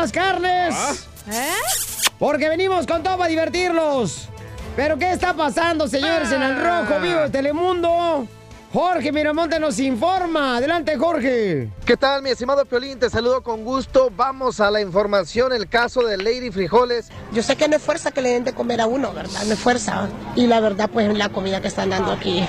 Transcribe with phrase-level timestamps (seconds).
[0.00, 0.74] Las carnes.
[1.30, 1.52] ¿Eh?
[2.18, 4.28] Porque venimos con todo para divertirlos.
[4.74, 8.26] Pero ¿qué está pasando, señores, en el Rojo Vivo de Telemundo?
[8.72, 10.58] Jorge Miramonte nos informa.
[10.58, 11.68] Adelante, Jorge.
[11.84, 13.00] ¿Qué tal, mi estimado Piolín?
[13.00, 14.12] Te saludo con gusto.
[14.14, 17.08] Vamos a la información, el caso de Lady Frijoles.
[17.32, 19.42] Yo sé que no es fuerza que le den de comer a uno, ¿verdad?
[19.44, 20.08] No es fuerza.
[20.36, 22.46] Y la verdad, pues la comida que están dando aquí,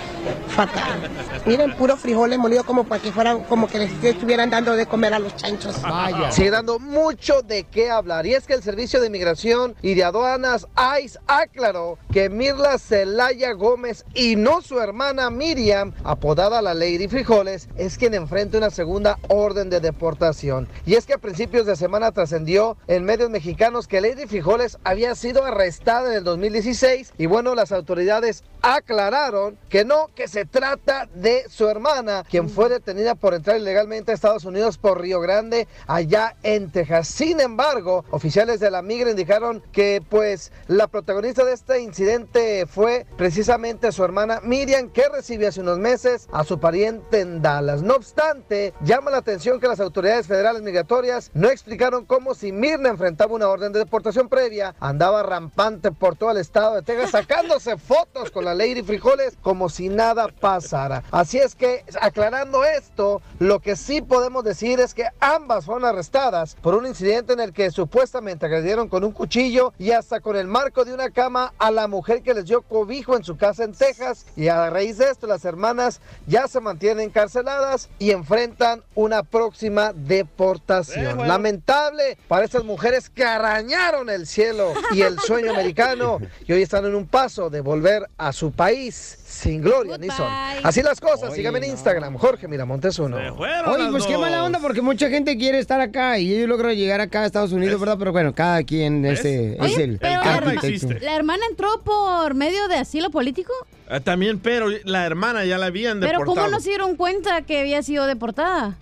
[0.49, 1.09] fatal.
[1.47, 5.15] Miren, puro frijoles molidos como para que fueran, como que les estuvieran dando de comer
[5.15, 5.81] a los chanchos.
[5.81, 6.31] Vaya.
[6.31, 8.27] Sigue dando mucho de qué hablar.
[8.27, 10.67] Y es que el Servicio de Inmigración y de Aduanas,
[11.01, 17.69] ICE, aclaró que Mirla Celaya Gómez y no su hermana Miriam, apodada la Lady Frijoles,
[17.77, 20.67] es quien enfrenta una segunda orden de deportación.
[20.85, 25.15] Y es que a principios de semana trascendió en medios mexicanos que Lady Frijoles había
[25.15, 31.07] sido arrestada en el 2016 y bueno, las autoridades aclararon que no, que se trata
[31.15, 35.67] de su hermana, quien fue detenida por entrar ilegalmente a Estados Unidos por Río Grande,
[35.87, 37.07] allá en Texas.
[37.07, 43.05] Sin embargo, oficiales de la migra indicaron que pues la protagonista de este incidente fue
[43.17, 46.00] precisamente su hermana Miriam, que recibió hace unos meses
[46.31, 47.83] a su pariente en Dallas.
[47.83, 52.89] No obstante, llama la atención que las autoridades federales migratorias no explicaron cómo si Mirna
[52.89, 57.77] enfrentaba una orden de deportación previa, andaba rampante por todo el estado de Texas sacándose
[57.77, 61.03] fotos con la Lady Frijoles como si nada pasara.
[61.11, 66.55] Así es que, aclarando esto, lo que sí podemos decir es que ambas fueron arrestadas
[66.55, 70.47] por un incidente en el que supuestamente agredieron con un cuchillo y hasta con el
[70.47, 73.73] marco de una cama a la mujer que les dio cobijo en su casa en
[73.73, 74.25] Texas.
[74.35, 75.90] Y a raíz de esto, las hermanas
[76.27, 81.27] ya se mantienen encarceladas y enfrentan una próxima deportación.
[81.27, 86.85] Lamentable para estas mujeres que arañaron el cielo y el sueño americano y hoy están
[86.85, 90.27] en un paso de volver a su país sin gloria ni son.
[90.63, 93.17] Así las cosas, síganme en Instagram, Jorge Miramontes uno.
[93.17, 97.01] Oye, pues qué mala onda porque mucha gente quiere estar acá y ellos logran llegar
[97.01, 97.97] acá a Estados Unidos, ¿verdad?
[97.97, 102.75] Pero bueno, cada quien este, es el, Pero el la, hermana entró por medio de
[102.75, 103.53] asilo político.
[103.89, 106.35] Ah, También, pero la hermana ya la habían Pero deportado.
[106.35, 108.75] ¿cómo no se dieron cuenta que había sido deportada?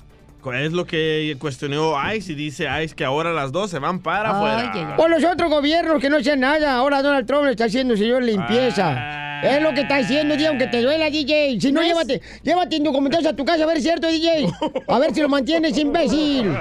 [0.53, 4.31] Es lo que cuestionó ICE y dice ICE que ahora las dos se van para
[4.31, 4.95] afuera.
[4.97, 6.75] O los otros gobiernos que no hacen nada.
[6.75, 9.28] Ahora Donald Trump le está haciendo, señor, limpieza.
[9.43, 11.59] Es lo que está haciendo, DJ, aunque te duela, DJ.
[11.59, 14.47] Si no, llévate, llévate indocumentados a tu casa a ver si es cierto, DJ.
[14.87, 16.53] A ver si lo mantienes, imbécil.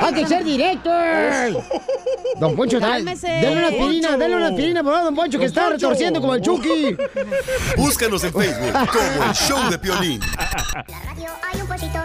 [0.00, 0.90] Hay que ser directo.
[2.40, 5.46] Don Poncho, dale, dale una aspirina, dale una aspirina, por favor, Don Poncho, que Don
[5.46, 5.74] está Poncho.
[5.76, 6.96] retorciendo como el Chucky.
[7.76, 10.20] Búscanos en Facebook como el show de Piolín.
[10.74, 11.98] Hay un pollito,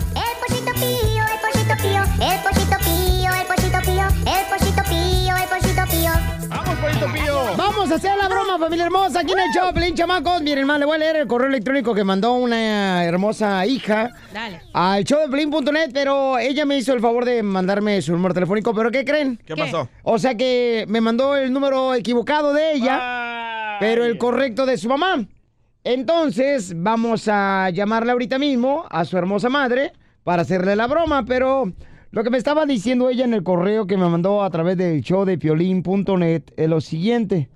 [7.90, 10.44] Vamos a hacer la broma, familia hermosa, aquí en el show, Pelín, chamacos.
[10.44, 14.62] Miren, hermano, le voy a leer el correo electrónico que mandó una hermosa hija Dale.
[14.74, 19.04] al showdeplin.net, pero ella me hizo el favor de mandarme su número telefónico, ¿pero qué
[19.04, 19.38] creen?
[19.38, 19.62] ¿Qué ¿Qué?
[19.64, 19.90] pasó?
[20.04, 24.88] O sea que me mandó el número equivocado de ella, pero el correcto de su
[24.88, 25.26] mamá.
[25.84, 31.74] Entonces, vamos a llamarle ahorita mismo a su hermosa madre para hacerle la broma, pero
[32.12, 35.02] lo que me estaba diciendo ella en el correo que me mandó a través del
[35.02, 37.50] show de piolín.net es lo siguiente.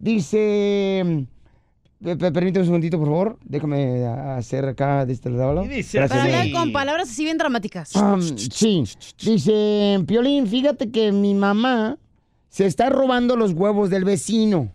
[0.00, 1.26] Dice...
[2.02, 3.38] pe- pe- Permíteme un segundito, por favor.
[3.44, 5.62] Déjame hacer acá de este lado.
[5.64, 6.08] Gracias.
[6.08, 7.94] Para hablar con palabras así bien dramáticas.
[7.94, 8.84] Um, sí,
[9.22, 11.98] dice Piolín, fíjate que mi mamá
[12.48, 14.72] se está robando los huevos del vecino.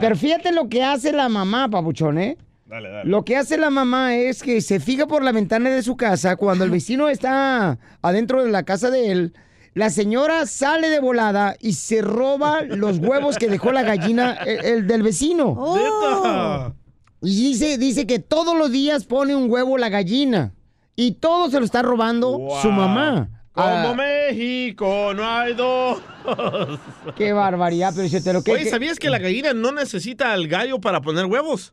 [0.00, 2.36] Pero fíjate lo que hace la mamá, papuchón, ¿eh?
[2.66, 3.10] Dale, dale.
[3.10, 6.36] Lo que hace la mamá es que se fija por la ventana de su casa
[6.36, 9.32] cuando el vecino está adentro de la casa de él.
[9.78, 14.64] La señora sale de volada y se roba los huevos que dejó la gallina el,
[14.64, 15.76] el del vecino.
[15.76, 16.74] ¡Neta!
[17.22, 20.52] Y dice, dice que todos los días pone un huevo la gallina.
[20.96, 23.28] Y todo se lo está robando su mamá.
[23.52, 26.00] Como Ah, México, no hay dos.
[27.16, 30.48] qué barbaridad, pero si te lo que Oye, ¿sabías que la gallina no necesita al
[30.48, 31.72] gallo para poner huevos?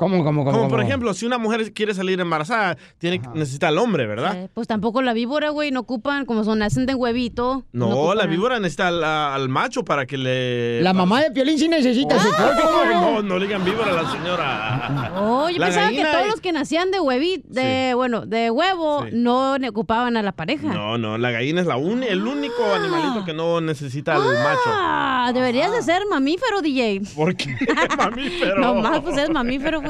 [0.00, 0.52] ¿Cómo, cómo, cómo?
[0.56, 0.82] Como por cómo?
[0.88, 4.34] ejemplo, si una mujer quiere salir embarazada, tiene, necesita al hombre, ¿verdad?
[4.44, 7.64] Eh, pues tampoco la víbora, güey, no ocupan, como son, nacen de huevito.
[7.72, 10.80] No, la a- víbora necesita al, al macho para que le...
[10.82, 12.62] La mamá de Piolín sí necesita su pollo.
[12.62, 13.00] ¿cómo no?
[13.10, 15.12] No, no le digan víbora a la señora.
[15.16, 18.24] Oh, yo La pensaba gallina que todos y- los que nacían de huevito, de, bueno,
[18.26, 19.10] de huevo, Sí.
[19.12, 20.72] no ocupaban a la pareja.
[20.72, 24.60] No, no, la gallina es la uni- el único animalito que no necesita al macho.
[24.66, 27.02] Ah, deberías de ser mamífero, DJ.
[27.14, 27.54] ¿Por qué,
[27.98, 28.58] mamífero?
[28.60, 29.89] No más, pues eres mamífero, güey.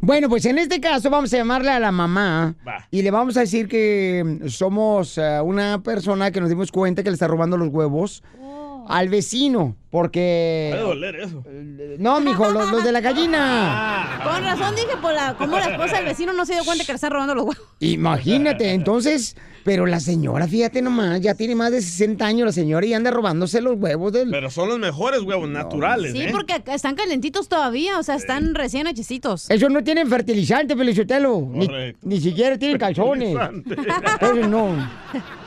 [0.00, 2.86] Bueno, pues en este caso vamos a llamarle a la mamá Va.
[2.90, 7.10] y le vamos a decir que somos eh, una persona que nos dimos cuenta que
[7.10, 8.22] le está robando los huevos
[8.90, 10.68] al vecino, porque...
[10.72, 11.44] Puede doler eso.
[11.98, 14.20] No, mijo, los, los de la gallina.
[14.24, 16.92] Con razón dije, por la, como la esposa del vecino no se dio cuenta que
[16.92, 17.62] le está robando los huevos.
[17.80, 22.84] Imagínate, entonces, pero la señora, fíjate nomás, ya tiene más de 60 años la señora
[22.86, 24.30] y anda robándose los huevos del...
[24.30, 26.28] Pero son los mejores huevos naturales, Sí, ¿eh?
[26.32, 29.48] porque están calentitos todavía, o sea, están recién hechecitos.
[29.50, 31.48] Eso no tienen fertilizante, Pelichotelo.
[31.52, 32.00] Ni, Correcto.
[32.08, 33.36] ni siquiera tienen calzones.
[33.64, 34.76] Entonces no.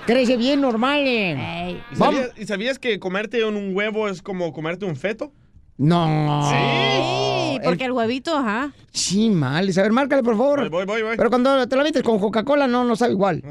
[0.05, 1.01] Crece bien normal.
[1.05, 1.81] eh.
[1.91, 5.31] ¿Y sabías, y sabías que comerte un, un huevo es como comerte un feto?
[5.77, 6.49] No.
[6.49, 8.71] Sí, porque el huevito, ajá.
[8.91, 9.69] Sí, mal.
[9.75, 10.69] A ver, márcale, por favor.
[10.69, 11.17] Voy, voy, voy.
[11.17, 13.41] Pero cuando te la metes con Coca-Cola, no, no sabe igual.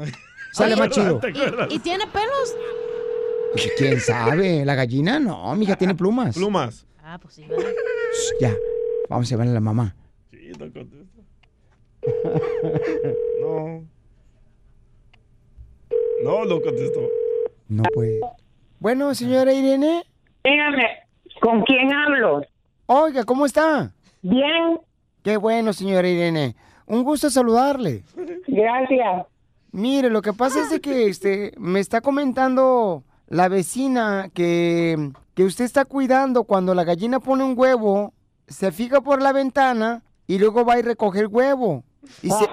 [0.53, 1.19] Sale Oye, más chido.
[1.19, 1.67] ¿Te acuerdas?
[1.71, 2.55] ¿Y tiene pelos?
[3.77, 4.63] ¿Quién sabe?
[4.65, 5.19] ¿La gallina?
[5.19, 6.35] No, mija, tiene plumas.
[6.35, 6.85] Plumas.
[7.03, 7.45] Ah, pues sí,
[8.39, 8.55] Ya.
[9.09, 9.95] Vamos a llevarle a la mamá.
[10.31, 11.21] Sí, no contesta.
[13.41, 13.83] No.
[16.23, 17.01] No, no contestó.
[17.67, 18.19] No puede.
[18.79, 20.03] Bueno, señora Irene.
[20.43, 20.87] Dígame,
[21.41, 22.41] ¿con quién hablo?
[22.85, 23.91] Oiga, ¿cómo está?
[24.21, 24.79] Bien,
[25.23, 26.55] Qué bueno, señora Irene.
[26.85, 28.03] Un gusto saludarle.
[28.47, 29.25] gracias.
[29.71, 35.45] Mire, lo que pasa es de que este, me está comentando la vecina que, que
[35.45, 38.13] usted está cuidando cuando la gallina pone un huevo,
[38.47, 41.83] se fija por la ventana y luego va y recoge el huevo.
[42.21, 42.45] Y se,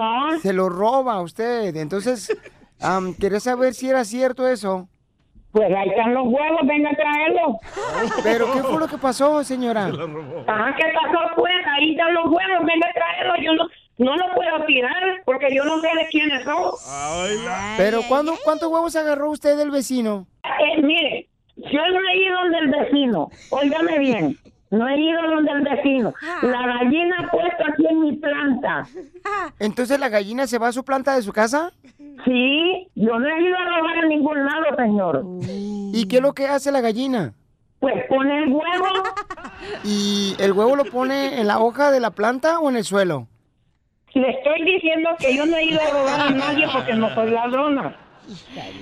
[0.42, 1.74] se lo roba a usted.
[1.76, 2.34] Entonces,
[2.80, 4.88] am, quería saber si era cierto eso.
[5.52, 7.56] Pues ahí están los huevos, venga a traerlos.
[8.22, 9.86] Pero, ¿qué fue lo que pasó, señora?
[9.86, 11.52] Ajá, ¿qué pasó pues?
[11.76, 13.36] Ahí están los huevos, venga a traerlos.
[13.42, 13.64] Yo no,
[13.98, 16.72] no los puedo tirar porque yo no sé de quiénes son.
[16.88, 20.26] Ay, la- Pero, ¿cuándo, ¿cuántos huevos agarró usted del vecino?
[20.44, 23.28] Eh, mire, yo no he ido donde el vecino.
[23.50, 24.36] Óigame bien.
[24.70, 26.14] No he ido donde el vecino.
[26.42, 28.86] La gallina ha puesto aquí en mi planta.
[29.58, 31.72] Entonces, ¿la gallina se va a su planta de su casa?
[32.24, 35.24] Sí, yo no he ido a robar a ningún lado, señor.
[35.92, 37.32] ¿Y qué es lo que hace la gallina?
[37.80, 38.86] Pues pone el huevo.
[39.84, 43.26] ¿Y el huevo lo pone en la hoja de la planta o en el suelo?
[44.14, 47.30] Le estoy diciendo que yo no he ido a robar a nadie porque no soy
[47.30, 47.96] ladrona.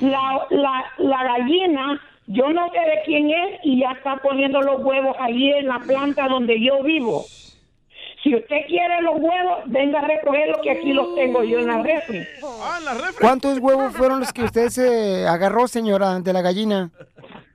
[0.00, 4.83] La, la, la gallina, yo no sé de quién es y ya está poniendo los
[4.85, 7.25] huevos allí en la planta donde yo vivo.
[8.23, 11.83] Si usted quiere los huevos, venga a recogerlos que aquí los tengo yo en la
[11.83, 12.21] refri.
[12.63, 13.17] Ah, en la refri.
[13.21, 16.91] ¿Cuántos huevos fueron los que usted se agarró, señora, de la gallina?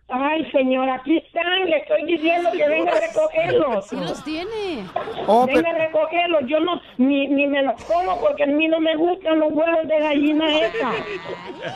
[0.07, 3.87] Ay, señora, aquí están, le estoy diciendo que venga a recogerlos.
[3.87, 4.85] Sí los tiene.
[5.27, 8.67] Oh, Venga pero- a recogerlos, yo no, ni, ni me los como porque a mí
[8.67, 10.91] no me gustan los huevos de gallina esa.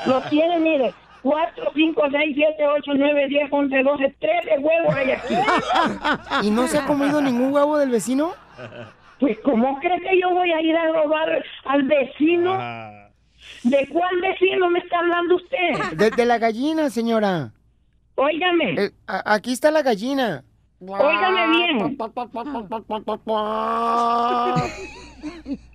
[0.06, 0.94] Los tiene, mire,
[1.30, 5.34] 4, 5, 6, 7, 8, 9, 10, 11, 12, 13 huevos hay aquí.
[6.48, 8.34] ¿Y no se ha comido ningún huevo del vecino?
[9.20, 12.54] Pues, ¿cómo cree que yo voy a ir a robar al vecino?
[12.54, 13.10] Ah.
[13.64, 15.96] ¿De cuál vecino me está hablando usted?
[15.98, 17.52] De, de la gallina, señora.
[18.16, 20.44] Óigame, Eh, a- aquí está la gallina.
[20.80, 21.98] óigame bien.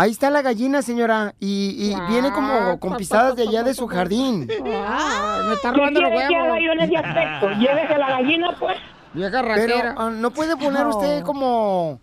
[0.00, 1.34] Ahí está la gallina, señora.
[1.40, 4.48] Y, y viene como con pisadas de allá de su jardín.
[4.86, 7.50] Ah, ¿Qué quiere que haga yo en ese aspecto?
[7.58, 8.78] Llévese la gallina, pues.
[9.12, 12.00] Vieja Pero ah, no puede poner usted como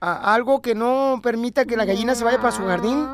[0.00, 3.04] ah, algo que no permita que la gallina se vaya para su jardín.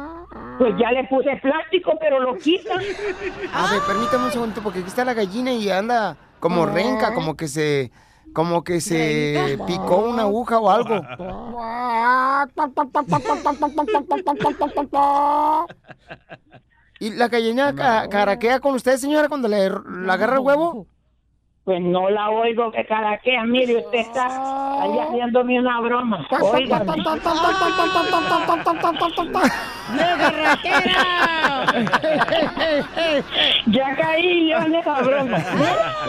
[0.58, 2.74] Pues ya le puse plástico, pero lo quita.
[2.74, 7.38] A ver, permítame un segundo, porque aquí está la gallina y anda como renca, como
[7.38, 7.90] que se,
[8.32, 10.94] como que se picó una aguja o algo.
[16.98, 20.86] ¿Y la gallina ca- caraquea con usted, señora, cuando le, le agarra el huevo?
[21.64, 23.44] Pues no la oigo que caraquea.
[23.44, 24.26] Mire, usted está
[24.82, 26.26] ahí haciéndome una broma.
[26.40, 27.04] Óigame.
[33.66, 35.38] Ya caí yo en esa broma.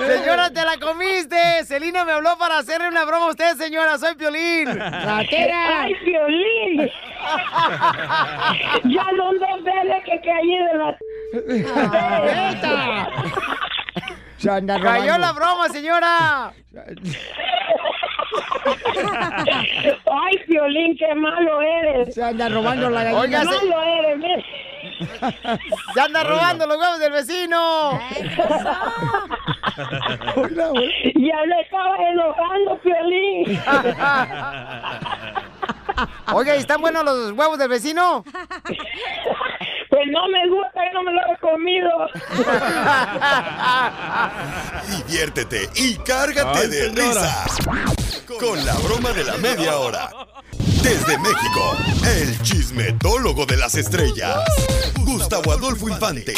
[0.07, 1.65] Señora, te la comiste.
[1.65, 3.97] Celina me habló para hacerle una broma a usted, señora.
[3.97, 4.69] Soy Piolín.
[4.81, 6.89] ¡Ay, Piolín!
[8.85, 10.97] ya dónde vele que caí de la...
[14.41, 15.17] Se anda ¡Cayó robando.
[15.19, 16.51] la broma, señora!
[18.65, 22.13] Ay, Piolín, qué malo eres.
[22.15, 23.21] Se anda robando la gallina.
[23.21, 24.43] Oiga, Qué se- malo eres.
[25.93, 27.99] ¡Se anda robando los huevos del vecino!
[31.15, 33.45] Ya le estaba enojando, Piolín.
[36.33, 38.23] Oiga, ¿y ¿están buenos los huevos del vecino?
[38.63, 42.07] Pues no me gusta y no me lo he comido.
[45.07, 47.07] Diviértete y cárgate Ay, de señora.
[47.09, 47.59] risas
[48.39, 50.09] con la broma de la media hora.
[50.81, 54.39] Desde México, el chismetólogo de las estrellas,
[54.99, 56.33] Gustavo Adolfo Infante.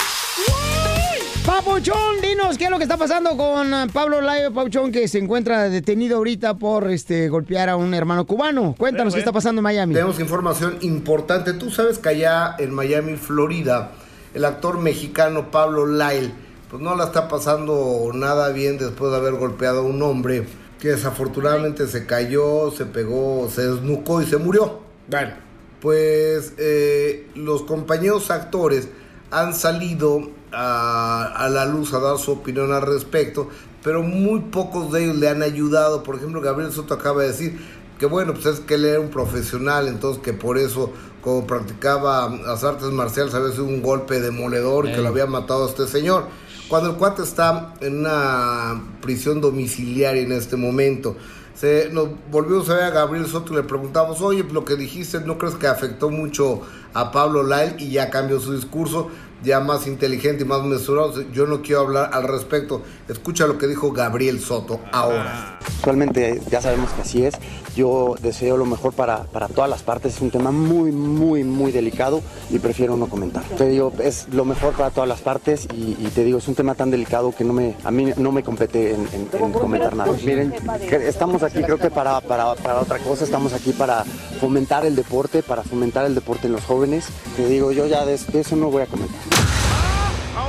[1.45, 5.17] Papuchón, dinos qué es lo que está pasando con eh, Pablo Layo Papuchón, que se
[5.17, 8.75] encuentra detenido ahorita por este golpear a un hermano cubano.
[8.77, 9.93] Cuéntanos qué está pasando en Miami.
[9.93, 11.51] Tenemos información importante.
[11.51, 13.91] Tú sabes que allá en Miami, Florida,
[14.33, 16.31] el actor mexicano Pablo Lyle,
[16.69, 20.45] pues no la está pasando nada bien después de haber golpeado a un hombre
[20.79, 24.79] que desafortunadamente se cayó, se pegó, se desnucó y se murió.
[25.09, 25.33] Bueno,
[25.81, 28.87] pues eh, los compañeros actores
[29.29, 33.49] han salido a, a la luz a dar su opinión al respecto,
[33.83, 36.03] pero muy pocos de ellos le han ayudado.
[36.03, 37.59] Por ejemplo, Gabriel Soto acaba de decir
[37.99, 40.91] que bueno, pues es que él era un profesional, entonces que por eso,
[41.21, 45.03] como practicaba las artes marciales, había sido un golpe demoledor y que Ey.
[45.03, 46.27] lo había matado a este señor.
[46.67, 51.15] Cuando el cuate está en una prisión domiciliaria en este momento,
[51.53, 55.19] se nos volvimos a ver a Gabriel Soto y le preguntamos, oye, lo que dijiste,
[55.19, 56.61] ¿no crees que afectó mucho
[56.93, 57.75] a Pablo Lyle?
[57.77, 59.09] Y ya cambió su discurso,
[59.43, 61.21] ya más inteligente y más mesurado.
[61.31, 62.81] Yo no quiero hablar al respecto.
[63.07, 65.59] Escucha lo que dijo Gabriel Soto ahora.
[65.77, 67.35] Actualmente ya sabemos que así es.
[67.75, 70.15] Yo deseo lo mejor para, para todas las partes.
[70.15, 73.43] Es un tema muy, muy, muy delicado y prefiero no comentar.
[73.57, 76.75] Te digo, es lo mejor para todas las partes y, te digo, es un tema
[76.75, 80.11] tan delicado que no me, a mí no me compete en, en- en comentar nada.
[80.25, 80.53] Miren,
[80.89, 83.23] que estamos aquí creo que para, para, para otra cosa.
[83.23, 84.03] Estamos aquí para
[84.39, 87.05] fomentar el deporte, para fomentar el deporte en los jóvenes.
[87.35, 89.19] Te digo, yo ya de eso no voy a comentar.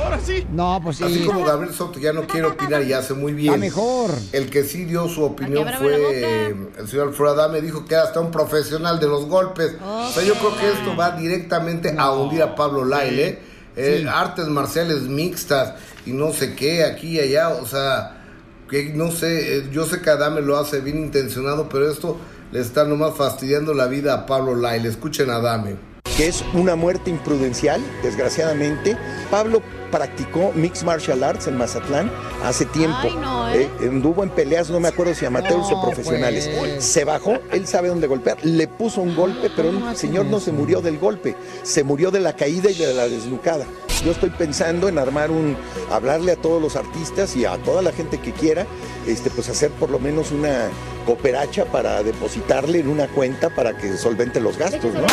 [0.05, 0.45] Ahora sí.
[0.51, 1.03] No, pues sí.
[1.03, 3.53] Así como Gabriel Soto ya no quiere opinar y hace muy bien.
[3.53, 4.11] Está mejor.
[4.31, 8.03] El que sí dio su opinión fue eh, el señor Alfredo Adame, dijo que era
[8.03, 9.73] hasta un profesional de los golpes.
[9.83, 13.39] O sea, yo creo que esto va directamente a hundir a Pablo Lyle, ¿eh?
[13.75, 14.07] Eh, Sí.
[14.07, 15.73] Artes marciales mixtas
[16.05, 18.23] y no sé qué, aquí y allá, o sea,
[18.69, 22.17] que no sé, eh, yo sé que Adame lo hace bien intencionado, pero esto
[22.53, 24.87] le está nomás fastidiando la vida a Pablo Lyle.
[24.87, 25.75] Escuchen a Adame.
[26.15, 28.95] que es una muerte imprudencial, desgraciadamente.
[29.29, 29.61] Pablo
[29.95, 32.11] practicó Mixed Martial Arts en Mazatlán
[32.43, 32.97] hace tiempo.
[33.01, 33.69] Ay, no, ¿eh?
[33.81, 36.49] anduvo en peleas, no me acuerdo si amateurs No, o profesionales.
[36.59, 36.83] pues.
[36.83, 40.51] Se bajó, él sabe dónde golpear, le puso un golpe, pero el señor no se
[40.51, 43.65] murió del golpe, se murió de la caída y de la desnucada.
[44.03, 45.55] Yo estoy pensando en armar un,
[45.89, 48.65] hablarle a todos los artistas y a toda la gente que quiera,
[49.07, 50.69] este, pues hacer por lo menos una
[51.05, 55.07] cooperacha para depositarle en una cuenta para que solvente los gastos, ¿no?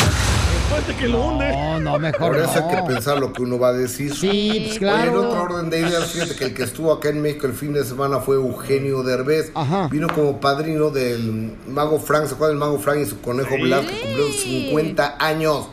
[0.99, 1.51] Que lo hunde.
[1.53, 2.85] No, no, mejor Por eso hay que no.
[2.87, 4.15] pensar lo que uno va a decir.
[4.15, 5.29] Sí, pues Oye, en claro.
[5.29, 7.85] otro orden de ideas, fíjate que el que estuvo acá en México el fin de
[7.85, 9.53] semana fue Eugenio Derbez.
[9.55, 9.89] Ajá.
[9.89, 13.87] Vino como padrino del mago Frank, ¿se acuerdan del mago Frank y su conejo Blas
[13.87, 15.69] que cumplió 50 años?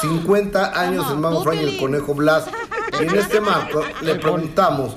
[0.00, 2.44] 50 años el mago Frank y el conejo Blas.
[3.00, 4.94] Y en este marco le preguntamos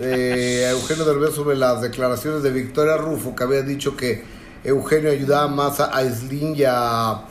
[0.00, 4.22] eh, a Eugenio Derbez sobre las declaraciones de Victoria Rufo, que había dicho que
[4.64, 7.22] Eugenio ayudaba más a Aislinn y a,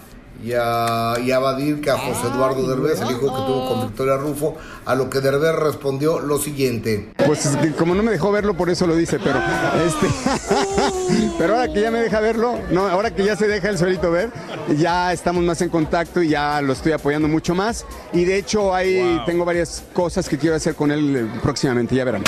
[0.44, 3.88] y a, y a Badir que a José Eduardo Derbez, el hijo que tuvo con
[3.88, 7.12] Victoria Rufo, a lo que Derbez respondió lo siguiente.
[7.25, 9.39] Pues como no me dejó verlo, por eso lo dice, pero
[9.86, 10.08] este
[11.38, 14.12] pero ahora que ya me deja verlo, no, ahora que ya se deja el solito
[14.12, 14.32] ver,
[14.77, 17.86] ya estamos más en contacto y ya lo estoy apoyando mucho más.
[18.13, 22.06] Y de hecho ahí tengo varias cosas que quiero hacer con él eh, próximamente, ya
[22.06, 22.24] verán.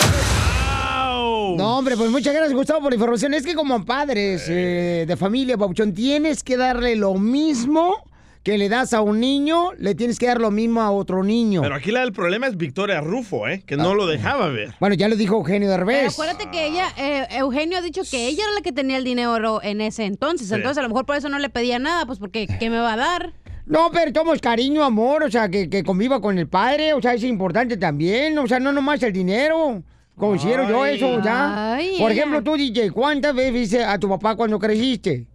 [1.57, 3.33] No, hombre, pues muchas gracias, Gustavo, por la información.
[3.33, 7.95] Es que como padres eh, de familia, Pabuchón, tienes que darle lo mismo
[8.43, 11.61] que le das a un niño, le tienes que dar lo mismo a otro niño.
[11.61, 13.63] Pero aquí la, el problema es Victoria Rufo, ¿eh?
[13.65, 14.73] Que no lo dejaba ver.
[14.79, 16.13] Bueno, ya lo dijo Eugenio Pero Derbez.
[16.13, 19.61] acuérdate que ella, eh, Eugenio ha dicho que ella era la que tenía el dinero
[19.61, 20.47] en ese entonces.
[20.47, 20.53] Sí.
[20.55, 22.93] Entonces a lo mejor por eso no le pedía nada, pues porque ¿qué me va
[22.93, 23.33] a dar?
[23.65, 27.13] No, pero somos cariño, amor, o sea, que, que conviva con el padre, o sea,
[27.13, 29.83] es importante también, o sea, no nomás el dinero.
[30.19, 30.97] Considero yo Ay.
[30.97, 31.73] eso, ya.
[31.75, 35.25] Ay, Por ejemplo, tú, DJ, ¿cuántas veces viste a tu papá cuando creciste?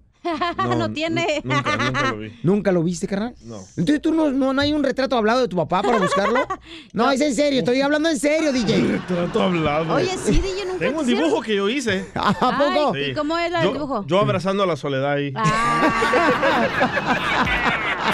[0.78, 1.42] No, tiene.
[1.44, 2.32] Nunca, nunca lo vi.
[2.42, 3.34] ¿Nunca lo viste, carnal?
[3.42, 3.56] No.
[3.76, 6.40] Entonces tú no, no, no hay un retrato hablado de tu papá para buscarlo.
[6.94, 9.00] No, es en serio, estoy hablando en serio, DJ.
[9.08, 9.94] Trato hablado.
[9.94, 12.06] Oye, sí, DJ, nunca Tengo un hicieron- dibujo que yo hice.
[12.14, 12.92] ¿A poco?
[12.94, 13.96] Ay, ¿Y cómo era el Yo- dibujo?
[13.98, 14.04] Ah.
[14.06, 15.32] Yo abrazando a la soledad ahí.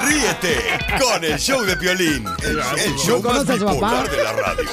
[0.07, 0.57] Ríete
[1.01, 4.71] con el show de Piolín, el, el show más bipolar de la radio.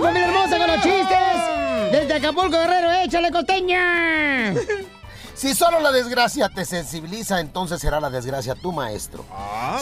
[0.00, 1.92] Familia hermosa, con los chistes.
[1.92, 4.54] Desde Acapulco, Guerrero, échale costeña.
[5.34, 9.24] Si solo la desgracia te sensibiliza, entonces será la desgracia tu maestro.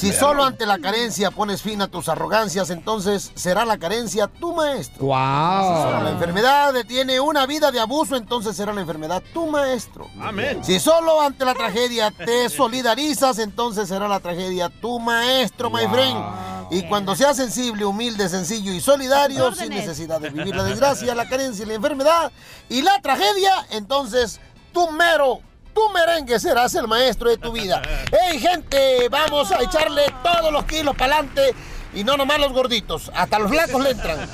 [0.01, 0.21] si perro.
[0.21, 5.05] solo ante la carencia pones fin a tus arrogancias, entonces será la carencia tu maestro.
[5.05, 5.77] Wow.
[5.77, 10.09] Si solo la enfermedad detiene una vida de abuso, entonces será la enfermedad tu maestro.
[10.23, 10.65] Amén.
[10.65, 16.52] Si solo ante la tragedia te solidarizas, entonces será la tragedia tu maestro, my friend.
[16.73, 21.29] Y cuando seas sensible, humilde, sencillo y solidario, sin necesidad de vivir la desgracia, la
[21.29, 22.33] carencia y la enfermedad
[22.71, 24.41] y la tragedia, entonces
[24.73, 25.41] tú mero,
[25.75, 27.83] tú merengue serás el maestro de tu vida.
[28.11, 29.07] ¡Hey, gente!
[29.11, 31.55] Vamos a echarle todos los kilos para adelante.
[31.95, 34.27] Y no nomás los gorditos, hasta los flacos le entran.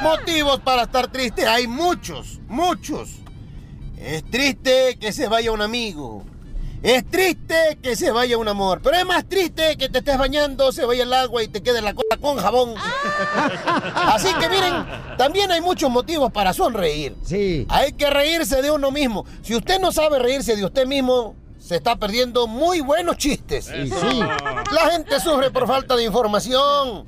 [0.00, 3.10] Motivos para estar triste hay muchos, muchos.
[3.98, 6.24] Es triste que se vaya un amigo.
[6.84, 8.82] Es triste que se vaya un amor.
[8.82, 11.80] Pero es más triste que te estés bañando, se vaya el agua y te quede
[11.80, 12.74] la cola con jabón.
[13.94, 14.84] Así que miren,
[15.16, 17.16] también hay muchos motivos para sonreír.
[17.24, 17.64] Sí.
[17.70, 19.24] Hay que reírse de uno mismo.
[19.40, 23.64] Si usted no sabe reírse de usted mismo, se está perdiendo muy buenos chistes.
[23.64, 24.20] sí.
[24.70, 27.06] La gente sufre por falta de información.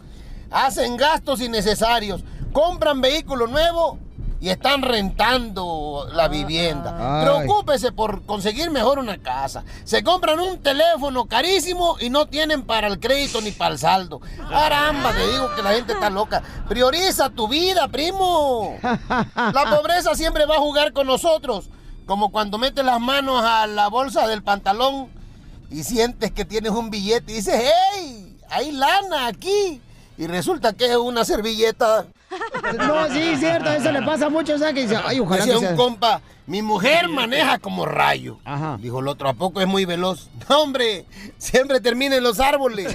[0.51, 2.25] Hacen gastos innecesarios.
[2.51, 3.99] Compran vehículo nuevo
[4.41, 7.21] y están rentando la vivienda.
[7.21, 7.25] Ay.
[7.25, 9.65] Preocúpese por conseguir mejor una casa.
[9.85, 14.21] Se compran un teléfono carísimo y no tienen para el crédito ni para el saldo.
[14.49, 16.43] Caramba, te digo que la gente está loca.
[16.69, 18.77] Prioriza tu vida, primo.
[18.83, 21.71] La pobreza siempre va a jugar con nosotros.
[22.07, 25.09] Como cuando metes las manos a la bolsa del pantalón
[25.71, 27.61] y sientes que tienes un billete y dices,
[27.95, 28.39] ¡hey!
[28.49, 29.81] Hay lana aquí.
[30.19, 32.07] Y resulta que es una servilleta.
[32.79, 35.67] No, sí, cierto, eso le pasa mucho, o sea, que dice, ay, ojalá Decía que
[35.67, 38.39] un compa, mi mujer maneja como rayo.
[38.81, 40.29] Dijo el otro, ¿a poco es muy veloz?
[40.49, 41.05] No, hombre,
[41.39, 42.95] siempre termina en los árboles.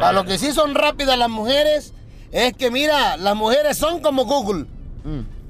[0.00, 1.92] Para lo que sí son rápidas las mujeres,
[2.32, 4.64] es que mira, las mujeres son como Google.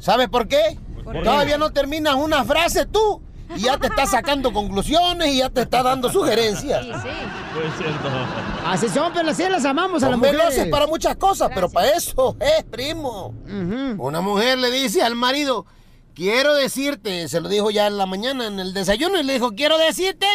[0.01, 0.77] ¿Sabes por qué?
[1.05, 1.21] ¿Por qué?
[1.21, 3.23] Todavía no terminas una frase tú
[3.57, 6.85] y ya te está sacando conclusiones y ya te está dando sugerencias.
[6.87, 8.09] Pues cierto.
[8.67, 10.41] Así son, pero así las amamos a las mujeres.
[10.41, 13.35] veloces para muchas cosas, pero para eso es primo.
[13.99, 15.67] Una mujer le dice al marido,
[16.15, 19.55] quiero decirte, se lo dijo ya en la mañana en el desayuno, y le dijo,
[19.55, 20.27] quiero decirte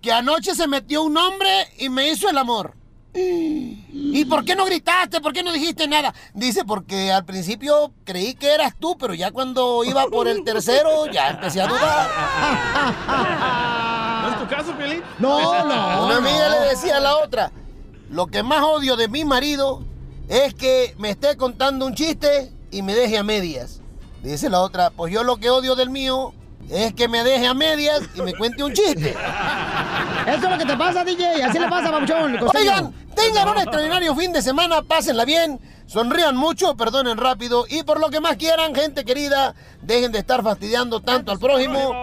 [0.00, 2.74] que anoche se metió un hombre y me hizo el amor.
[3.14, 5.20] ¿Y por qué no gritaste?
[5.20, 6.14] ¿Por qué no dijiste nada?
[6.34, 11.06] Dice, porque al principio creí que eras tú, pero ya cuando iba por el tercero,
[11.06, 12.08] ya empecé a dudar.
[14.22, 15.02] ¿No es tu caso, Piolín?
[15.18, 17.50] Una amiga le decía a la otra,
[18.10, 19.82] lo que más odio de mi marido
[20.28, 23.80] es que me esté contando un chiste y me deje a medias.
[24.22, 26.34] Dice la otra, pues yo lo que odio del mío
[26.70, 29.14] es que me deje a medias y me cuente un chiste.
[30.26, 31.42] Eso es lo que te pasa, DJ.
[31.42, 32.46] Así le pasa, costeño.
[32.54, 38.00] Oigan, tengan un extraordinario fin de semana, pásenla bien, sonrían mucho, perdonen rápido y por
[38.00, 41.94] lo que más quieran, gente querida, dejen de estar fastidiando tanto al prójimo.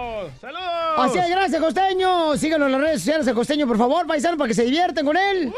[0.96, 2.36] Así es, gracias, Costeño.
[2.36, 5.16] Síganos en las redes sociales, el Costeño, por favor, paisano, para que se divierten con
[5.16, 5.52] él.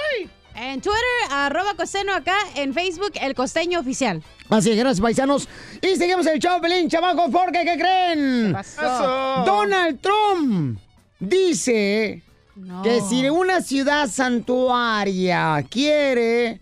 [0.61, 0.99] En Twitter,
[1.31, 2.37] arroba costeño acá.
[2.57, 4.25] En Facebook, el costeño oficial.
[4.49, 5.49] Así es, gracias, paisanos.
[5.81, 8.53] Y seguimos el show, Pelín, chamacos, porque, ¿qué creen?
[8.53, 9.45] pasó?
[9.47, 10.81] Donald Trump
[11.21, 12.25] dice
[12.83, 16.61] que si una ciudad santuaria quiere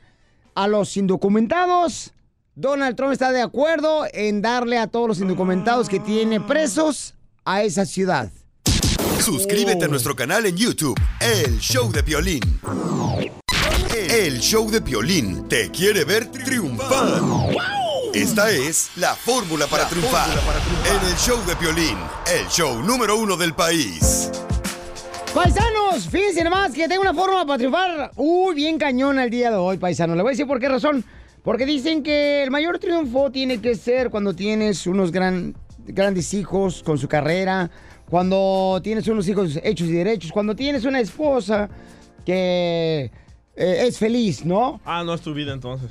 [0.55, 2.13] a los indocumentados,
[2.55, 7.15] Donald Trump está de acuerdo en darle a todos los indocumentados que tiene presos
[7.47, 8.31] a esa ciudad.
[9.21, 12.43] Suscríbete a nuestro canal en YouTube, El Show de Violín.
[14.11, 17.21] El Show de Violín te quiere ver triunfar.
[18.15, 21.99] Esta es la fórmula para triunfar en el Show de Violín,
[22.33, 24.31] el show número uno del país.
[25.35, 28.13] Paisanos, fíjense nomás que tengo una forma para triunfar.
[28.15, 30.17] Uy, bien cañón el día de hoy, paisanos.
[30.17, 31.05] Le voy a decir por qué razón.
[31.43, 36.83] Porque dicen que el mayor triunfo tiene que ser cuando tienes unos gran, grandes hijos
[36.85, 37.71] con su carrera,
[38.09, 41.69] cuando tienes unos hijos hechos y derechos, cuando tienes una esposa
[42.25, 43.11] que
[43.57, 44.81] eh, es feliz, ¿no?
[44.85, 45.89] Ah, no es tu vida entonces.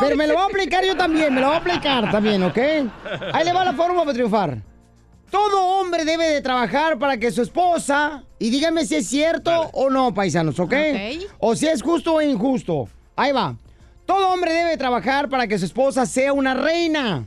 [0.00, 2.58] Pero me lo voy a aplicar yo también, me lo voy a aplicar también, ¿ok?
[3.32, 4.62] Ahí le va la forma para triunfar.
[5.30, 9.90] Todo hombre debe de trabajar para que su esposa, y díganme si es cierto o
[9.90, 10.74] no, paisanos, ¿ok?
[11.38, 12.88] O si es justo o injusto.
[13.14, 13.54] Ahí va.
[14.06, 17.26] Todo hombre debe de trabajar para que su esposa sea una reina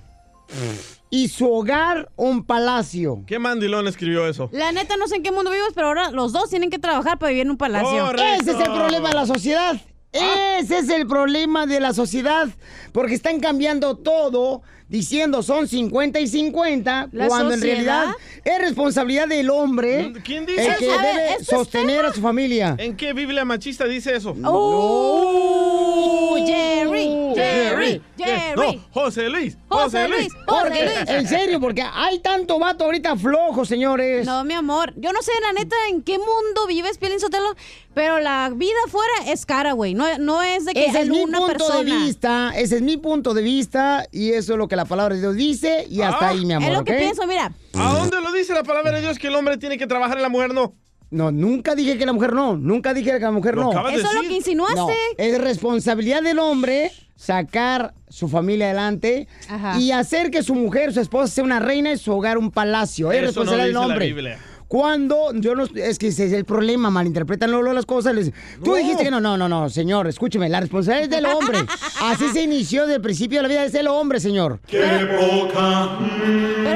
[1.13, 3.23] y su hogar un palacio.
[3.28, 4.49] ¿Qué mandilón escribió eso?
[4.52, 7.19] La neta, no sé en qué mundo vivimos, pero ahora los dos tienen que trabajar
[7.19, 8.12] para vivir en un palacio.
[8.13, 9.80] Ese es el problema de la sociedad.
[10.12, 12.47] Ese es el problema de la sociedad.
[12.93, 18.06] Porque están cambiando todo diciendo son 50 y 50, La cuando en realidad
[18.45, 20.97] es responsabilidad del hombre ¿Quién dice el que eso?
[21.01, 22.75] debe ¿Esto es sostener a su familia.
[22.77, 24.36] ¿En qué Biblia machista dice eso?
[24.43, 26.36] ¡Oh!
[26.45, 28.75] Jerry, Jerry, Jerry.
[28.75, 29.58] No, José Luis.
[29.69, 31.10] José Luis, José Porque, Luis.
[31.10, 34.25] en serio, porque hay tanto vato ahorita flojo, señores.
[34.25, 34.93] No, mi amor.
[34.97, 37.56] Yo no sé, la neta, en qué mundo vives, Piolín Sotelo,
[37.93, 39.93] pero la vida afuera es cara, güey.
[39.93, 41.77] No, no es de que Ese es mi una punto persona.
[41.79, 45.15] de vista, ese es mi punto de vista y eso es lo que la palabra
[45.15, 46.69] de Dios dice y hasta Ah, ahí, mi amor.
[46.72, 47.52] Es lo pienso, mira.
[47.76, 50.22] ¿A dónde lo dice la palabra de Dios que el hombre tiene que trabajar y
[50.22, 50.74] la mujer no?
[51.12, 53.88] No, nunca dije que la mujer no, nunca dije que la mujer Lo no.
[53.88, 54.76] de Eso es lo que insinuaste.
[54.80, 59.80] No, es responsabilidad del hombre sacar su familia adelante Ajá.
[59.80, 63.12] y hacer que su mujer, su esposa, sea una reina y su hogar un palacio.
[63.12, 64.06] Es no responsabilidad del dice la hombre.
[64.08, 64.39] Biblia.
[64.67, 68.15] Cuando yo no es que ese es el problema, malinterpretan luego las cosas.
[68.15, 68.32] les-
[68.63, 68.76] Tú No.
[68.76, 71.60] dijiste que no, no, no, no, señor, escúcheme, la responsabilidad es del hombre.
[72.02, 74.60] Así se inició desde el principio de la vida, es el hombre, señor.
[74.69, 75.19] Pero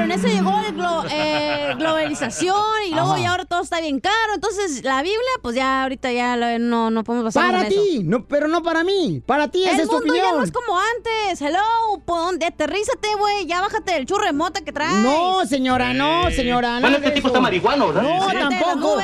[0.04, 2.56] en eso llegó el glo- eh, globalización
[2.88, 3.22] y luego Ajá.
[3.22, 4.34] ya ahora todo está bien caro.
[4.34, 8.24] Entonces, la Biblia, pues ya ahorita ya lo- no, no podemos pasar Para ti, no,
[8.26, 9.22] pero no para mí.
[9.26, 10.38] Para ti, esa El es tu mundo ya opinión.
[10.38, 11.40] no es como antes.
[11.42, 13.46] Hello, pon, aterrízate, güey.
[13.46, 15.02] Ya bájate del churro de mota que traes.
[15.02, 16.72] No, señora, no, señora.
[16.80, 18.98] Bueno, nada este de tipo está marihuano, No, tampoco.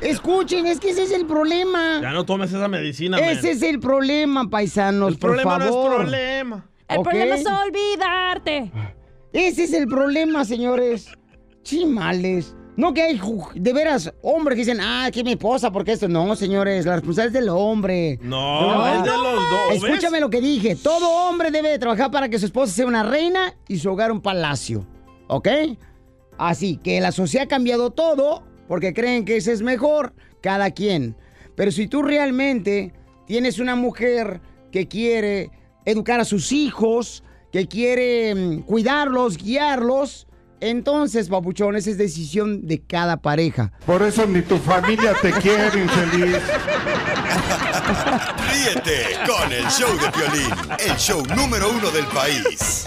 [0.00, 2.00] Escuchen, es que ese es el problema.
[2.02, 3.56] Ya no tomes esa medicina, Ese man.
[3.56, 5.96] es el problema, paisanos, El por problema no es favor.
[6.02, 6.66] problema.
[6.88, 8.72] El problema es olvidarte.
[9.32, 11.08] Ese es el problema, señores.
[11.62, 12.54] Chimales.
[12.76, 13.20] No que hay,
[13.54, 16.08] de veras, hombres que dicen, ah, que mi esposa, porque esto.
[16.08, 18.18] No, señores, la responsabilidad es del hombre.
[18.20, 19.68] No, es de los dos.
[19.70, 19.82] ¿ves?
[19.82, 20.76] Escúchame lo que dije.
[20.76, 24.12] Todo hombre debe de trabajar para que su esposa sea una reina y su hogar
[24.12, 24.86] un palacio.
[25.28, 25.48] ¿Ok?
[26.38, 31.16] Así que la sociedad ha cambiado todo porque creen que ese es mejor, cada quien.
[31.54, 32.92] Pero si tú realmente
[33.26, 35.50] tienes una mujer que quiere
[35.84, 37.22] educar a sus hijos,
[37.52, 40.26] que quiere mm, cuidarlos, guiarlos,
[40.60, 43.72] entonces, papuchón, esa es decisión de cada pareja.
[43.84, 46.38] Por eso ni tu familia te quiere, infeliz.
[48.50, 52.86] Ríete con el show de Piolín, el show número uno del país.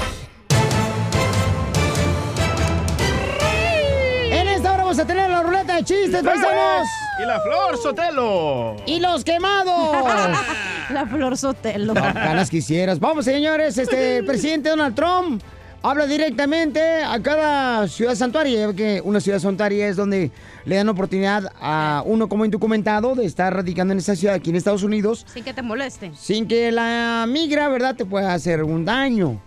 [4.90, 6.88] Vamos a tener la ruleta de chistes, paisanos.
[7.22, 8.76] Y la flor, Sotelo.
[8.88, 10.04] Y los quemados.
[10.90, 11.94] La flor Sotelo.
[11.94, 13.00] No, ganas quisieras.
[13.00, 13.78] Vamos, señores.
[13.78, 15.44] Este el presidente Donald Trump
[15.84, 18.74] habla directamente a cada ciudad santuaria.
[18.74, 20.32] Que una ciudad santuaria es donde
[20.66, 24.56] le dan oportunidad a uno como indocumentado de estar radicando en esa ciudad aquí en
[24.56, 26.12] Estados Unidos Sin que te moleste.
[26.18, 29.40] sin que la migra, ¿verdad?, te pueda hacer un daño.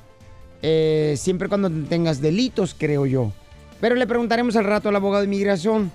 [0.63, 3.33] Eh, siempre cuando tengas delitos, creo yo.
[3.83, 5.91] Pero le preguntaremos al rato al abogado de inmigración.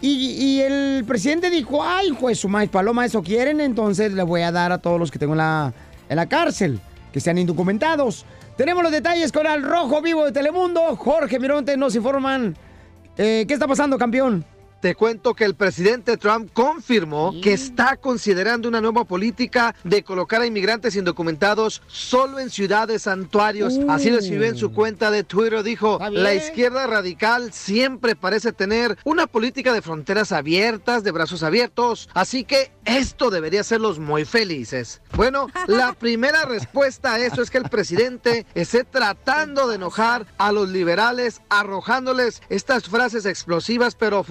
[0.00, 4.52] Y, el presidente dijo, ay, pues su maíz paloma, eso quieren, entonces le voy a
[4.52, 5.72] dar a todos los que tengo en la,
[6.08, 6.78] en la cárcel,
[7.12, 8.24] que sean indocumentados.
[8.56, 10.94] Tenemos los detalles con el Rojo Vivo de Telemundo.
[10.94, 12.56] Jorge Mironte nos informan.
[13.16, 14.44] Eh, ¿Qué está pasando, campeón?
[14.84, 20.42] Te cuento que el presidente Trump confirmó que está considerando una nueva política de colocar
[20.42, 23.80] a inmigrantes indocumentados solo en ciudades santuarios.
[23.88, 25.62] Así lo escribió en su cuenta de Twitter.
[25.62, 32.10] Dijo, la izquierda radical siempre parece tener una política de fronteras abiertas, de brazos abiertos.
[32.12, 35.00] Así que esto debería hacerlos muy felices.
[35.16, 40.52] Bueno, la primera respuesta a eso es que el presidente esté tratando de enojar a
[40.52, 44.22] los liberales, arrojándoles estas frases explosivas, pero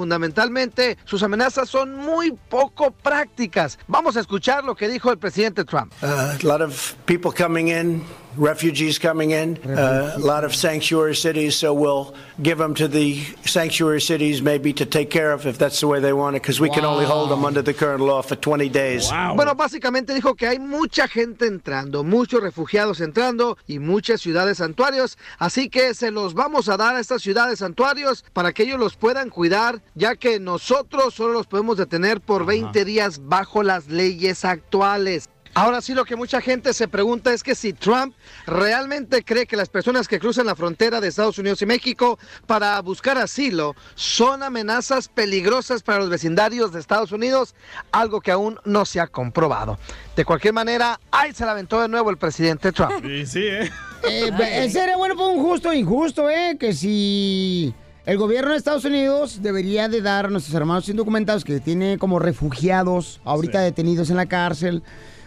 [0.43, 3.79] fundamentalmente sus amenazas son muy poco prácticas.
[3.87, 5.93] Vamos a escuchar lo que dijo el presidente Trump.
[6.01, 8.03] Uh, a lot of people coming in,
[8.37, 11.55] refugees coming in, uh, a lot of sanctuary cities.
[11.55, 15.79] So we'll give them to the sanctuary cities maybe to take care of if that's
[15.79, 18.21] the way they want it, because we can only hold them under the current law
[18.21, 19.09] for 20 days.
[19.35, 25.17] Bueno, básicamente dijo que hay mucha gente entrando, muchos refugiados entrando y muchas ciudades santuarios,
[25.39, 28.95] así que se los vamos a dar a estas ciudades santuarios para que ellos los
[28.95, 34.45] puedan cuidar, ya que nosotros solo los podemos detener por 20 días bajo las leyes
[34.45, 35.29] actuales.
[35.55, 38.15] Ahora sí lo que mucha gente se pregunta es que si Trump
[38.47, 42.81] realmente cree que las personas que cruzan la frontera de Estados Unidos y México para
[42.81, 47.53] buscar asilo son amenazas peligrosas para los vecindarios de Estados Unidos,
[47.91, 49.77] algo que aún no se ha comprobado.
[50.15, 52.93] De cualquier manera, ahí se la aventó de nuevo el presidente Trump.
[53.03, 53.69] Sí, sí, ¿eh?
[54.09, 56.57] Eh, eh, sería bueno por un justo o injusto, ¿eh?
[56.59, 57.75] Que si
[58.07, 62.17] el gobierno de Estados Unidos debería de dar a nuestros hermanos indocumentados que tiene como
[62.17, 64.81] refugiados ahorita detenidos en la cárcel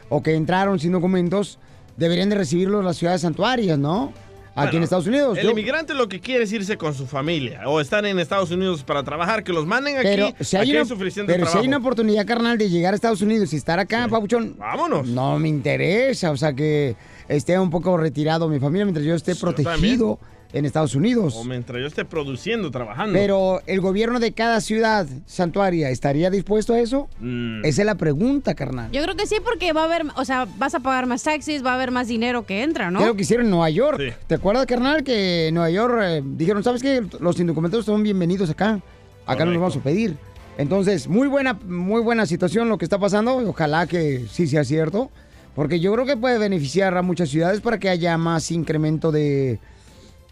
[0.08, 1.58] o que entraron sin documentos,
[1.96, 4.12] deberían de recibirlos las ciudades santuarias, ¿no?
[4.58, 5.36] aquí en Estados Unidos.
[5.36, 8.50] El Yo- inmigrante lo que quiere es irse con su familia o estar en Estados
[8.50, 10.06] Unidos para trabajar, que los manden aquí.
[10.08, 12.94] pero si hay, aquí una, hay suficiente pero si hay una oportunidad, carnal, de llegar
[12.94, 14.56] a Estados Unidos y estar acá, papuchón.
[14.58, 15.08] Vámonos.
[15.08, 16.96] No me interesa, o sea, que
[17.28, 20.18] esté un poco retirado mi familia mientras yo esté protegido
[20.52, 21.34] en Estados Unidos.
[21.36, 23.12] O mientras yo esté produciendo, trabajando.
[23.12, 27.08] Pero el gobierno de cada ciudad santuaria estaría dispuesto a eso?
[27.20, 27.64] Mm.
[27.64, 28.90] Esa es la pregunta, carnal.
[28.92, 31.64] Yo creo que sí, porque va a haber, o sea, vas a pagar más taxis,
[31.64, 32.98] va a haber más dinero que entra, ¿no?
[32.98, 34.16] ¿Qué es lo que hicieron en Nueva York?
[34.26, 37.04] ¿Te acuerdas, carnal, que en Nueva York eh, dijeron, ¿sabes qué?
[37.20, 38.80] Los indocumentados son bienvenidos acá.
[39.26, 40.16] Acá nos los vamos a pedir.
[40.58, 43.36] Entonces, muy buena, muy buena situación lo que está pasando.
[43.36, 45.10] Ojalá que sí sea cierto.
[45.54, 49.58] Porque yo creo que puede beneficiar a muchas ciudades para que haya más incremento de,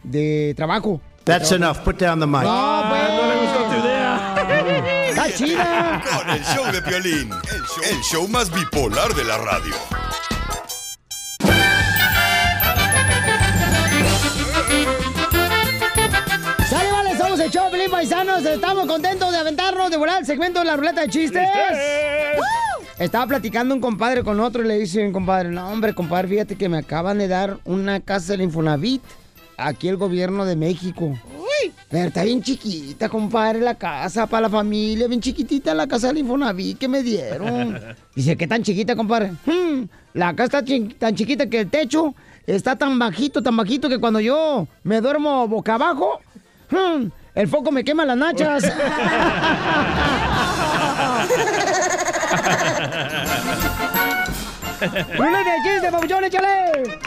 [0.05, 1.01] de trabajo.
[1.25, 1.83] That's enough.
[1.83, 2.43] Put down the mic.
[2.43, 3.03] No, pues.
[3.09, 4.35] no le gustó tu idea.
[5.09, 6.03] Está chida.
[6.17, 9.75] Con el show de Piolín, el show, el show más bipolar de la radio.
[16.69, 17.17] ¡Sale, vale!
[17.17, 18.45] Somos el show, Pelín Paisanos.
[18.45, 21.49] Estamos contentos de aventarnos de volar el segmento de la ruleta de chistes.
[22.99, 26.57] Estaba platicando un compadre con otro y le dice un compadre, no, hombre, compadre, fíjate
[26.57, 29.03] que me acaban de dar una casa del Infonavit.
[29.57, 31.17] Aquí el gobierno de México.
[31.89, 35.07] Pero está bien chiquita, compadre, la casa para la familia.
[35.07, 37.79] Bien chiquitita la casa del Infonavit que me dieron.
[38.15, 39.33] Dice, ¿qué tan chiquita, compadre?
[39.47, 42.15] "Hmm, la casa está chi- tan chiquita que el techo
[42.47, 46.21] está tan bajito, tan bajito que cuando yo me duermo boca abajo,
[46.71, 48.65] hmm, el foco me quema las nachas.
[55.17, 56.99] ¡Ruleta de chiste, papuchón, échale!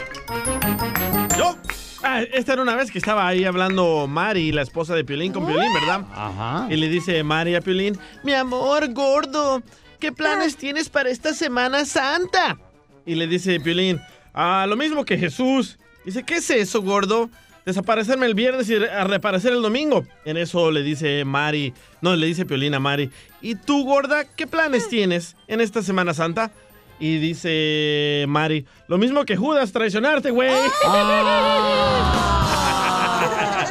[1.37, 1.55] Yo.
[2.03, 5.45] Ah, esta era una vez que estaba ahí hablando Mari, la esposa de Piolín, con
[5.45, 6.05] Piolín, ¿verdad?
[6.13, 6.67] Ajá.
[6.69, 9.61] Y le dice Mari a Piolín, mi amor gordo,
[9.99, 12.57] ¿qué planes tienes para esta Semana Santa?
[13.05, 13.99] Y le dice Piolín,
[14.33, 15.77] ah, lo mismo que Jesús.
[16.05, 17.29] Dice, ¿qué es eso, gordo?
[17.65, 20.05] Desaparecerme el viernes y re- reaparecer el domingo.
[20.23, 23.09] En eso le dice Mari, no, le dice Piolín a Mari,
[23.41, 26.51] ¿y tú, gorda, qué planes tienes en esta Semana Santa?
[26.99, 30.49] Y dice Mari, lo mismo que Judas, traicionarte, güey.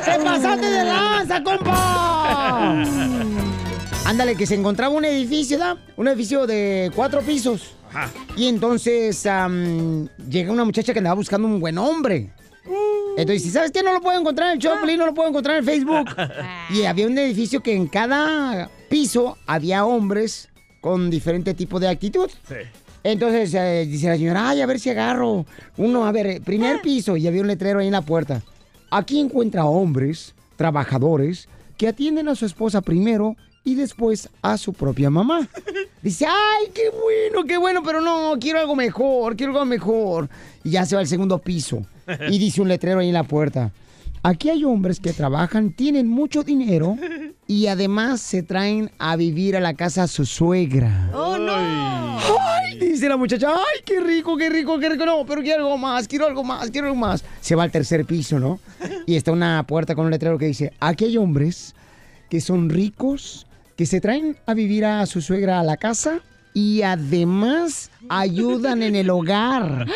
[0.04, 2.84] ¡Te pasaste de lanza, compa!
[4.06, 5.76] Ándale, que se encontraba un edificio, ¿da?
[5.96, 7.74] Un edificio de cuatro pisos.
[7.90, 8.10] Ajá.
[8.36, 9.26] Y entonces
[10.28, 12.30] llega una muchacha que andaba buscando un buen hombre.
[13.16, 13.82] Entonces, dice, ¿sabes qué?
[13.82, 16.14] No lo puedo encontrar en el Choplin, no lo puedo encontrar en Facebook.
[16.70, 20.48] Y había un edificio que en cada piso había hombres
[20.80, 22.30] con diferente tipo de actitud.
[23.06, 26.82] Entonces eh, dice la señora, ay, a ver si agarro uno, a ver, eh, primer
[26.82, 28.42] piso, y había un letrero ahí en la puerta.
[28.90, 35.08] Aquí encuentra hombres, trabajadores, que atienden a su esposa primero y después a su propia
[35.08, 35.48] mamá.
[36.02, 40.28] Dice, ay, qué bueno, qué bueno, pero no, quiero algo mejor, quiero algo mejor.
[40.64, 41.86] Y ya se va al segundo piso.
[42.28, 43.72] Y dice un letrero ahí en la puerta.
[44.24, 46.96] Aquí hay hombres que trabajan, tienen mucho dinero
[47.46, 51.10] y además se traen a vivir a la casa a su suegra.
[51.14, 51.52] ¡Oh, no!
[51.54, 52.55] ¡Ay!
[52.80, 55.06] Dice la muchacha, ¡ay, qué rico, qué rico, qué rico!
[55.06, 57.24] No, pero quiero algo más, quiero algo más, quiero algo más.
[57.40, 58.60] Se va al tercer piso, ¿no?
[59.06, 61.74] Y está una puerta con un letrero que dice, aquí hay hombres
[62.28, 66.20] que son ricos, que se traen a vivir a su suegra a la casa
[66.54, 69.86] y además ayudan en el hogar.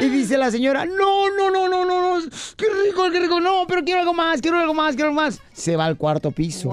[0.00, 3.64] Y dice la señora, no, no, no, no, no, no, qué rico, qué rico, no,
[3.68, 5.40] pero quiero algo más, quiero algo más, quiero algo más.
[5.52, 6.72] Se va al cuarto piso.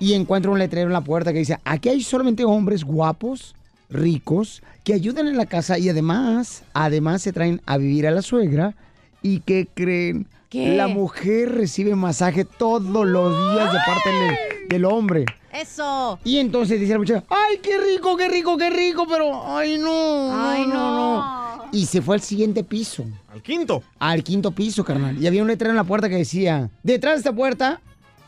[0.00, 3.54] Y encuentra un letrero en la puerta que dice, aquí hay solamente hombres guapos,
[3.90, 8.22] ricos, que ayudan en la casa y además, además se traen a vivir a la
[8.22, 8.74] suegra.
[9.22, 10.26] ¿Y qué creen?
[10.48, 10.76] ¿Qué?
[10.76, 15.26] La mujer recibe masaje todos los días de parte del, del hombre.
[15.52, 16.18] Eso.
[16.24, 19.06] Y entonces dice la muchacha, ¡ay, qué rico, qué rico, qué rico!
[19.08, 20.30] Pero, ¡ay, no!
[20.32, 21.64] Ay, no, no, no.
[21.72, 23.04] Y se fue al siguiente piso.
[23.28, 23.82] Al quinto.
[23.98, 25.20] Al quinto piso, carnal.
[25.22, 27.80] Y había un letrero en la puerta que decía, detrás de esta puerta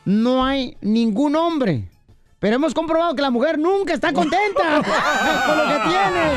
[0.05, 1.89] no hay ningún hombre.
[2.41, 4.83] Pero hemos comprobado que la mujer nunca está contenta
[5.47, 6.33] con lo que tiene.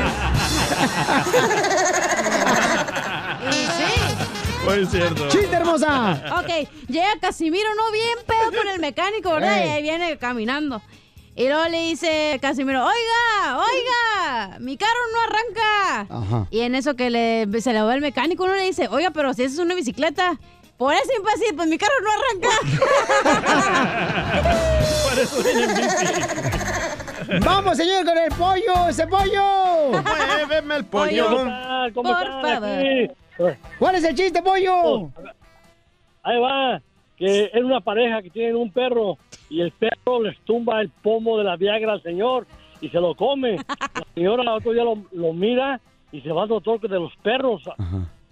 [3.50, 4.24] Y sí.
[4.64, 5.28] Pues cierto.
[5.28, 6.22] ¡Chiste, hermosa!
[6.40, 9.64] Ok, llega Casimiro, no bien pedo con el mecánico, ¿verdad?
[9.64, 10.82] Y ahí viene caminando.
[11.36, 16.06] Y luego le dice Casimiro, oiga, oiga, mi carro no arranca.
[16.14, 16.48] Ajá.
[16.50, 19.34] Y en eso que le, se le va el mecánico, uno le dice, oiga, pero
[19.34, 20.38] si eso es una bicicleta.
[20.76, 22.48] Por eso imbécil, pues mi carro no arranca.
[25.04, 25.36] Por eso.
[27.44, 28.88] ¡Vamos, señor, con el pollo!
[28.88, 30.02] ¡Ese pollo!
[30.02, 31.26] Muéveme el pollo.
[31.28, 31.36] Pollo.
[31.38, 31.92] ¿Cómo?
[31.94, 32.68] ¿Cómo Por están favor.
[32.78, 33.10] aquí?
[33.78, 35.10] ¿Cuál es el chiste, pollo?
[36.22, 36.80] Ahí va,
[37.16, 39.16] que es una pareja que tienen un perro
[39.48, 42.46] y el perro les tumba el pomo de la Viagra al señor
[42.80, 43.56] y se lo come.
[43.56, 45.80] La señora otro día lo, lo mira
[46.12, 47.62] y se va al doctor de los perros.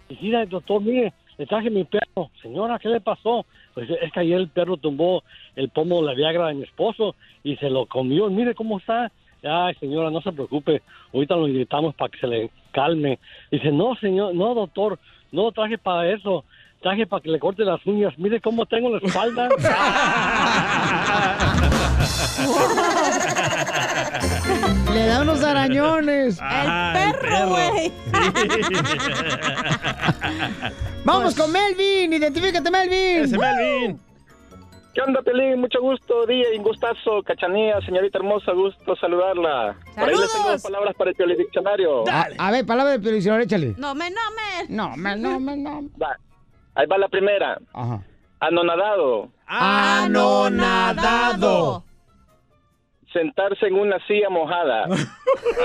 [0.08, 2.30] Y mira, el doctor, mire, le traje mi perro.
[2.42, 3.44] Señora, ¿qué le pasó?
[3.74, 5.22] Pues es que ayer el perro tumbó
[5.56, 8.28] el pomo de la Viagra de mi esposo y se lo comió.
[8.30, 9.10] Mire cómo está.
[9.42, 10.82] Ay, señora, no se preocupe.
[11.12, 13.18] Ahorita lo gritamos para que se le calme.
[13.50, 14.98] Dice, no, señor, no, doctor,
[15.32, 16.44] no traje para eso.
[16.82, 18.12] Traje para que le corte las uñas.
[18.18, 19.48] Mire cómo tengo la espalda.
[24.92, 26.38] Le da unos arañones.
[26.40, 27.92] el perro, güey.
[31.04, 32.12] Vamos con Melvin.
[32.12, 33.24] Identifícate, Melvin.
[33.24, 33.98] Ese Melvin.
[34.94, 35.58] ¿Qué onda, Pelín?
[35.58, 39.74] Mucho gusto, día y gustazo, cachanía, señorita hermosa, gusto saludarla.
[39.94, 40.62] Por ahí les tengo ¡Saludos!
[40.62, 42.06] palabras para el diccionario.
[42.10, 43.74] A, a ver, palabra de diccionario, échale.
[43.78, 44.66] No me, no me.
[44.68, 45.88] No me, no me, no.
[46.00, 46.14] Va.
[46.74, 47.58] Ahí va la primera.
[47.72, 48.02] Ajá.
[48.40, 49.28] Anonadado.
[49.46, 51.04] Anonadado.
[53.12, 54.86] Sentarse en una silla mojada.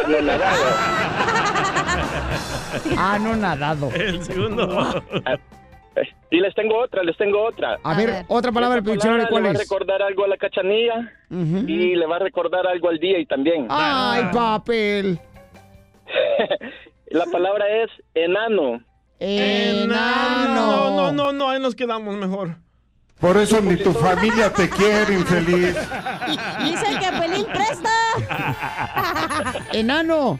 [0.06, 0.66] Anonadado.
[2.98, 3.90] Anonadado.
[3.96, 5.04] El segundo.
[6.30, 7.78] Y les tengo otra, les tengo otra.
[7.84, 10.38] A ver, otra palabra del diccionario, Palabra ¿cuál le va a recordar algo a la
[10.38, 13.66] cachanilla y le va a recordar algo al día y también.
[13.70, 15.20] Ay, papel.
[17.10, 18.82] La palabra es enano.
[19.20, 20.56] Enano.
[20.56, 22.56] No, no, no, no, ahí nos quedamos mejor.
[23.20, 25.76] Por eso ni tu familia te quiere, infeliz.
[26.64, 27.90] Dice el que Pelín presta.
[29.74, 30.40] Enano.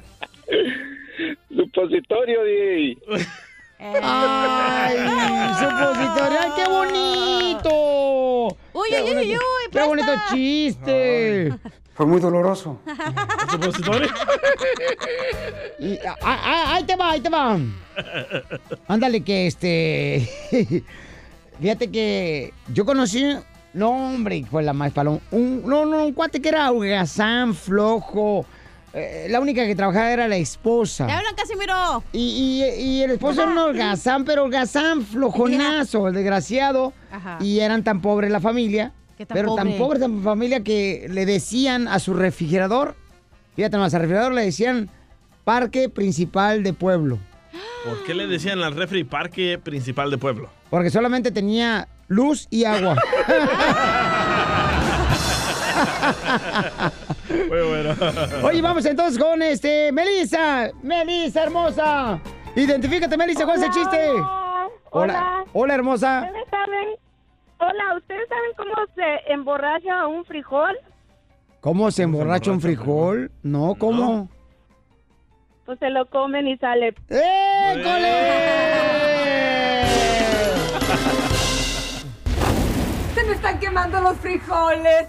[1.50, 2.98] Supositorio, DJ.
[3.80, 4.98] Ay,
[5.60, 6.40] supositorio.
[6.40, 8.58] Ay, qué bonito.
[8.80, 11.54] Uy, Qué uy, uy, bonito- uy, Qué bonito chiste.
[11.96, 12.80] Fue muy doloroso.
[15.80, 17.58] Y, ah, ah, ahí te va, ahí te va.
[18.88, 20.30] Ándale, que este.
[21.60, 23.24] Fíjate que yo conocí.
[23.74, 25.22] No, hombre, fue la más palón.
[25.32, 28.46] Un, no, no, un cuate que era holgazán, flojo.
[29.00, 31.06] Eh, la única que trabajaba era la esposa.
[31.06, 32.04] Te hablan, Casimiro.
[32.12, 36.94] Y, y, y el esposo era un holgazán, pero holgazán flojonazo, el desgraciado.
[37.12, 37.38] Ajá.
[37.40, 38.94] Y eran tan pobres la familia.
[39.18, 39.78] ¿Qué tan pero tan pobre?
[39.78, 42.96] pobre la familia que le decían a su refrigerador,
[43.56, 44.90] fíjate más, al refrigerador le decían
[45.44, 47.20] Parque Principal de Pueblo.
[47.86, 50.50] ¿Por qué le decían al refri parque principal de pueblo?
[50.70, 52.98] Porque solamente tenía luz y agua.
[58.44, 59.92] Oye, vamos entonces con este.
[59.92, 62.20] Melissa, Melissa hermosa.
[62.56, 64.10] Identifícate, Melissa, ¿cuál es el chiste?
[64.92, 65.44] Hola.
[65.54, 66.24] Hola, hermosa.
[66.26, 66.90] ¿Ustedes saben?
[67.60, 70.76] Hola, ¿ustedes saben cómo se emborracha un frijol?
[71.62, 73.32] ¿Cómo se emborracha un frijol?
[73.44, 74.30] No, ¿cómo?
[75.66, 76.96] Pues se lo comen y sale.
[83.14, 85.08] Se me están quemando los frijoles.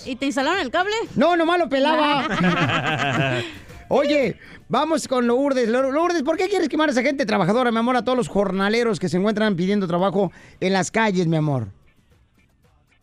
[0.05, 0.93] ¿Y te instalaron el cable?
[1.15, 3.39] No, nomás lo pelaba.
[3.89, 4.37] Oye,
[4.69, 5.67] vamos con Lourdes.
[5.67, 7.97] Lo- Lourdes, ¿por qué quieres quemar a esa gente trabajadora, mi amor?
[7.97, 11.67] A todos los jornaleros que se encuentran pidiendo trabajo en las calles, mi amor.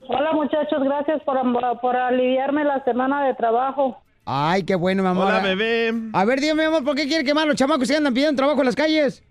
[0.09, 1.37] Hola muchachos, gracias por,
[1.81, 4.01] por aliviarme la semana de trabajo.
[4.25, 5.27] Ay, qué bueno, mi amor.
[5.27, 5.93] Hola, bebé.
[6.15, 8.37] A ver, dime, mi amor, ¿por qué quieres quemar a los chamacos que andan pidiendo
[8.37, 9.23] trabajo en las calles?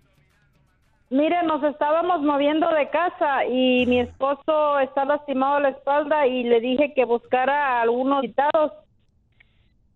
[1.09, 6.43] Mire, nos estábamos moviendo de casa y mi esposo está lastimado a la espalda y
[6.43, 8.73] le dije que buscara a algunos citados.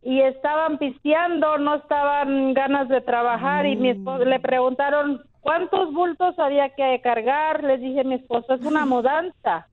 [0.04, 6.38] Y estaban pisteando, no estaban ganas de trabajar y mi esposo le preguntaron cuántos bultos
[6.40, 7.64] había que cargar.
[7.64, 9.68] Les dije, mi esposo es una mudanza.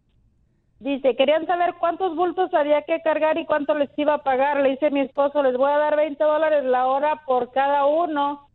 [0.80, 4.60] Dice, querían saber cuántos bultos había que cargar y cuánto les iba a pagar.
[4.60, 8.48] Le dice mi esposo, les voy a dar 20 dólares la hora por cada uno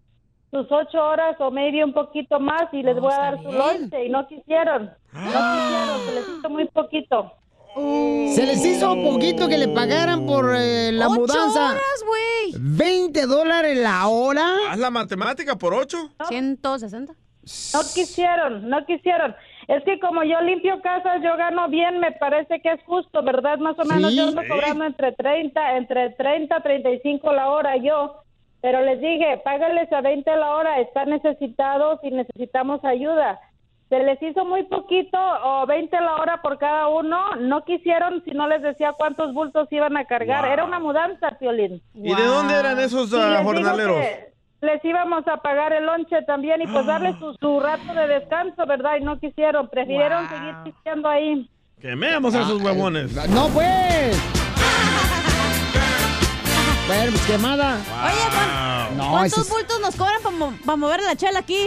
[0.54, 4.06] sus ocho horas o maybe un poquito más y les voy a dar su lonche
[4.06, 4.92] y no quisieron.
[5.12, 7.34] No quisieron, se les hizo muy poquito.
[7.76, 11.72] Se les hizo poquito que le pagaran por eh, la ¡Ocho mudanza.
[11.72, 12.54] horas, güey!
[12.60, 14.46] 20 dólares la hora.
[14.70, 16.10] Haz la matemática por ocho.
[16.28, 17.14] 160.
[17.14, 19.36] No quisieron, no quisieron.
[19.68, 23.58] Es que como yo limpio casas, yo gano bien, me parece que es justo, ¿verdad?
[23.58, 24.18] Más o menos Sí.
[24.18, 28.18] yo ando cobrando entre 30, entre 30, 35 la hora yo.
[28.62, 33.40] Pero les dije, págales a 20 la hora, están necesitados y necesitamos ayuda.
[33.94, 37.36] Se les hizo muy poquito o 20 la hora por cada uno.
[37.36, 40.46] No quisieron si no les decía cuántos bultos iban a cargar.
[40.46, 41.80] Era una mudanza, Piolín.
[41.94, 44.04] ¿Y de dónde eran esos Sí, ah, digo jornaleros?
[44.62, 48.66] Les íbamos a pagar el lonche también y pues darles su, su rato de descanso,
[48.66, 48.94] ¿verdad?
[49.00, 51.48] Y no quisieron, prefirieron seguir pisteando ahí.
[51.80, 53.14] Quememos a esos huevones.
[53.30, 54.43] No, pues.
[56.88, 57.78] Bueno, pues quemada.
[58.04, 60.22] Oye, No, ¿Cuántos bultos nos cobran
[60.66, 61.66] para mover la chela aquí?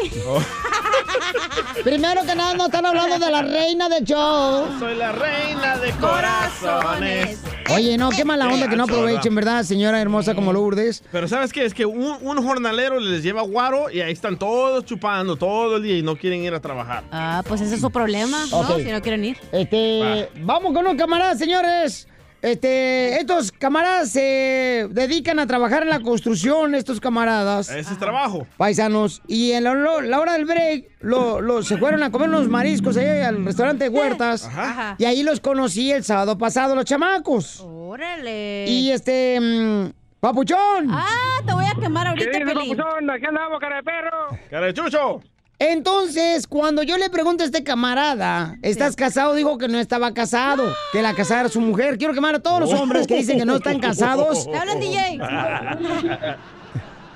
[1.84, 4.68] Primero que nada, no están hablando de la reina del show.
[4.78, 7.40] Soy la reina de corazones.
[7.74, 11.02] Oye, no, qué mala onda que no aprovechen, ¿verdad, señora hermosa como Lourdes?
[11.10, 11.64] Pero ¿sabes qué?
[11.64, 15.82] Es que un, un jornalero les lleva guaro y ahí están todos chupando todo el
[15.82, 17.04] día y no quieren ir a trabajar.
[17.10, 18.58] Ah, pues ese es su problema, ¿no?
[18.60, 18.76] Ok.
[18.76, 19.38] Si no quieren ir.
[19.50, 22.06] Este, vamos con unos camaradas, señores.
[22.42, 27.68] Este, estos camaradas se dedican a trabajar en la construcción, estos camaradas.
[27.70, 28.46] Ese es trabajo.
[28.56, 29.22] Paisanos.
[29.26, 32.96] Y en la, la hora del break lo, lo- se fueron a comer unos mariscos
[32.96, 34.44] ahí al restaurante Huertas.
[34.44, 34.96] Ajá.
[34.98, 37.60] Y ahí los conocí el sábado pasado, los chamacos.
[37.66, 38.66] Órale.
[38.68, 40.88] Y este, mm, papuchón.
[40.90, 43.10] Ah, te voy a quemar ahorita, ¿Qué dice, papuchón?
[43.10, 44.28] Aquí andamos, cara de perro.
[44.50, 45.20] ¡Cara de chucho!
[45.58, 49.34] Entonces, cuando yo le pregunto a este camarada, ¿estás casado?
[49.34, 51.96] Dijo que no estaba casado, que la casada era su mujer.
[51.96, 54.50] Quiero quemar a todos los hombres que dicen que no están casados.
[54.50, 55.18] ¿Te hablan, DJ?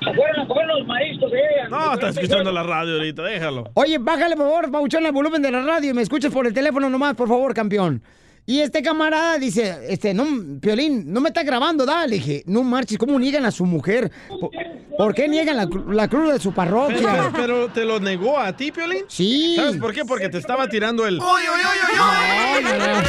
[0.01, 1.69] Los mariscos, eh.
[1.69, 3.71] No, está escuchando la radio ahorita, déjalo.
[3.75, 6.55] Oye, bájale, por favor, Pauchón, el volumen de la radio y me escuchas por el
[6.55, 8.03] teléfono nomás, por favor, campeón.
[8.47, 10.27] Y este camarada dice, este, no,
[10.61, 12.09] Piolín, no me está grabando, dale.
[12.09, 14.11] Le dije, no marches, ¿cómo niegan a su mujer?
[14.29, 14.51] ¿Por,
[14.99, 17.31] por qué niegan la, la cruz de su parroquia?
[17.35, 19.05] pero te lo negó a ti, Piolín.
[19.09, 19.55] Sí.
[19.57, 20.05] ¿Sabes por qué?
[20.05, 21.19] Porque te estaba tirando el.
[21.19, 23.01] No, no, no.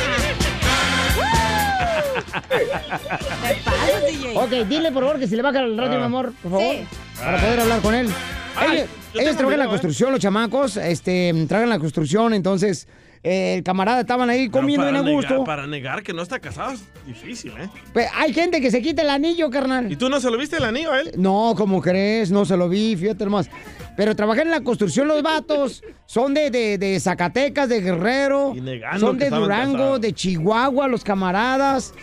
[4.35, 5.99] Ok, dile por favor que si le baja el radio, Ah.
[5.99, 6.87] mi amor, por favor, Sí.
[7.19, 8.07] para poder hablar con él.
[8.55, 9.69] Ay, ellos ellos trabajan en la ¿eh?
[9.69, 14.87] construcción, los chamacos, este, trabajan en la construcción, entonces eh, el camarada estaban ahí comiendo
[14.87, 15.43] a gusto.
[15.43, 17.69] para negar que no está casado es difícil, ¿eh?
[17.93, 19.91] Pues, hay gente que se quita el anillo, carnal.
[19.91, 21.11] ¿Y tú no se lo viste el anillo a él?
[21.17, 22.31] No, como crees?
[22.31, 23.49] No se lo vi, fíjate nomás.
[23.97, 25.83] Pero trabajan en la construcción los vatos.
[26.05, 28.53] Son de, de, de Zacatecas, de Guerrero.
[28.55, 30.01] negando Son de Durango, casados.
[30.01, 31.93] de Chihuahua, los camaradas.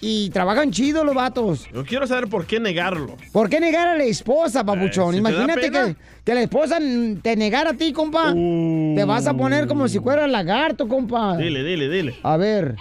[0.00, 1.66] Y trabajan chido los vatos.
[1.74, 3.16] Yo quiero saber por qué negarlo.
[3.32, 5.14] ¿Por qué negar a la esposa, papuchón?
[5.14, 6.78] Eh, si te Imagínate que, que la esposa
[7.22, 8.32] te negara a ti, compa.
[8.32, 11.36] Te vas a poner como si fuera lagarto, compa.
[11.36, 12.16] Dile, dile, dile.
[12.22, 12.76] A ver.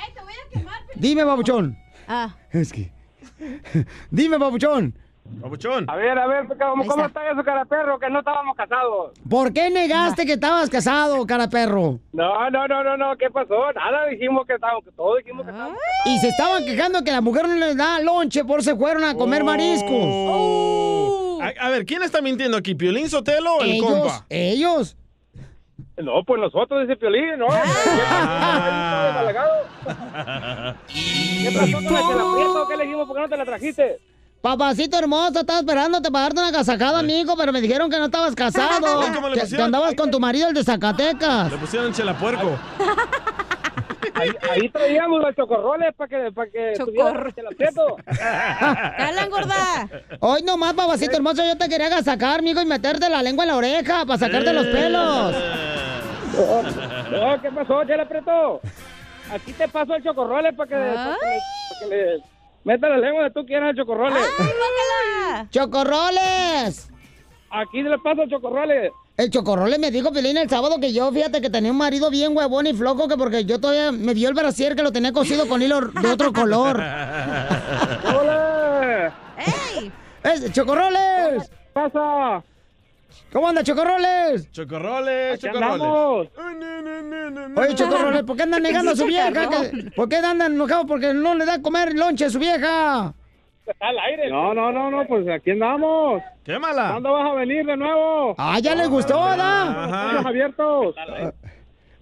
[0.96, 1.78] Dime, papuchón.
[2.08, 2.36] Ah.
[2.52, 2.92] Es que...
[4.12, 4.94] Dime, papuchón.
[5.42, 5.86] Papuchón.
[5.90, 8.00] A ver, a ver, ¿cómo, cómo está eso, cara perro?
[8.00, 9.12] Que no estábamos casados.
[9.30, 12.00] ¿Por qué negaste que estabas casado, cara perro?
[12.12, 13.72] No, no, no, no, no, ¿qué pasó?
[13.74, 17.22] Nada, dijimos que estábamos, que todos dijimos que estábamos Y se estaban quejando que la
[17.22, 19.90] mujer no les da lonche por se fueron a comer mariscos.
[19.92, 21.40] Oh.
[21.42, 22.74] A, a ver, ¿quién está mintiendo aquí?
[22.74, 24.26] ¿Piolín Sotelo o el Ellos, compa?
[24.30, 24.98] ellos.
[25.98, 27.48] No, pues nosotros, dice Piolín, ¿no?
[30.88, 32.66] ¿Qué pasó con la?
[32.70, 33.08] ¿Qué le dijimos?
[33.08, 34.00] ¿Por qué no te la trajiste?
[34.42, 38.36] Papacito hermoso, estaba esperándote para darte una casacada, amigo, pero me dijeron que no estabas
[38.36, 39.02] casado.
[39.02, 41.52] Ay, ¿cómo le que, andabas con tu marido, el de Zacatecas.
[41.52, 42.58] Le pusieron chelapuerco.
[44.14, 47.98] Ahí, ahí traíamos los chocorroles para que, para que tuviera la Chela Prieto.
[48.98, 49.90] ¡Hablan, gorda!
[50.22, 53.56] Hoy nomás, papacito hermoso, yo te quería sacar, amigo, y meterte la lengua en la
[53.58, 55.36] oreja para sacarte los pelos.
[56.36, 56.64] No,
[57.12, 58.60] no, ¿qué pasó, Chela Prieto?
[59.32, 62.24] Aquí te paso el chocorrole para que, para que, le, para que le
[62.68, 64.20] meta la lengua de tú quieras el chocorrole.
[65.52, 66.90] ¡Chocorroles!
[67.50, 68.92] Aquí le paso el chocorrole.
[69.16, 72.36] El chocorrole me dijo Pelín el sábado que yo, fíjate que tenía un marido bien
[72.36, 75.48] huevón y flojo, que porque yo todavía me dio el brasier que lo tenía cosido
[75.48, 76.76] con hilo de otro color.
[78.20, 79.14] ¡Hola!
[79.38, 79.92] ¡Ey!
[80.24, 81.50] ¡Es, ¡Chocorroles!
[81.74, 82.44] pasa?
[83.32, 84.52] ¿Cómo anda, Chocorroles?
[84.52, 85.82] Chocorroles, chocorroles.
[85.82, 86.28] andamos.
[87.58, 89.32] Oye, Chocorroles, ¿por qué andan negando a su vieja?
[89.50, 90.86] ¿Qué- ¿Por qué andan enojados?
[90.88, 93.14] Porque no le da a comer lonche a su vieja.
[93.66, 94.30] Está al aire.
[94.30, 96.22] No, no, no, no, pues aquí andamos.
[96.46, 96.92] Quémala.
[96.92, 98.34] ¿Cuándo vas a venir de nuevo?
[98.38, 99.86] Ah, ya les gustó, ¿da?
[100.08, 100.96] Estamos abiertos.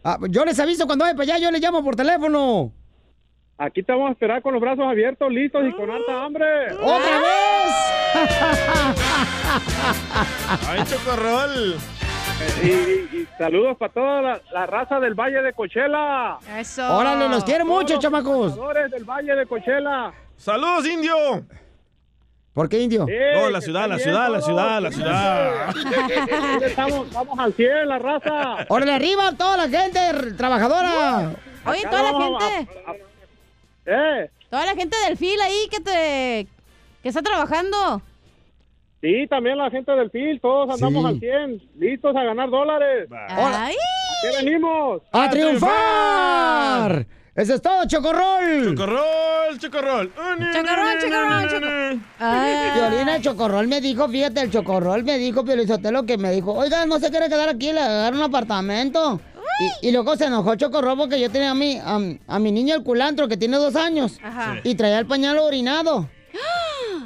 [0.04, 2.72] Ah, yo les aviso cuando vaya para allá, yo les llamo por teléfono.
[3.58, 6.46] Aquí te vamos a esperar con los brazos abiertos, listos y con harta hambre.
[6.74, 7.22] ¡Otra
[10.68, 11.76] ¡Ay, chocorrol!
[12.64, 16.38] Y, y- y saludos para toda la, la raza del Valle de Cochela.
[16.58, 16.96] Eso.
[16.98, 18.54] Órale, los quiero mucho, Todos los chamacos.
[18.54, 20.14] trabajadores del Valle de Cochela.
[20.38, 21.16] ¡Saludos, indio!
[22.54, 23.06] ¿Por qué, indio?
[23.06, 25.76] No, la ciudad, la ciudad, la ciudad, la ciudad.
[26.64, 28.66] Estamos, estamos al 100, la raza.
[28.70, 30.00] ¡Órale, arriba toda la gente
[30.38, 31.34] trabajadora!
[31.66, 32.72] Oye, Acá toda la a- gente.
[33.88, 34.30] ¿Eh?
[34.50, 36.48] Toda la gente del fil ahí que te.
[37.04, 38.02] que está trabajando.
[39.06, 41.08] Sí, también la gente del FIL, todos andamos Sí.
[41.10, 43.08] al 100, listos a ganar dólares.
[43.30, 43.76] Ay.
[44.24, 45.04] ¿Qué venimos?
[45.12, 47.06] ¡A triunfar!
[47.36, 48.76] ¡Eso es todo, Chocorrol!
[48.76, 50.12] Chocorrol, chocorrol.
[50.16, 52.00] Chocorrol, chocorrol, chocorrol.
[52.20, 52.72] Ah.
[52.90, 56.88] Violín, el Chocorrol me dijo, fíjate, el Chocorrol me dijo, Piolizotelo, que me dijo, oiga,
[56.88, 59.20] no se quiere quedar aquí, le agarrar un apartamento.
[59.82, 62.74] Y, y luego se enojó Chocorrol porque yo tenía a mi, a, a mi niño
[62.74, 64.56] el culantro, que tiene dos años, Ajá.
[64.64, 66.10] y traía el pañal orinado.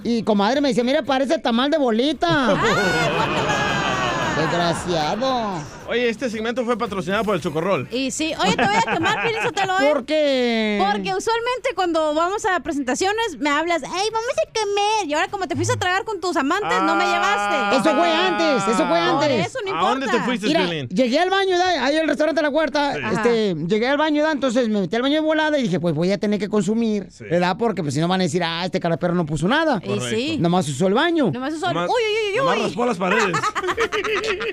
[0.03, 2.55] Y comadre me dice, mira, parece tamal de bolita.
[4.37, 5.78] Desgraciado.
[5.89, 7.87] Oye, este segmento fue patrocinado por el Chocorrol.
[7.91, 9.89] Y sí, oye, te voy a quemar, Piolizotelo, ¿eh?
[9.91, 10.77] ¿Por qué?
[10.85, 15.07] Porque usualmente cuando vamos a presentaciones me hablas, hey, vamos a comer.
[15.09, 17.77] Y ahora como te fuiste a tragar con tus amantes, no me llevaste.
[17.77, 19.27] Eso fue antes, eso fue antes.
[19.29, 20.37] Por eso no importa.
[20.43, 21.85] Mira, llegué al baño, ¿da?
[21.85, 22.99] ahí al restaurante La Huerta, Sí.
[23.15, 24.31] este, llegué al baño, ¿da?
[24.31, 27.07] entonces me metí al baño de volada y dije, pues voy a tener que consumir,
[27.31, 27.55] ¿verdad?
[27.57, 29.81] Porque pues si no van a decir, ah, este carapero no puso nada.
[29.83, 30.37] Y sí.
[30.39, 31.31] Nomás usó el baño.
[31.31, 32.63] Nomás usó el- Nomás- uy, uy, uy, nomás uy.
[32.63, 33.37] raspó las paredes.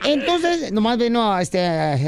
[0.04, 1.64] Entonces, nomás vino a, este,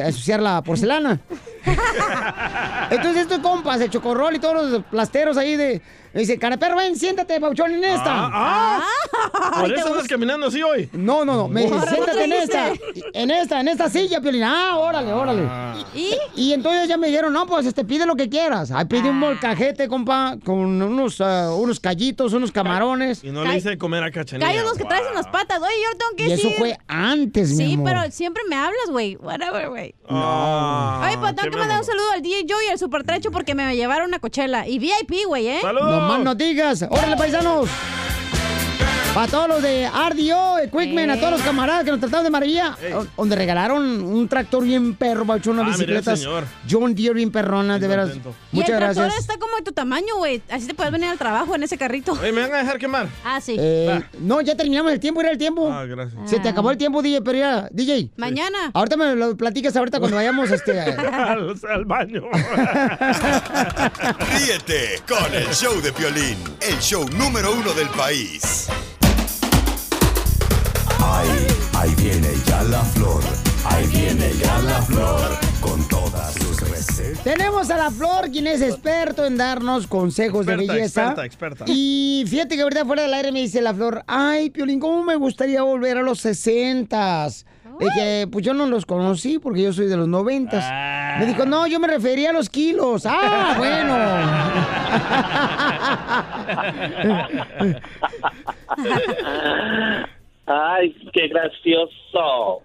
[0.07, 1.21] ensuciar la porcelana.
[2.91, 5.83] Entonces estos compas, el chocorrol y todos los plasteros ahí de...
[6.19, 8.05] me Dice, carapero, ven, siéntate, pauchón, en esta.
[8.11, 9.61] Ah, ah.
[9.61, 10.89] Por eso andas caminando así hoy.
[10.93, 11.49] No, no, no.
[11.49, 12.73] Me dice, siéntate en ¿qué esta.
[13.15, 14.43] En esta, en esta silla, Piolín.
[14.43, 15.49] Ah, órale, órale.
[15.95, 16.17] ¿Y?
[16.35, 18.73] Y entonces ya me dijeron, no, pues este, pide lo que quieras.
[18.73, 19.11] Ahí pide Ah.
[19.13, 23.23] un molcajete, compa, con unos, ah, unos callitos, unos camarones.
[23.23, 24.49] Y no le hice comer a Cachanilla.
[24.51, 25.61] Callos los que traes en las patas.
[25.61, 27.87] Oye, yo tengo que Y eso fue antes, mi Sí, amor.
[27.87, 29.15] pero siempre me hablas, güey.
[29.17, 29.95] Whatever, güey.
[30.11, 31.01] No.
[31.01, 33.55] Oye, pues tengo que mandar un saludo al DJ Joe y al Super Trecho porque
[33.55, 34.67] me llevaron una cochela.
[34.67, 35.61] Y VIP, güey, ¿eh?
[35.63, 36.85] No más no digas.
[36.89, 37.69] Órale, paisanos.
[39.15, 42.77] Para todos los de RDO, Equipment, a todos los camaradas que nos trataron de maravilla,
[43.17, 46.45] donde regalaron un tractor bien perro, bachón, unas Ah, mira el bicicletas señor.
[46.71, 48.11] John Deere bien perronas, de veras.
[48.15, 48.21] y
[48.53, 49.21] Muchas el tractor gracias.
[49.23, 50.41] está como de tu tamaño, güey.
[50.51, 52.13] Así te puedes venir al trabajo en ese carrito.
[52.13, 53.09] Oye, ¿me van a dejar quemar?
[53.25, 53.57] Ah, sí.
[53.59, 55.69] Eh, no, ya terminamos el tiempo, era el tiempo.
[55.73, 56.31] Ah, gracias.
[56.31, 58.11] Se te acabó el tiempo, DJ, pero ya, DJ.
[58.17, 58.71] Mañana.
[58.73, 62.23] Ahorita me lo platicas ahorita cuando vayamos este, al, al baño.
[64.31, 68.69] Ríete con el show de Piolín, el show número uno del país.
[71.19, 71.47] Ahí,
[71.77, 73.21] ahí viene ya la flor.
[73.65, 75.21] Ahí viene ya la flor.
[75.61, 77.25] Con todas sus recetas.
[77.25, 81.07] Tenemos a la Flor, quien es experto en darnos consejos de belleza.
[81.07, 81.65] experta, experta.
[81.67, 85.17] Y fíjate que ahorita fuera del aire me dice la Flor, ay, Piolín, ¿cómo me
[85.17, 87.45] gustaría volver a los sesentas?
[87.81, 90.65] Dije, pues yo no los conocí porque yo soy de los noventas.
[91.19, 93.03] Me dijo, no, yo me refería a los kilos.
[93.07, 93.97] Ah, bueno.
[100.51, 102.63] Ay, qué gracioso.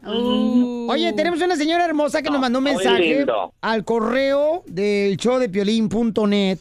[0.87, 3.25] Oye, tenemos una señora hermosa que nos mandó un mensaje
[3.59, 6.59] al correo del show de piolín.net.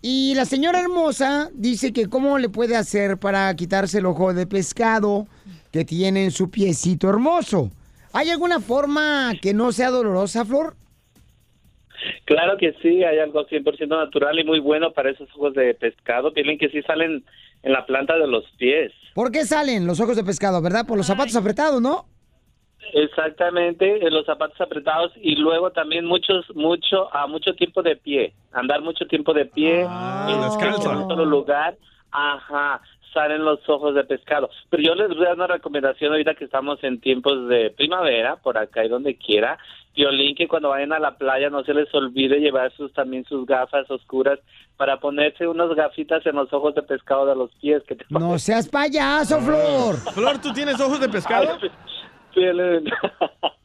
[0.00, 4.46] Y la señora hermosa dice que cómo le puede hacer para quitarse el ojo de
[4.46, 5.26] pescado
[5.72, 7.70] que tiene en su piecito hermoso.
[8.12, 10.76] ¿Hay alguna forma que no sea dolorosa, Flor?
[12.26, 16.32] Claro que sí, hay algo 100% natural y muy bueno para esos ojos de pescado.
[16.32, 17.24] Tienen que sí salen
[17.64, 18.92] en la planta de los pies.
[19.14, 20.86] ¿Por qué salen los ojos de pescado, verdad?
[20.86, 22.06] Por los zapatos apretados, ¿no?
[22.92, 28.34] Exactamente, en los zapatos apretados y luego también muchos, mucho, a mucho tiempo de pie,
[28.52, 30.92] andar mucho tiempo de pie en, descalzo.
[30.92, 31.76] en un solo lugar,
[32.10, 32.82] ajá,
[33.14, 34.50] salen los ojos de pescado.
[34.68, 38.36] Pero yo les voy a dar una recomendación ahorita que estamos en tiempos de primavera,
[38.36, 39.56] por acá y donde quiera,
[39.94, 43.46] violín que cuando vayan a la playa no se les olvide llevar sus también sus
[43.46, 44.40] gafas oscuras
[44.76, 48.38] para ponerse unas gafitas en los ojos de pescado de los pies que te No
[48.38, 49.96] seas payaso, Flor.
[50.12, 51.58] Flor, ¿tú tienes ojos de pescado?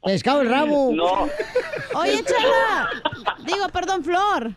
[0.04, 0.92] Pescado el rabo.
[0.94, 1.28] No.
[1.96, 2.90] Oye, Chela.
[3.44, 4.52] Digo, perdón, Flor.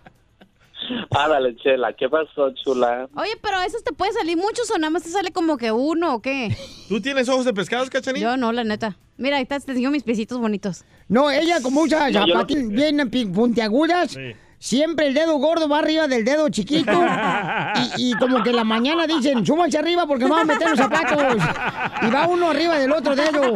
[1.10, 3.08] Ándale, Chela, ¿qué pasó, chula?
[3.16, 5.72] Oye, pero a veces te puede salir muchos o nada más te sale como que
[5.72, 6.56] uno o qué.
[6.88, 8.30] ¿Tú tienes ojos de pescado, Cachanilla?
[8.32, 8.96] Yo no, la neta.
[9.18, 10.84] Mira, ahí está, te enseño mis piecitos bonitos.
[11.08, 14.16] No, ella con muchas No, yo no- zapatillas bien puntiagudas.
[14.62, 16.92] Siempre el dedo gordo va arriba del dedo chiquito.
[17.98, 20.70] y, y como que en la mañana dicen, súbanse arriba porque no van a meter
[20.70, 21.18] los zapatos.
[22.00, 23.54] Y va uno arriba del otro dedo.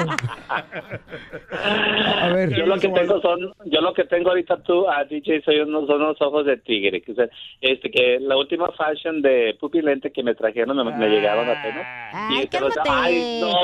[0.48, 2.50] A ver.
[2.56, 5.86] Yo lo que tengo son, yo lo que tengo ahorita tú, a DJ, soy unos,
[5.86, 7.00] son unos ojos de tigre.
[7.02, 7.30] Que, se-
[7.60, 11.86] este, que la última fashion de pupilente que me trajeron, me, me llegaron apenas.
[12.12, 12.90] Ay, te los- cálmate.
[13.06, 13.56] ay, no,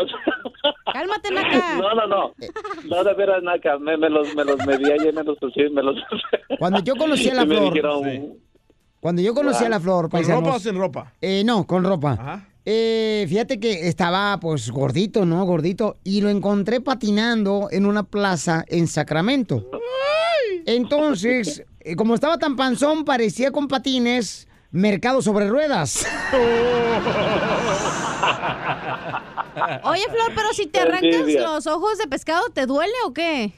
[0.93, 1.74] Cálmate, Naca.
[1.76, 2.32] no, no, no,
[2.84, 5.82] no, de veras, Naca, me, me los, me los medí ayer, me los pusí, me
[5.82, 5.97] los...
[6.59, 7.72] Cuando yo conocí a la flor.
[7.72, 8.39] dijeron,
[9.01, 10.43] Cuando yo conocí a la flor, ¿Con paisanos.
[10.45, 11.12] ropa o sin ropa?
[11.20, 12.47] Eh, no, con ropa.
[12.64, 15.45] Eh, fíjate que estaba pues gordito, ¿no?
[15.45, 15.97] Gordito.
[16.05, 19.68] Y lo encontré patinando en una plaza en Sacramento.
[20.66, 26.07] Entonces, eh, como estaba tan panzón, parecía con patines mercado sobre ruedas.
[29.85, 33.53] Oye, Flor, pero si te arrancas los ojos de pescado, ¿te duele o qué?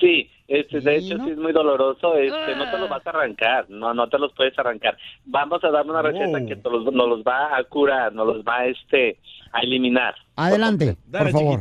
[0.00, 3.68] Sí, este, de hecho sí es muy doloroso, este, no te los vas a arrancar,
[3.68, 4.96] no, no te los puedes arrancar.
[5.26, 8.42] Vamos a darle una receta que te los, nos los va a curar, nos los
[8.42, 9.18] va este,
[9.52, 10.14] a eliminar.
[10.36, 11.58] Adelante, por favor.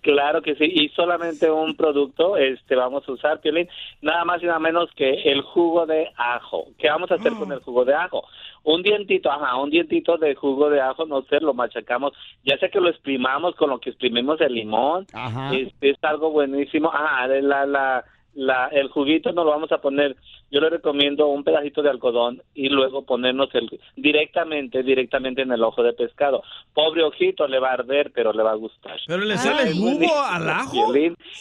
[0.00, 3.68] Claro que sí, y solamente un producto este vamos a usar, Piolín,
[4.00, 6.68] nada más y nada menos que el jugo de ajo.
[6.78, 8.24] ¿Qué vamos a hacer con el jugo de ajo?
[8.66, 12.12] Un dientito, ajá, un dientito de jugo de ajo, no sé, lo machacamos,
[12.44, 15.54] ya sea que lo exprimamos con lo que exprimimos el limón, Ajá.
[15.54, 16.90] es, es algo buenísimo.
[16.92, 18.04] Ajá, la, la,
[18.34, 20.16] la, el juguito nos lo vamos a poner,
[20.50, 25.62] yo le recomiendo un pedacito de algodón y luego ponernos el directamente, directamente en el
[25.62, 26.42] ojo de pescado.
[26.74, 28.98] Pobre ojito, le va a arder, pero le va a gustar.
[29.06, 30.92] ¿Pero le sale jugo buenísimo, al ajo?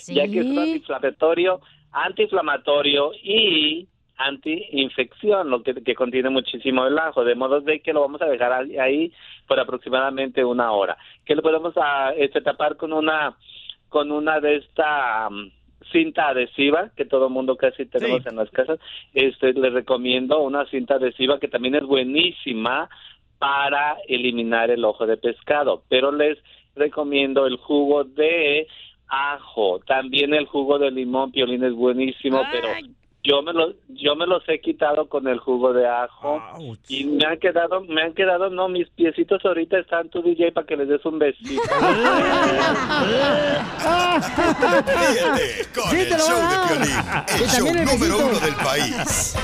[0.09, 1.59] Ya que es un antiinflamatorio,
[1.91, 3.87] antiinflamatorio y
[4.17, 8.27] antiinfección, lo que, que contiene muchísimo el ajo, de modo de que lo vamos a
[8.27, 9.11] dejar ahí,
[9.47, 10.97] por aproximadamente una hora.
[11.25, 13.35] Que lo podemos a, este, tapar con una
[13.89, 15.51] con una de esta am,
[15.91, 18.79] cinta adhesiva que todo mundo casi tenemos en las casas.
[19.13, 22.89] Este les recomiendo una cinta adhesiva que también es buenísima
[23.37, 26.37] para eliminar el ojo de pescado, pero les
[26.75, 28.67] recomiendo el jugo de
[29.07, 32.67] ajo, también el jugo de limón, piolín es buenísimo, pero
[33.25, 36.39] yo me lo yo me los he quitado con el jugo de ajo
[36.87, 40.67] y me han quedado me han quedado no mis piecitos ahorita están tu DJ para
[40.67, 41.61] que les des un besito.
[45.31, 46.55] Ríete con Sí, el show de.
[46.67, 46.97] Piolín,
[47.27, 48.29] el Y show también el número besito.
[48.29, 49.35] uno del país.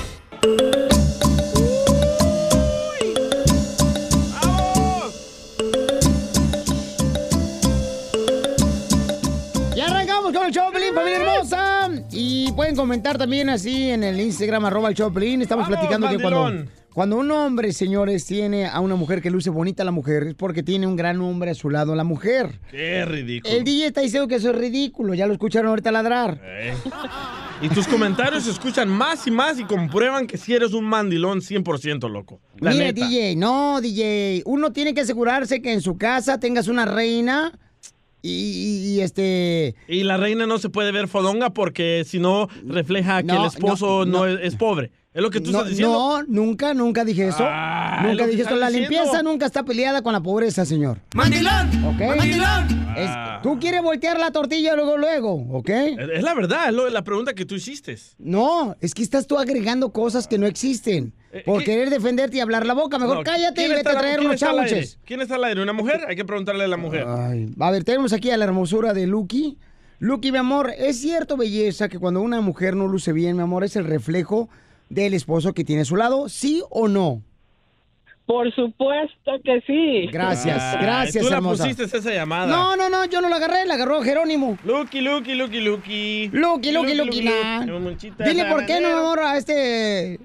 [9.75, 10.69] Ya arrancamos con el show
[12.52, 15.41] Y pueden comentar también así en el Instagram, arroba el Pelín.
[15.41, 16.70] Estamos Vamos, platicando que cuando, mandilón.
[16.93, 20.62] cuando un hombre, señores, tiene a una mujer que luce bonita la mujer, es porque
[20.62, 22.60] tiene un gran hombre a su lado la mujer.
[22.70, 23.56] Qué ridículo.
[23.56, 26.41] El DJ está diciendo que eso es ridículo, ya lo escucharon ahorita ladrar.
[26.43, 26.74] Eh.
[27.62, 31.39] Y tus comentarios se escuchan más y más y comprueban que si eres un mandilón
[31.39, 32.41] 100% loco.
[32.60, 33.08] La Mira, neta.
[33.08, 34.43] DJ, no, DJ.
[34.45, 37.58] Uno tiene que asegurarse que en su casa tengas una reina
[38.22, 39.76] y, y- y, este.
[39.88, 43.47] Y la reina no se puede ver fodonga porque si no refleja que No, el
[43.47, 44.26] esposo no, no, no.
[44.28, 44.91] es, es pobre.
[45.14, 45.93] ¿Es lo que tú no, estás diciendo?
[45.93, 47.43] no, nunca, nunca dije eso.
[47.45, 48.89] Ah, nunca dije estás La diciendo.
[48.91, 50.99] limpieza nunca está peleada con la pobreza, señor.
[51.14, 51.68] ¡Mandilón!
[51.86, 52.16] ¿Ok?
[52.16, 52.82] ¡Mandilón!
[52.95, 53.39] Es- Ah.
[53.43, 55.70] tú quieres voltear la tortilla luego, luego, ¿ok?
[55.70, 57.97] Es es la verdad, es lo- la pregunta que tú hiciste.
[58.20, 61.14] No, es que estás tú agregando cosas que no existen.
[61.45, 62.97] Por querer defenderte y hablar la boca.
[62.99, 64.97] Mejor Eh, No, cállate y ¿quién vete a traer unos chábuches.
[65.05, 65.62] ¿Quién está al aire?
[65.62, 66.01] ¿Una mujer?
[66.07, 67.05] Hay que preguntarle a la mujer.
[67.07, 69.57] Ay, a ver, tenemos aquí a la hermosura de Lucky.
[69.99, 73.64] Lucky, mi amor, ¿es cierto, belleza, que cuando una mujer no luce bien, mi amor,
[73.66, 74.49] es el reflejo
[74.91, 76.29] del esposo que tiene a su lado?
[76.29, 77.21] ¿Sí o no?
[78.25, 80.07] Por supuesto que sí.
[80.11, 81.63] Gracias, Ay, gracias, Tú la hermosa.
[81.63, 82.47] pusiste esa llamada.
[82.47, 84.57] No, no, no, yo no la agarré, la agarró Jerónimo.
[84.63, 86.29] Lucky, Lucky, Lucky, Lucky.
[86.31, 87.65] Lucky, Lucky, Lucky, na.
[88.25, 90.19] Dile por qué no, amor, a este...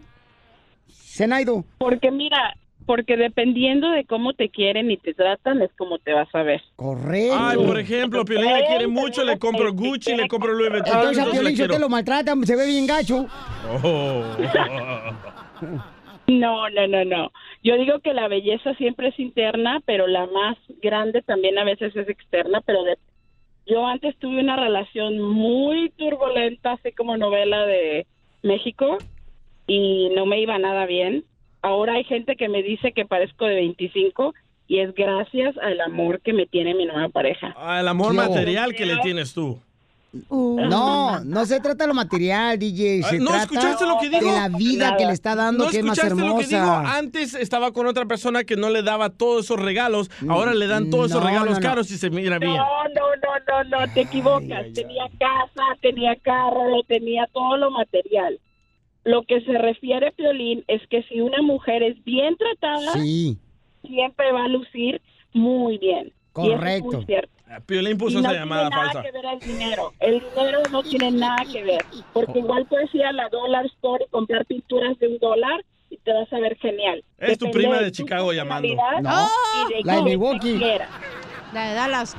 [0.88, 1.64] Zenaido.
[1.78, 2.54] Porque mira,
[2.86, 6.62] porque dependiendo de cómo te quieren y te tratan es como te vas a ver.
[6.76, 7.36] Correcto.
[7.38, 10.94] Ay, por ejemplo, Piolín le quiere mucho, le compro Gucci, le compro Louis Vuitton.
[10.94, 13.26] Entonces a Piolín te lo maltrata, se ve bien gacho.
[13.82, 14.22] Oh.
[16.28, 17.32] No, no, no, no.
[17.62, 21.94] Yo digo que la belleza siempre es interna, pero la más grande también a veces
[21.94, 22.98] es externa, pero de...
[23.66, 28.06] yo antes tuve una relación muy turbulenta, así como novela de
[28.42, 28.98] México,
[29.68, 31.24] y no me iba nada bien.
[31.66, 34.34] Ahora hay gente que me dice que parezco de 25
[34.68, 37.54] y es gracias al amor que me tiene mi nueva pareja.
[37.80, 39.58] El amor material que le tienes tú.
[40.30, 43.02] No, no se trata de lo material, DJ.
[43.02, 44.30] Se ¿No trata escuchaste lo que digo?
[44.30, 46.58] de la vida que le está dando, ¿No que es más escuchaste lo que digo?
[46.60, 46.96] hermosa.
[46.96, 50.08] Antes estaba con otra persona que no le daba todos esos regalos.
[50.28, 51.60] Ahora le dan todos esos regalos no, no.
[51.68, 52.54] caros y se mira bien.
[52.54, 52.64] No,
[52.94, 54.72] no, no, no, no, te equivocas.
[54.72, 58.38] tenía casa, tenía carro, tenía todo lo material.
[59.06, 63.38] Lo que se refiere, Piolín, es que si una mujer es bien tratada, Sí.
[63.86, 65.00] siempre va a lucir
[65.32, 66.06] muy bien.
[66.36, 66.90] Y eso es Correcto.
[66.92, 67.30] muy cierto.
[67.66, 69.02] Piolín puso y no esa llamada tiene nada falsa.
[69.02, 69.92] que ver el dinero.
[70.00, 71.84] El dinero no tiene nada que ver.
[72.12, 75.98] Porque igual puedes ir a la Dollar Store y comprar pinturas de un dólar y
[75.98, 77.04] te vas a ver genial.
[77.18, 78.68] Es tu prima de Chicago llamando.
[78.68, 78.74] de
[79.84, 80.58] la de Milwaukee.
[81.54, 82.16] La de Dallas.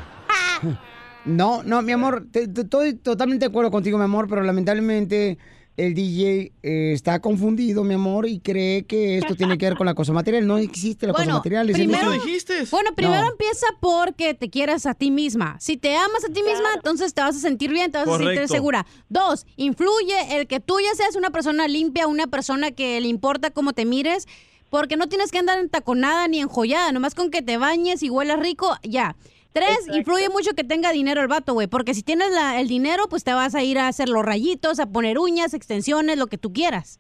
[1.26, 5.38] No, no, mi amor, te- te- estoy totalmente de acuerdo contigo, mi amor, pero lamentablemente
[5.78, 9.86] el DJ eh, está confundido, mi amor, y cree que esto tiene que ver con
[9.86, 10.46] la cosa material.
[10.48, 11.68] No existe la cosa material.
[11.72, 13.32] primero, el- bueno, primero No.
[13.32, 15.56] empieza porque te quieras a ti misma.
[15.60, 18.18] Si te amas a ti misma, entonces te vas a sentir bien, te vas a
[18.18, 18.86] sentir segura.
[19.10, 23.52] Dos, influye el que tú ya seas una persona limpia, una persona que le importa
[23.52, 24.28] cómo te mires.
[24.70, 28.38] Porque no tienes que andar entaconada ni enjollada, nomás con que te bañes y huelas
[28.40, 29.16] rico, ya.
[29.58, 33.08] Tres, influye mucho que tenga dinero el vato, güey, porque si tienes la- el dinero,
[33.10, 36.38] pues te vas a ir a hacer los rayitos, a poner uñas, extensiones, lo que
[36.38, 37.00] tú quieras.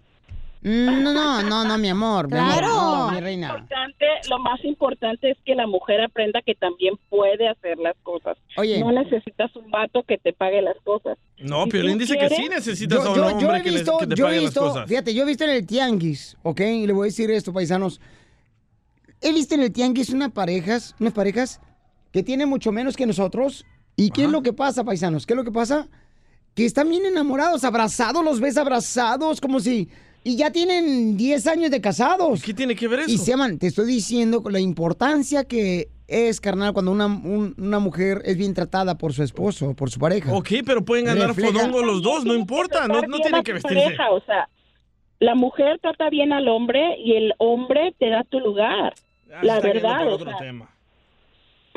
[0.64, 2.30] Mm, No, no, no, no, mi amor.
[2.32, 2.68] mi amor, Claro.
[2.76, 3.49] no, mi reina.
[3.49, 8.38] importante, lo más importante es que la mujer aprenda que también puede hacer las cosas.
[8.58, 8.80] Oye.
[8.80, 11.18] No necesitas un vato que te pague las cosas.
[11.38, 13.70] No, Si Piolín dice que sí necesitas Yo, a un yo- yo hombre he que,
[13.70, 14.88] visto, que te yo he pague visto, las cosas.
[14.89, 16.60] fíjate, yo he visto en el tianguis, ¿ok?
[16.62, 18.01] Y le voy a decir esto, paisanos.
[19.22, 21.62] He visto en el tianguis unas parejas, unas parejas
[22.18, 23.63] que tienen mucho menos que nosotros.
[23.95, 25.26] ¿Y qué es lo que pasa, paisanos?
[25.28, 25.88] ¿Qué es lo que pasa?
[26.55, 29.88] Que están bien enamorados, abrazados, los ves abrazados, como si...
[30.24, 32.41] Y ya tienen 10 años de casados.
[32.43, 33.11] ¿Qué tiene que ver eso?
[33.11, 33.59] Y se aman.
[33.59, 38.36] Te estoy diciendo con la importancia que es, carnal, cuando una, un- una mujer es
[38.36, 40.34] bien tratada por su esposo, por su pareja.
[40.34, 43.84] Ok, pero pueden ganar fodongo los dos, no importa, no, tienen que vestirse.
[43.84, 44.49] pareja, o sea,
[45.20, 48.95] la mujer trata bien al hombre y el hombre te da tu lugar.
[49.32, 49.99] Ah, la está yendo verdad.
[49.99, 50.70] por o otro sea, tema.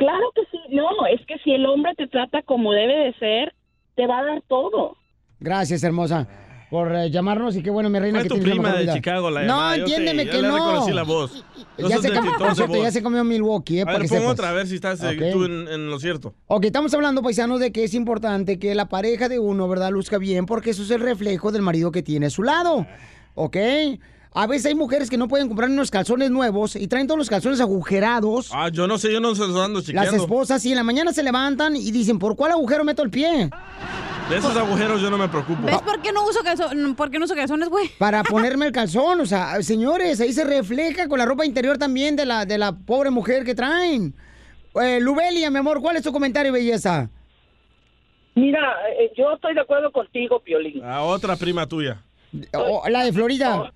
[0.00, 0.58] Claro que sí.
[0.74, 3.54] No, es que si el hombre te trata como debe de ser,
[3.94, 4.96] te va a dar todo.
[5.38, 6.28] Gracias, hermosa,
[6.70, 8.78] por eh, llamarnos y qué bueno, mi reina, Fue que tu tienes la prima mejor
[8.78, 8.94] de vida.
[8.94, 10.54] Chicago la No, llamada, yo entiéndeme sé, que le no.
[10.54, 11.44] reconocí la voz.
[11.78, 12.82] No Ya sos se, de comió, por cierto, voz.
[12.82, 14.32] ya se comió Milwaukee, eh, A para ver, que pon sepas.
[14.32, 15.32] otra, a ver si estás eh, Ok.
[15.32, 16.34] tú en, en lo cierto.
[16.46, 20.18] Ok, estamos hablando, paisanos, de que es importante que la pareja de uno, ¿verdad?, luzca
[20.18, 22.86] bien, porque eso es el reflejo del marido que tiene a su lado.
[23.34, 23.56] ¿Ok?
[24.32, 27.28] A veces hay mujeres que no pueden comprar unos calzones nuevos y traen todos los
[27.28, 28.50] calzones agujerados.
[28.54, 30.16] Ah, yo no sé, yo no se los ando Las chequeando.
[30.22, 33.50] esposas, y en la mañana se levantan y dicen, ¿por cuál agujero meto el pie?
[34.28, 35.60] De esos agujeros yo no me preocupo.
[35.66, 36.94] ¿Ves por qué no uso calzones?
[36.94, 37.88] ¿Por qué no uso calzones, güey?
[37.98, 42.14] Para ponerme el calzón, o sea, señores, ahí se refleja con la ropa interior también
[42.14, 44.14] de la, de la pobre mujer que traen.
[44.80, 47.10] Eh, Lubelia, mi amor, ¿cuál es tu comentario, belleza?
[48.36, 48.60] Mira,
[48.96, 50.84] eh, yo estoy de acuerdo contigo, Piolín.
[50.84, 52.00] A otra prima tuya.
[52.54, 53.72] Oh, la de Florida.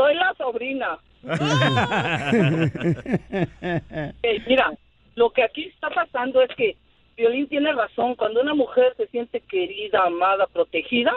[0.00, 0.98] Soy la sobrina.
[4.46, 4.72] Mira,
[5.14, 6.78] lo que aquí está pasando es que
[7.18, 8.14] Violín tiene razón.
[8.14, 11.12] Cuando una mujer se siente querida, amada, protegida,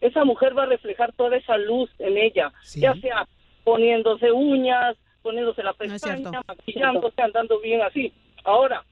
[0.00, 3.26] esa mujer va a reflejar toda esa luz en ella, ya sea
[3.64, 8.12] poniéndose uñas, poniéndose la pestaña, maquillándose, andando bien así.
[8.44, 8.84] Ahora,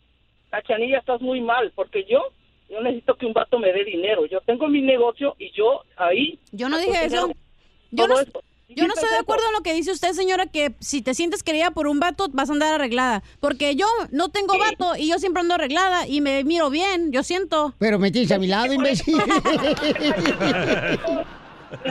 [0.51, 2.25] Cachanilla, estás muy mal, porque yo,
[2.69, 4.27] yo necesito que un vato me dé dinero.
[4.27, 6.41] Yo tengo mi negocio y yo ahí...
[6.51, 7.29] Yo no dije eso.
[7.93, 8.43] Yo Todo no, esto.
[8.69, 11.43] Yo no estoy de acuerdo en lo que dice usted, señora, que si te sientes
[11.43, 13.23] querida por un vato, vas a andar arreglada.
[13.41, 17.23] Porque yo no tengo vato y yo siempre ando arreglada y me miro bien, yo
[17.23, 17.75] siento.
[17.79, 19.17] Pero me tienes a mi lado, imbécil.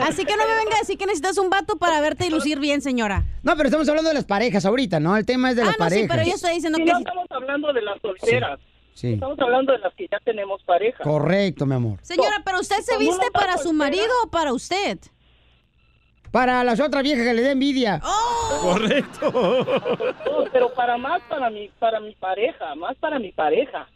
[0.02, 2.58] Así que no me venga a decir que necesitas un vato para verte y lucir
[2.58, 3.24] bien, señora.
[3.44, 5.16] No, pero estamos hablando de las parejas ahorita, ¿no?
[5.16, 6.16] El tema es de las Ah, no, sí, parejas.
[6.16, 6.84] pero yo estoy diciendo que...
[6.84, 8.58] no estamos hablando de las solteras.
[8.94, 9.12] Sí.
[9.12, 11.04] Estamos hablando de las que ya tenemos pareja.
[11.04, 11.98] Correcto, mi amor.
[12.02, 14.98] Señora, pero usted se viste para su marido o para usted.
[16.32, 18.00] Para las otras viejas que le dé envidia.
[18.04, 18.60] Oh.
[18.62, 19.30] Correcto.
[19.32, 23.88] No, pero para más para mi para mi pareja, más para mi pareja.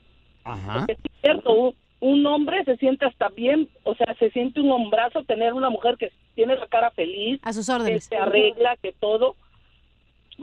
[0.44, 0.74] Ajá.
[0.78, 4.72] Porque es cierto, un, un hombre se siente hasta bien, o sea, se siente un
[4.72, 8.04] hombrazo tener una mujer que tiene la cara feliz, a sus que órdenes.
[8.04, 9.36] se arregla, que todo.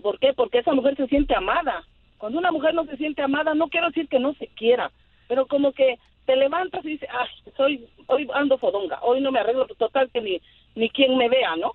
[0.01, 0.33] ¿Por qué?
[0.33, 1.83] Porque esa mujer se siente amada.
[2.17, 4.91] Cuando una mujer no se siente amada, no quiero decir que no se quiera,
[5.27, 7.27] pero como que te levantas y dices, ay,
[7.57, 10.41] soy, hoy ando fodonga, hoy no me arreglo, total que ni,
[10.75, 11.71] ni quien me vea, ¿no?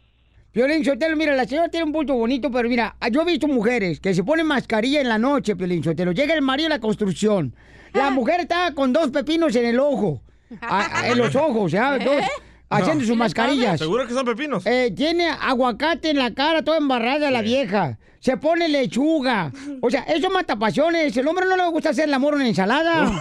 [0.53, 3.99] Piolín Sotelo, mira, la señora tiene un punto bonito, pero mira, yo he visto mujeres
[3.99, 6.13] que se ponen mascarilla en la noche, Piolín Sotelo.
[6.13, 7.55] Llega el marido a la construcción.
[7.93, 10.21] La mujer está con dos pepinos en el ojo.
[10.61, 11.99] a- a- en los ojos, ¿ya?
[11.99, 12.23] Dos,
[12.71, 13.79] haciendo sus mascarillas.
[13.81, 14.65] ¿Seguro que son pepinos?
[14.67, 17.99] Eh, tiene aguacate en la cara, toda embarrada la vieja.
[18.21, 19.53] Se pone lechuga.
[19.83, 21.17] O sea, eso mata pasiones.
[21.17, 23.11] El hombre no le gusta hacer el amor en una ensalada.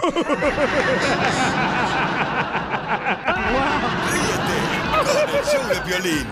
[5.50, 6.26] Show de violín,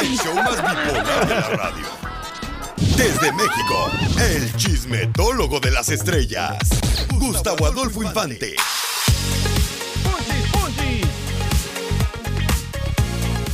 [0.00, 1.86] el show más bipolar de la radio.
[2.96, 6.58] Desde México, el chismetólogo de las estrellas,
[7.14, 8.56] Gustavo Adolfo Infante.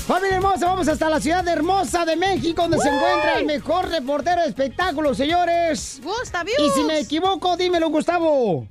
[0.07, 4.43] Familia hermosa, vamos hasta la ciudad hermosa de México, donde se encuentra el mejor reportero
[4.43, 6.01] de espectáculos, señores.
[6.03, 6.59] Gustavius.
[6.61, 8.69] Y si me equivoco, dímelo, Gustavo.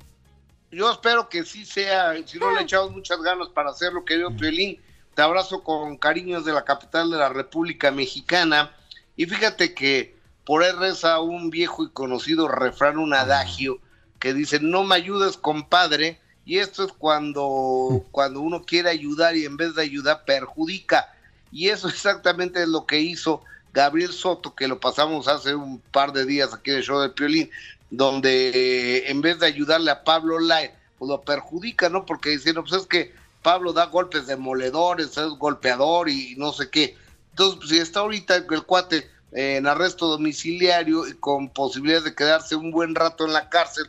[0.70, 4.80] Yo espero que sí sea, si no le echamos muchas ganas para hacerlo, querido Piolín.
[5.14, 8.74] Te abrazo con cariños de la capital de la República Mexicana.
[9.16, 13.78] Y fíjate que por ahí reza un viejo y conocido refrán, un adagio,
[14.18, 16.18] que dice, no me ayudes, compadre.
[16.44, 21.12] Y esto es cuando, cuando uno quiere ayudar y en vez de ayudar perjudica.
[21.52, 23.42] Y eso exactamente es lo que hizo
[23.72, 27.12] Gabriel Soto, que lo pasamos hace un par de días aquí en el show del
[27.12, 27.50] Piolín,
[27.90, 32.06] donde eh, en vez de ayudarle a Pablo Lai, pues lo perjudica, ¿no?
[32.06, 36.96] Porque dicen, pues es que Pablo da golpes demoledores, es golpeador y no sé qué.
[37.30, 42.14] Entonces, pues, si está ahorita el cuate eh, en arresto domiciliario y con posibilidades de
[42.14, 43.88] quedarse un buen rato en la cárcel,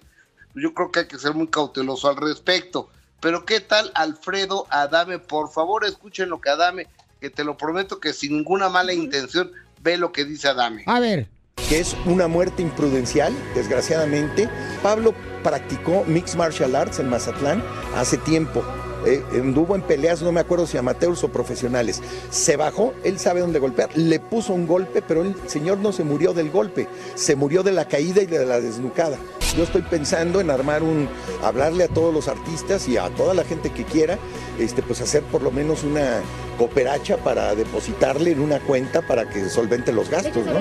[0.56, 2.90] yo creo que hay que ser muy cauteloso al respecto.
[3.20, 5.20] Pero ¿qué tal Alfredo Adame?
[5.20, 6.88] Por favor, escuchen lo que Adame,
[7.22, 9.52] que te lo prometo que sin ninguna mala intención,
[9.82, 10.84] ve lo que dice Adame.
[10.88, 11.30] A ver.
[11.70, 14.50] que es una muerte imprudencial, desgraciadamente.
[14.82, 17.64] Pablo practicó Mixed Martial Arts en Mazatlán
[17.96, 18.64] hace tiempo.
[19.06, 22.02] Eh, anduvo en peleas, no me acuerdo si amateurs o profesionales.
[22.30, 26.04] Se bajó, él sabe dónde golpear, le puso un golpe, pero el señor no se
[26.04, 29.18] murió del golpe, se murió de la caída y de la desnucada.
[29.58, 31.08] Yo estoy pensando en armar un,
[31.44, 34.18] hablarle a todos los artistas y a toda la gente que quiera,
[34.58, 36.22] este, pues hacer por lo menos una
[36.58, 40.58] cooperacha para depositarle en una cuenta para que solvente los gastos, ¿no?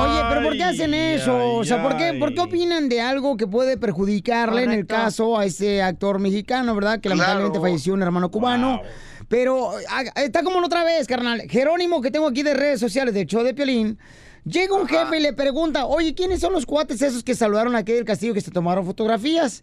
[0.00, 1.54] Oye, pero ¿por qué hacen eso?
[1.56, 5.38] o sea, ¿por qué, ¿por qué opinan de algo que puede perjudicarle en el caso
[5.38, 7.00] a ese actor mexicano, verdad?
[7.00, 8.80] Que lamentablemente falleció un hermano cubano.
[9.28, 11.42] Pero ah, está como la otra vez, carnal.
[11.48, 13.98] Jerónimo, que tengo aquí de redes sociales, del show de Piolín.
[14.44, 17.92] Llega un jefe y le pregunta, oye, ¿quiénes son los cuates esos que saludaron aquí
[17.92, 19.62] del castillo que se tomaron fotografías?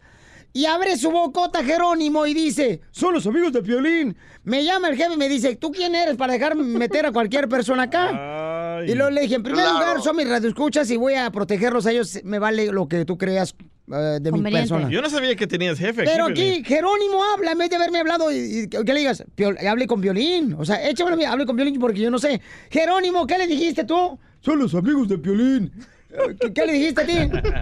[0.56, 4.16] Y abre su bocota Jerónimo y dice, son los amigos de Piolín.
[4.46, 7.50] Me llama el jefe y me dice, ¿tú quién eres para dejarme meter a cualquier
[7.50, 8.80] persona acá?
[8.88, 9.80] Y luego le dije, en primer Claro.
[9.80, 12.22] lugar, son mis radioescuchas y voy a protegerlos a ellos.
[12.24, 13.54] Me vale lo que tú creas
[13.92, 14.90] eh, de mi persona.
[14.90, 16.04] Yo no sabía que tenías jefe.
[16.06, 16.54] Pero Piolín.
[16.54, 19.88] aquí Jerónimo habla, en vez de haberme hablado y, y que le digas, "Piol- hable
[19.88, 20.56] con violín.
[20.58, 20.80] O sea,
[21.18, 22.40] mí, hable con violín porque yo no sé.
[22.70, 24.18] Jerónimo, ¿qué le dijiste tú?
[24.40, 25.72] Son los amigos de Piolín.
[26.40, 27.14] ¿Qué, qué le dijiste a ti?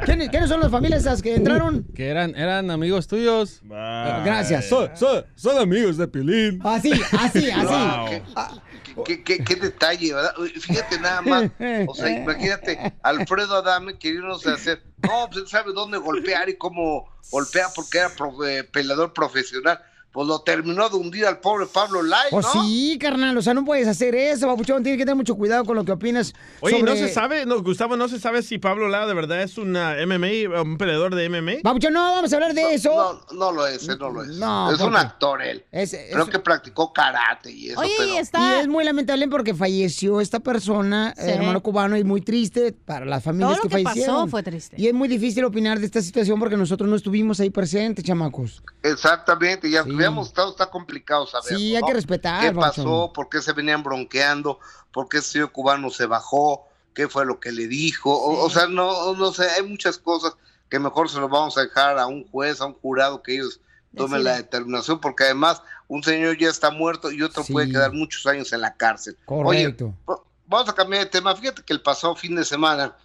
[0.06, 1.86] ¿Quiénes, quiénes son las familias esas que entraron?
[1.96, 3.62] Que eran, eran amigos tuyos.
[3.64, 4.66] Gracias.
[4.70, 6.60] Son, son- son amigos de Pilín.
[6.64, 7.66] Así, así, así.
[7.66, 9.04] Wow.
[9.06, 10.34] ¿Qué, qué- qué detalle, ¿verdad?
[10.60, 11.44] Fíjate nada más,
[11.88, 17.10] o sea, imagínate, Alfredo Adame queriéndose hacer, no, pues él sabe dónde golpear y cómo
[17.32, 19.80] golpear porque era pro- eh, peleador profesional.
[20.14, 22.64] Pues lo terminó de hundir al pobre Pablo Lai, Pues ¿no?
[22.64, 24.84] sí, carnal, o sea, no puedes hacer eso, papuchón.
[24.84, 26.36] Tienes que tener mucho cuidado con lo que opinas.
[26.62, 26.92] Oye, sobre...
[26.92, 29.96] no se sabe, no, Gustavo, no se sabe si Pablo Lara de verdad es una
[30.06, 31.62] MMA, un peleador de MMA.
[31.64, 33.24] Papuchón, no vamos a hablar de eso.
[33.32, 34.30] No, no lo es, él no lo es.
[34.38, 35.66] No, es un actor él.
[35.72, 38.44] Es- es- Creo que practicó karate y eso, pero...
[38.46, 41.24] Y es muy lamentable porque falleció esta persona, Sí.
[41.32, 44.16] hermano cubano, y muy triste para las familias Todo lo que, que fallecieron.
[44.18, 44.76] pasó fue triste.
[44.80, 48.62] Y es muy difícil opinar de esta situación porque nosotros no estuvimos ahí presentes, chamacos.
[48.84, 51.58] Exactamente, ya habíamos estado, está complicado saber.
[51.58, 53.12] Sí, hay que respetar, ¿Qué pasó?
[53.14, 54.60] ¿Por qué se venían bronqueando?
[54.92, 56.68] ¿Por qué ese señor cubano se bajó?
[56.94, 58.14] ¿Qué fue lo que le dijo?
[58.14, 60.36] O, o sea, no, no sé, hay muchas cosas
[60.70, 63.60] que mejor se lo vamos a dejar a un juez, a un jurado, que ellos
[63.96, 68.26] tomen la determinación, porque además un señor ya está muerto y otro puede quedar muchos
[68.26, 69.18] años en la cárcel.
[69.26, 69.94] Correcto.
[70.06, 71.36] Oye, vamos a cambiar de tema.
[71.36, 72.96] Fíjate que el pasado fin de semana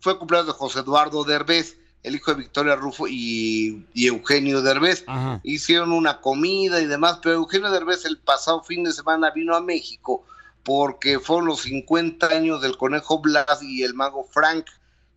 [0.00, 5.04] fue cumpleaños de José Eduardo Derbez, el hijo de Victoria Rufo y, y Eugenio Derbez.
[5.06, 5.40] Ajá.
[5.44, 9.60] Hicieron una comida y demás, pero Eugenio Derbez el pasado fin de semana vino a
[9.60, 10.24] México
[10.62, 14.66] porque fueron los 50 años del conejo Blas y el mago Frank.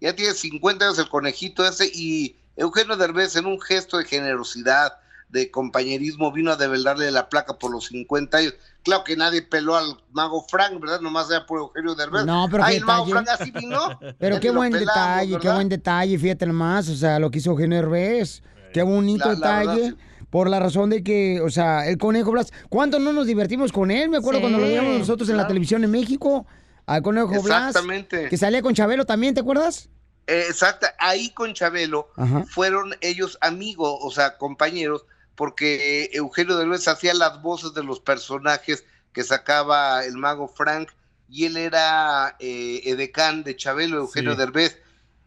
[0.02, 4.94] Ya tiene 50 años el conejito ese y Eugenio Derbez en un gesto de generosidad,
[5.30, 8.54] de compañerismo, vino a develarle la placa por los 50 años.
[8.84, 11.02] Claro que nadie peló al mago Frank, ¿verdad?
[11.02, 12.26] Nomás era por Eugenio Derbez.
[12.26, 13.06] No, pero Ay, qué el mago.
[13.08, 13.78] Frank así vino.
[14.20, 17.50] Pero qué buen pelamos, detalle, qué buen detalle, fíjate nomás, o sea, lo que hizo
[17.52, 18.44] Eugenio Derbez.
[18.74, 19.82] Qué bonito La- la detalle.
[19.82, 19.98] verdad,
[20.30, 23.90] Por la razón de que, o sea, el conejo Blas, ¿cuánto no nos divertimos con
[23.92, 24.10] él?
[24.10, 26.46] Me acuerdo Sí, cuando lo veíamos nosotros en la televisión en México,
[26.86, 27.70] al conejo Blas.
[27.70, 28.30] Exactamente.
[28.30, 29.90] Que salía con Chabelo también, ¿te acuerdas?
[30.28, 32.44] Eh, Exacto, ahí con Chabelo Ajá.
[32.48, 35.06] fueron ellos amigos, o sea, compañeros,
[35.36, 40.90] porque Eugenio Derbez hacía las voces de los personajes que sacaba el mago Frank
[41.30, 44.38] y él era eh, edecán de Chabelo, Eugenio Sí.
[44.38, 44.80] Derbez.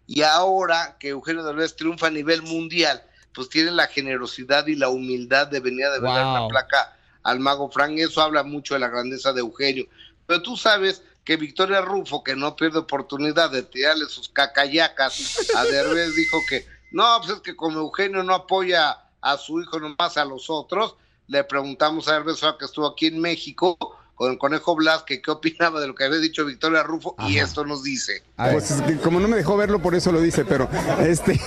[0.07, 3.03] Y ahora que Eugenio Derbez triunfa a nivel mundial,
[3.35, 6.35] pues tiene la generosidad y la humildad de venir a develar Wow.
[6.43, 7.99] la placa al mago Frank.
[7.99, 9.87] Eso habla mucho de la grandeza de Eugenio.
[10.27, 15.65] Pero tú sabes que Victoria Rufo, que no pierde oportunidad de tirarle sus cacayacas a
[15.65, 20.17] Derbez, dijo que no, pues es que como Eugenio no apoya a su hijo nomás
[20.17, 20.97] a los otros,
[21.27, 23.77] le preguntamos a ahora que estuvo aquí en México
[24.19, 27.39] con el Conejo Blas que qué opinaba de lo que había dicho Victoria Rufo y
[27.39, 28.25] esto nos dice.
[28.37, 30.69] Pues es que como no me dejó verlo, por eso lo dice, pero
[31.01, 31.41] este.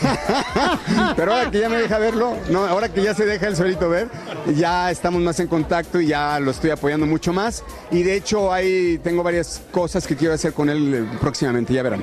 [1.17, 3.89] pero ahora que ya me deja verlo, no, ahora que ya se deja el solito
[3.89, 4.09] ver,
[4.55, 7.65] ya estamos más en contacto y ya lo estoy apoyando mucho más.
[7.91, 11.83] Y de hecho, ahí tengo varias cosas que quiero hacer con él eh, próximamente, ya
[11.83, 12.01] verán.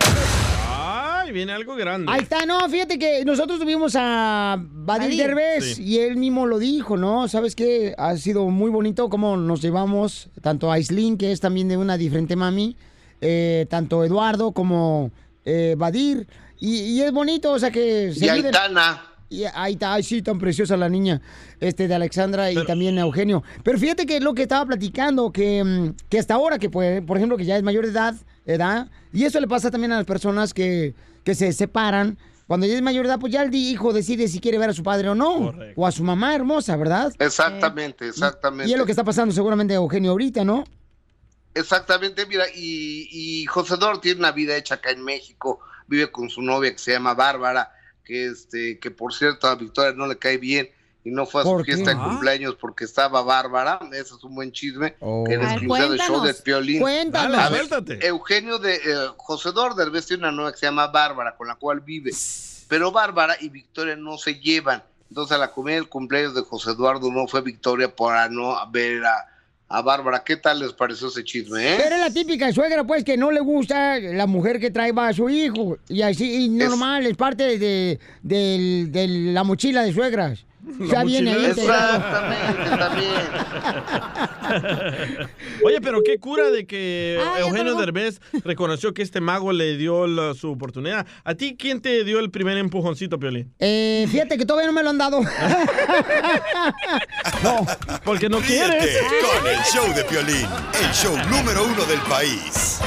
[1.29, 2.11] Ay, viene algo grande.
[2.11, 5.14] Ahí está, no, fíjate que nosotros tuvimos a Badir.
[5.18, 5.83] Derbez Sí.
[5.85, 7.29] y él mismo lo dijo, ¿no?
[7.29, 7.95] ¿Sabes qué?
[7.99, 11.99] Ha sido muy bonito cómo nos llevamos, tanto a Aislinn, que es también de una
[11.99, 12.76] diferente mami,
[13.20, 15.11] eh, tanto Eduardo como
[15.45, 16.26] eh, Badir.
[16.59, 18.29] Y, y es bonito, o sea que se Y.
[18.31, 19.03] Aitana.
[19.31, 21.20] Y ahí está, ay, sí, tan preciosa la niña
[21.61, 23.43] este, de Alexandra y también Eugenio.
[23.62, 27.18] Pero fíjate que es lo que estaba platicando, que, que hasta ahora, que pues, por
[27.18, 28.14] ejemplo, que ya es mayor de edad,
[28.47, 30.95] edad, y eso le pasa también a las personas que,
[31.29, 32.16] que se separan.
[32.47, 34.72] Cuando ya es mayor de edad, pues ya el hijo decide si quiere ver a
[34.72, 35.53] su padre o no.
[35.76, 37.12] O a su mamá hermosa, ¿verdad?
[37.18, 38.70] Exactamente, exactamente.
[38.70, 40.64] Y es lo que está pasando seguramente a Eugenio ahorita, ¿no?
[41.53, 46.31] Exactamente, mira, y, y José Dor tiene una vida hecha acá en México, vive con
[46.31, 47.70] su novia que se llama Bárbara,
[48.07, 50.70] que este, que por cierto a Victoria no le cae bien
[51.05, 52.05] y no fue a su fiesta de Ah.
[52.05, 54.94] cumpleaños porque estaba Bárbara, ese es un buen chisme,
[55.26, 56.80] que en exclusiva del show de cuéntanos, Piolín.
[56.80, 57.38] cuéntanos.
[57.38, 57.66] A ver.
[58.03, 58.80] Eugenio de eh,
[59.16, 62.11] José Dor Derbez tiene una novia que se llama Bárbara, con la cual vive,
[62.68, 66.72] pero Bárbara y Victoria no se llevan, entonces a la comida del cumpleaños de José
[66.72, 69.26] Eduardo no fue Victoria para no ver a,
[69.70, 70.22] a Bárbara.
[70.24, 71.78] ¿Qué tal les pareció ese chisme, eh?
[71.82, 75.09] Pero es la típica suegra, pues, que no le gusta la mujer que trae va
[75.09, 75.78] a su hijo.
[75.88, 80.44] Y así, y normal, es parte de, del- de la mochila de suegras.
[80.93, 81.47] Ya viene ahí.
[81.47, 82.39] integrado.
[85.65, 87.75] Oye, pero qué cura de que Ah, Eugenio.
[87.77, 91.07] Derbez reconoció que este mago le dio la- su oportunidad.
[91.25, 93.53] ¿A ti quién te dio el primer empujoncito, Piolín?
[93.59, 95.21] Eh, fíjate que todavía no me lo han dado.
[97.43, 97.67] no,
[98.05, 98.99] porque no Ríete quieres.
[99.23, 100.47] con el show de Piolín,
[100.83, 102.81] el show número uno del país.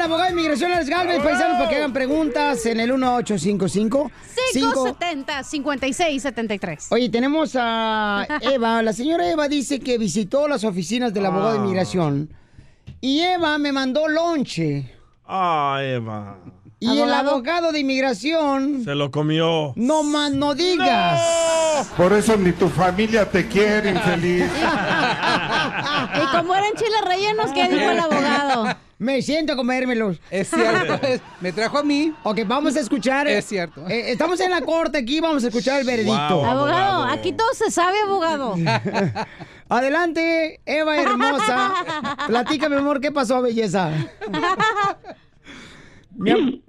[0.00, 4.10] El abogado de inmigración, Alex Galvez, paisanos, para que hagan preguntas en el 1855.
[4.52, 8.82] 570 5673 Oye, tenemos a Eva.
[8.82, 11.62] La señora Eva dice que visitó las oficinas del abogado de Ah.
[11.62, 12.30] inmigración.
[13.00, 14.90] Y Eva me mandó lonche.
[15.26, 16.38] Ah, Eva.
[16.82, 19.72] Y el abogado de inmigración, Se lo comió.
[19.76, 21.20] no más no digas.
[21.96, 24.44] Por eso ni tu familia te quiere, infeliz.
[26.12, 28.76] Y como eran chiles rellenos, ¿qué dijo el abogado?
[28.98, 30.18] Me siento a comérmelos.
[30.30, 30.98] Es cierto.
[31.40, 32.12] Me trajo a mí.
[32.22, 33.28] Ok, vamos a escuchar.
[33.28, 33.86] Es cierto.
[33.88, 36.44] Eh, estamos en la corte aquí, vamos a escuchar el veredicto.
[36.44, 38.56] abogado, aquí todo se sabe, abogado.
[39.68, 41.72] Adelante, Eva hermosa.
[42.26, 43.90] Platícame, amor, ¿qué pasó, belleza?
[46.20, 46.60] Mi am-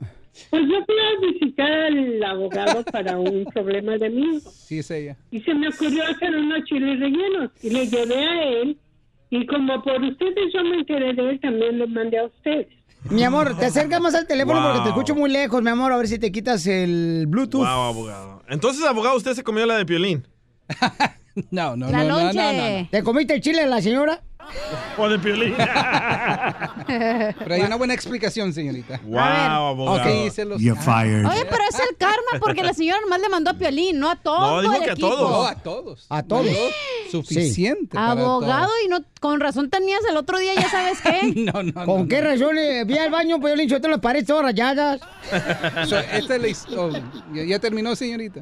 [0.49, 4.49] Pues yo fui a visitar al abogado para un problema de hijo.
[4.49, 5.17] Sí, es ella.
[5.29, 7.51] Y se me ocurrió hacer unos chiles rellenos.
[7.61, 8.77] Y le llevé a él.
[9.29, 12.67] Y como por ustedes yo me enteré de él, también le mandé a ustedes.
[13.09, 15.97] Mi amor, te acercas más al teléfono porque te escucho muy lejos, mi amor, a
[15.97, 17.61] ver si te quitas el Bluetooth.
[17.61, 18.43] Wow, abogado.
[18.47, 20.25] Entonces, abogado, usted se comió la de Piolín.
[21.49, 22.87] No, no, La no, no, no, no.
[22.91, 24.21] ¿Te comiste el chile de la señora?
[24.97, 25.55] O de Piolín.
[26.87, 28.99] Pero hay una buena explicación, señorita.
[29.03, 30.01] Wow, abogado.
[30.25, 30.61] Ok, se los...
[30.61, 31.25] You're fired.
[31.25, 34.15] Oye, pero es el karma porque la señora nomás le mandó a Piolín, no a
[34.17, 35.09] todo dijo el que a equipo.
[35.09, 35.31] todos.
[35.31, 36.05] No, a todos.
[36.09, 36.47] A todos.
[37.09, 37.95] Suficiente.
[37.95, 38.77] para Abogado todos.
[38.85, 41.33] y no con razón tenías el otro día, ya sabes qué.
[41.53, 44.43] no, no, ¿Con qué razón eh, vi al baño, pues yo hice las paredes todas
[44.43, 44.99] rayadas?
[45.87, 46.91] So, esta es la his- oh,
[47.33, 48.41] ¿ya, ya terminó, señorita?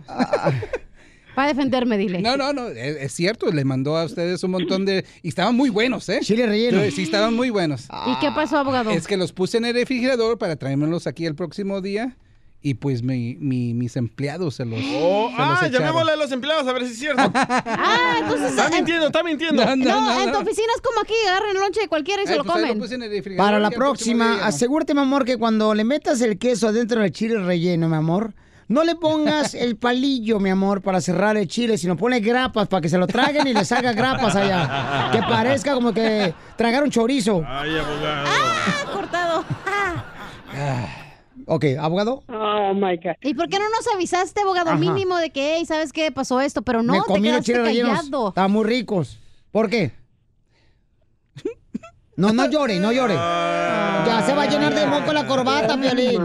[1.39, 2.21] Para defenderme, dile.
[2.21, 5.05] No, no, no, es, es cierto, les mandó a ustedes un montón de...
[5.23, 6.19] Y estaban muy buenos, ¿eh?
[6.21, 6.81] Chile relleno.
[6.91, 7.85] Sí, estaban muy buenos.
[8.07, 8.91] ¿Y qué pasó, abogado?
[8.91, 12.17] Es que los puse en el refrigerador para traérmelos aquí el próximo día
[12.61, 14.81] y pues mi, mi- mis empleados se los...
[14.97, 17.21] Oh, se ah, llamémosle a los empleados a ver si es cierto.
[17.33, 18.49] Ah, entonces.
[18.49, 19.63] Está mintiendo, está mintiendo.
[19.77, 22.37] No, en tu oficina es como aquí, agarren el lonche de cualquiera y se Eh,
[22.37, 22.77] lo pues comen.
[22.79, 26.19] puse en el refrigerador Para y la próxima, asegúrate, mi amor, que cuando le metas
[26.19, 28.33] el queso adentro del chile relleno, mi amor,
[28.69, 32.81] no le pongas el palillo, mi amor, para cerrar el chile, sino ponle grapas para
[32.81, 35.09] que se lo traguen y le salga grapas allá.
[35.11, 37.43] Que parezca como que tragaron chorizo.
[37.47, 38.27] Ay, abogado.
[38.27, 39.43] Ah, cortado.
[41.47, 42.23] Ok, abogado.
[42.27, 43.15] Oh my God.
[43.23, 44.77] ¿Y por qué no nos avisaste, abogado, Ajá.
[44.79, 46.11] mínimo de que, hey, ¿sabes qué?
[46.11, 48.29] Pasó esto, pero no, Me te comí los quedaste callado.
[48.29, 49.17] Estaban muy ricos.
[49.51, 49.91] ¿Por qué?
[52.15, 53.15] No, no llore, no llore.
[53.15, 56.21] Ya se va a llenar de moco la corbata, Piolín.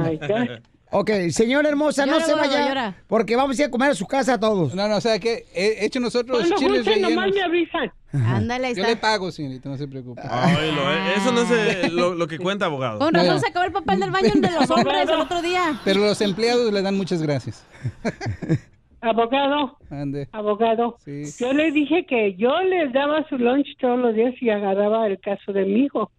[0.96, 2.68] Ok, señora hermosa, no se gordo, vaya.
[2.68, 2.96] llora.
[3.08, 4.74] Porque vamos a ir a comer a su casa todos.
[4.74, 7.34] No, no, o sea que he hecho nosotros Cuando chiles gusten, nomás rellenos.
[7.34, 7.92] me avisan.
[8.12, 8.94] Ándale, ahí Yo está.
[8.94, 10.22] le pago, señorita, no se preocupe.
[10.30, 13.00] Ay, lo- eh, eso no es eh, lo, lo que cuenta, abogado.
[13.00, 15.80] Con razón se acabó el papel del baño de los hombres el otro día.
[15.84, 17.66] Pero los empleados le dan muchas gracias.
[19.00, 20.28] Abogado, Ande.
[20.32, 20.96] abogado.
[21.38, 25.20] Yo le dije que yo les daba su lunch todos los días y agarraba el
[25.20, 26.10] caso de mi hijo.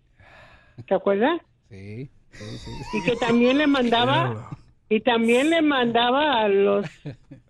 [0.88, 1.39] ¿Te acuerdas?
[1.71, 2.09] Sí.
[2.93, 4.49] Y que también le mandaba
[4.95, 6.85] y también le mandaba a los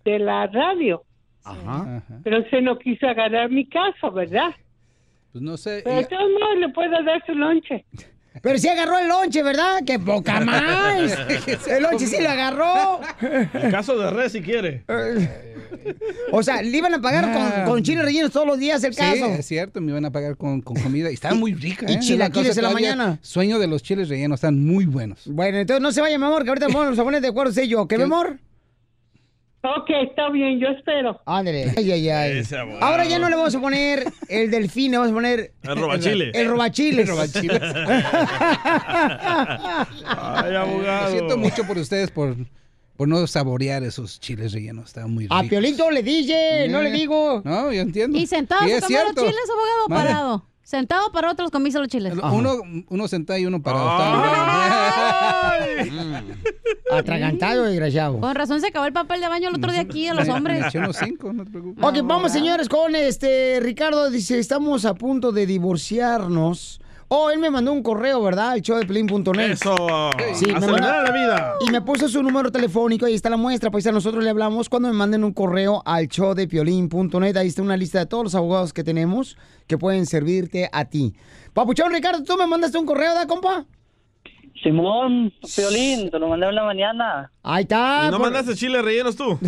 [0.03, 1.03] de la radio.
[1.43, 2.03] Ajá.
[2.23, 4.49] Pero se no quiso agarrar mi caso, ¿verdad?
[5.31, 5.81] Pues no sé.
[5.83, 7.85] Pero de todos modos le puedo dar su lonche.
[8.41, 9.79] Pero sí agarró el lonche, ¿verdad?
[9.85, 11.11] ¡Qué poca más!
[11.67, 12.99] El lonche sí lo agarró.
[13.53, 14.83] El caso de red, si quiere.
[16.31, 18.99] O sea, le iban a pagar con, con chiles rellenos todos los días el Sí,
[18.99, 19.25] caso.
[19.25, 21.09] es cierto, me iban a pagar con, con comida.
[21.11, 21.89] Y estaban muy ricas.
[21.89, 21.99] y ¿eh?
[21.99, 23.19] chilaquiles Es en la mañana.
[23.21, 25.21] Sueño de los chiles rellenos, están muy buenos.
[25.25, 27.63] Bueno, entonces no se vaya, mi amor, que ahorita vamos a poner de acuerdo usted
[27.63, 27.87] y yo.
[27.87, 28.37] ¿Qué, mi amor?
[29.65, 31.19] Ok, está bien, yo espero.
[31.25, 31.73] Ándale.
[31.75, 32.43] Ay, ay, ay.
[32.81, 35.53] Ahora ya no le vamos a poner el delfín, le vamos a poner...
[35.63, 36.35] El robachiles.
[36.35, 36.99] El robachiles.
[36.99, 37.61] El robachiles.
[40.05, 41.05] Ay, abogado.
[41.05, 42.35] Lo siento mucho por ustedes por,
[42.95, 44.85] por no saborear esos chiles rellenos.
[44.87, 45.37] Estaban muy ricos.
[45.39, 47.41] A Piolito le dije, no le digo.
[47.43, 48.17] No, yo entiendo.
[48.17, 50.45] ¿Y sentado Y se es los chiles, abogado, parado?
[50.65, 52.15] Sentado para otros comiste los chiles.
[52.15, 52.55] Uno,
[52.89, 53.87] uno sentado y uno parado.
[56.91, 58.19] Atragantado, desgraciado.
[58.19, 60.73] Con razón se acabó el papel de baño el otro día aquí a los hombres.
[60.73, 61.83] unos cinco, no te preocupes.
[61.83, 66.81] Ok, vamos señores con este Ricardo dice, estamos a punto de divorciarnos.
[67.07, 68.55] Oh, él me mandó un correo, ¿verdad?
[68.55, 69.51] El show de Pelín.net.
[69.51, 69.75] Eso.
[70.33, 71.53] Sí, me mandó- la vida.
[71.67, 74.69] Y me puso su número telefónico, ahí está la muestra, pues a nosotros le hablamos
[74.69, 78.23] cuando me manden un correo al show de piolín.net, ahí está una lista de todos
[78.23, 79.37] los abogados que tenemos
[79.67, 81.13] que pueden servirte a ti.
[81.53, 83.65] Papuchón Ricardo, tú me mandaste un correo, ¿da, compa?
[84.63, 87.31] Simón, Piolín, te lo mandé en la mañana.
[87.43, 88.05] Ahí está.
[88.07, 89.37] ¿Y no mandaste chiles rellenos tú?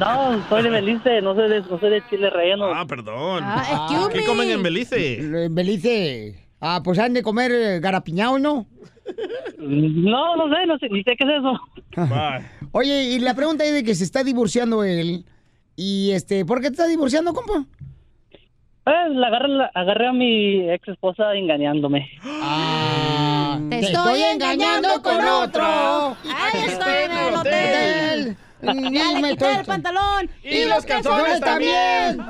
[0.00, 2.66] No, soy de Belice, no soy de, no soy de Chile relleno.
[2.72, 3.42] Ah, perdón.
[3.44, 5.18] Ah, ¿Qué comen en Belice?
[5.44, 6.48] En Belice.
[6.60, 8.66] Ah, pues han de comer eh, garapiñado, ¿no?
[9.58, 11.60] No, no sé, no sé, ni sé qué es eso.
[12.72, 15.24] Oye, y la pregunta es de que se está divorciando él.
[15.76, 17.64] Y este, ¿por qué te está divorciando, compa?
[18.86, 22.08] Eh, la agarré, la- agarré a mi ex esposa engañándome.
[23.80, 26.16] Te estoy engañando con otro.
[26.34, 28.36] Ay, estoy en el hotel.
[28.62, 30.30] Ya Ni le me quité estoy- el pantalón.
[30.42, 32.20] Y los calzones también.
[32.20, 32.28] Oye,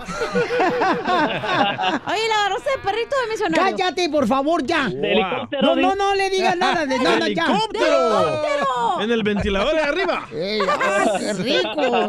[2.28, 3.76] la agarraste de perrito de misionario.
[3.76, 4.86] Cállate, por favor, ya.
[4.86, 7.46] Helicóptero, No, no, no le digas nada de nada ya.
[7.46, 9.00] ¡Helicóptero!
[9.00, 10.26] En el ventilador de arriba.
[10.32, 12.08] Ey, ah, qué rico.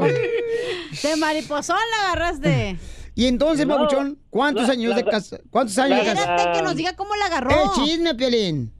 [1.01, 2.77] De mariposón la agarraste.
[3.15, 5.37] Y entonces, No, Pabuchón, ¿cuántos la- años la- de casa?
[5.49, 6.21] ¿Cuántos años de casa?
[6.35, 7.51] Espérate que nos diga cómo la agarró.
[7.51, 8.71] El chisme, Piolín.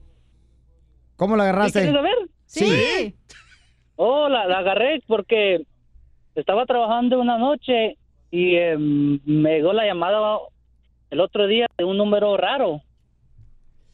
[1.22, 1.82] ¿Cómo la agarraste?
[1.82, 2.16] ¿Quieres saber?
[2.46, 3.14] Sí.
[3.94, 5.64] Oh, la, la agarré porque
[6.34, 7.96] estaba trabajando una noche
[8.32, 10.38] y eh, me llegó la llamada
[11.10, 12.80] el otro día de un número raro.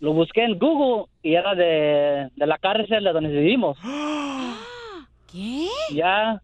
[0.01, 3.76] Lo busqué en Google y era de, de la cárcel de donde vivimos.
[5.31, 5.68] ¿Qué?
[5.93, 6.41] Ya,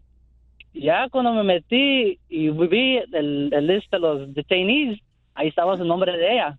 [0.74, 5.00] ya cuando me metí y vi el, el list de los detainees,
[5.34, 6.58] ahí estaba su nombre de ella.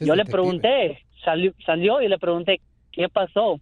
[0.00, 0.98] Yo le pregunté,
[1.28, 2.60] salió, salió y le pregunté,
[2.90, 3.60] ¿qué pasó?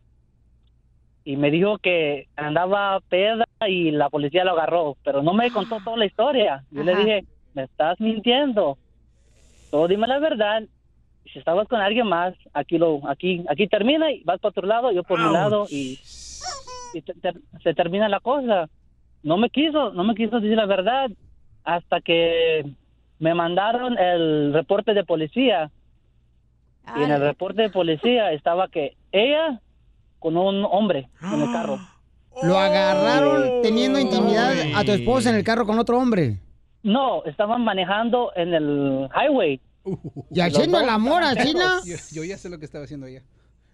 [1.24, 5.80] Y me dijo que andaba peda y la policía lo agarró, pero no me contó
[5.80, 6.64] toda la historia.
[6.70, 8.78] Yo le dije, me estás mintiendo.
[9.70, 10.62] Todo dime la verdad.
[11.24, 14.92] Si estabas con alguien más, aquí lo, aquí, aquí termina y vas para otro lado,
[14.92, 15.98] yo por mi lado y,
[16.94, 18.68] y te- te- se termina la cosa.
[19.24, 21.10] No me quiso, no me quiso decir la verdad
[21.64, 22.64] hasta que
[23.18, 25.72] me mandaron el reporte de policía
[26.94, 29.60] y en el reporte de policía estaba que ella
[30.18, 31.78] con un hombre en el carro.
[32.42, 36.38] Lo agarraron teniendo intimidad a tu esposa en el carro con otro hombre.
[36.82, 39.60] No, estaban manejando en el highway.
[40.30, 41.84] Y haciendo el amor pedos.
[41.86, 43.22] Yo, yo ya sé lo que estaba haciendo ella.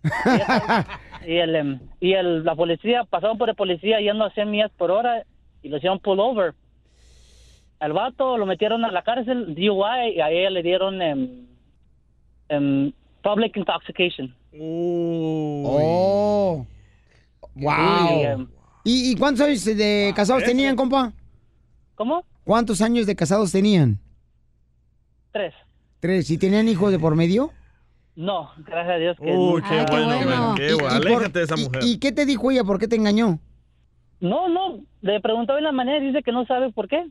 [1.27, 4.73] Y, el, em, y el, la policía, pasaron por el policía yendo a 100 millas
[4.77, 5.23] por hora
[5.63, 6.55] y lo hicieron pull over.
[7.79, 11.47] Al vato lo metieron a la cárcel, DUI, y a ella le dieron em,
[12.49, 12.93] em,
[13.23, 14.35] public intoxication.
[14.59, 16.67] Oh.
[17.55, 18.19] Wow.
[18.19, 18.49] Y, em,
[18.85, 21.13] ¿Y, cuántos años de casados tenían, compa?
[21.95, 22.25] ¿Cómo?
[22.45, 23.99] ¿Cuántos años de casados tenían?
[25.33, 25.55] Tres.
[26.01, 26.31] Tres.
[26.31, 27.53] ¿Y tenían hijos de por medio?
[28.17, 29.69] No, gracias a Dios que Uy, no.
[29.69, 30.99] qué bueno, man, qué ¿Y- bueno.
[30.99, 31.81] y por- Aléjate de esa y- mujer.
[31.85, 32.65] ¿Y qué te dijo ella?
[32.65, 33.39] ¿Por qué te engañó?
[34.21, 37.07] No, no, le preguntó de la manera y dice que no sabe por qué.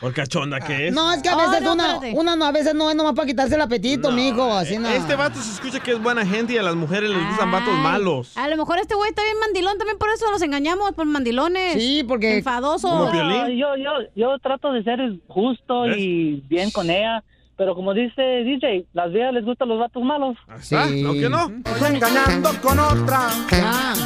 [0.00, 0.94] Por cachonda que es.
[0.94, 3.54] No, es que a veces una, una no, a veces no es nomás para quitarse
[3.54, 4.50] el apetito, mijo.
[4.50, 4.88] Así no.
[4.88, 7.74] Este vato se escucha que es buena gente y a las mujeres les gustan vatos
[7.74, 8.36] malos.
[8.38, 11.74] A lo mejor este güey está bien mandilón, también por eso los engañamos, por mandilones.
[11.74, 12.38] Sí, porque...
[12.38, 12.88] Enfadoso.
[12.88, 17.22] No, yo, yo, yo trato de ser justo y bien con ella,
[17.58, 20.34] pero como dice DJ, las viejas les gustan los vatos malos.
[20.62, 20.76] Sí.
[21.02, 21.52] ¿No que no?
[21.62, 23.28] Estoy engañando con otra.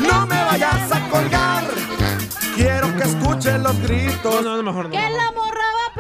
[0.01, 1.64] No me vayas a colgar.
[2.57, 4.45] Quiero que escuchen los gritos.
[4.45, 5.53] No, no, mejor ¡Que la morra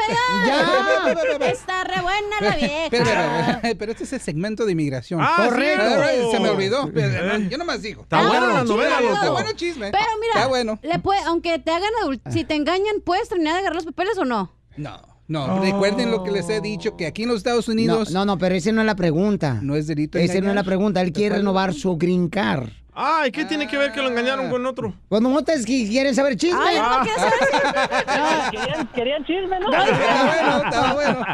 [0.08, 1.48] Ya.
[1.50, 2.88] Está re buena la vieja.
[2.90, 5.20] Pero, pero, pero este es el segmento de inmigración.
[5.22, 6.30] Ah, Correcto.
[6.30, 6.90] Se me olvidó.
[6.94, 7.48] Eh.
[7.50, 8.02] Yo nomás digo.
[8.02, 9.32] Está buena la novela, Está loco.
[9.32, 9.90] bueno el chisme.
[9.90, 10.78] Pero mira, Está bueno.
[10.82, 11.90] le puede, aunque te hagan
[12.30, 14.52] si te engañan, ¿puedes terminar de agarrar los papeles o no?
[14.76, 15.60] No, no.
[15.60, 18.10] Recuerden lo que les he dicho, que aquí en los Estados Unidos...
[18.10, 19.58] No, no, no, pero esa no es la pregunta.
[19.62, 21.00] No es delito Esa no es la pregunta.
[21.00, 22.68] Él quiere renovar su green card.
[22.94, 24.94] Ay, ¿qué tiene que ver que lo engañaron con otro?
[25.08, 26.58] Cuando no te quieren saber chisme.
[26.60, 29.68] Ay, no, ¿qué querían, querían chisme, ¿no?
[29.68, 31.24] bueno, está bueno.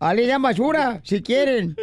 [0.00, 1.76] Ale ya basura, si quieren.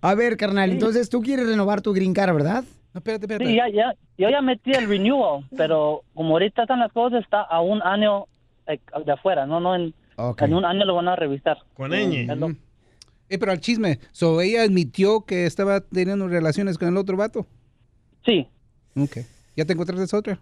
[0.00, 2.64] A ver, carnal, entonces tú quieres renovar tu green card, ¿verdad?
[2.94, 3.46] No, espérate, espérate.
[3.46, 7.42] Sí, ya, ya, yo ya metí el renewal, pero como ahorita están las cosas, está
[7.42, 8.24] a un año
[8.66, 9.94] eh, de afuera, no, no, en,
[10.38, 11.58] en un año lo van a revisar.
[11.76, 12.56] Con Es lo-
[13.30, 17.46] Eh, pero al chisme, so, ella admitió que estaba teniendo relaciones con el otro vato.
[18.26, 18.46] Sí.
[18.96, 19.18] Ok.
[19.56, 20.40] ¿Ya te encontraste otra?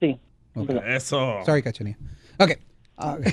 [0.00, 0.18] Sí.
[0.86, 1.38] Eso.
[1.46, 1.98] Sorry, Cachanilla.
[2.38, 2.58] Ok.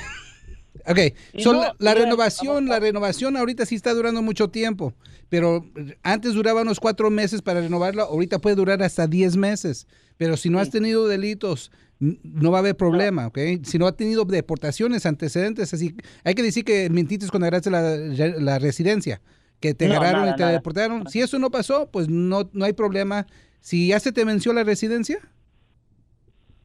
[0.87, 0.97] Ok,
[1.33, 4.49] Y so, no, la, la y no, renovación, la renovación ahorita sí está durando mucho
[4.49, 4.93] tiempo,
[5.27, 5.65] pero
[6.03, 9.87] antes duraba unos cuatro meses para renovarla, ahorita puede durar hasta diez meses,
[10.17, 13.37] pero si no has tenido delitos, no va a haber problema, ¿ok?
[13.63, 17.81] Si no ha tenido deportaciones, antecedentes, así, hay que decir que mentiste cuando agarraste la,
[18.39, 19.21] la residencia,
[19.59, 20.53] que te No, agarraron nada, y te nada.
[20.53, 21.07] deportaron.
[21.09, 23.27] Si eso no pasó, pues no, no hay problema.
[23.59, 25.19] Si ya se te venció la residencia,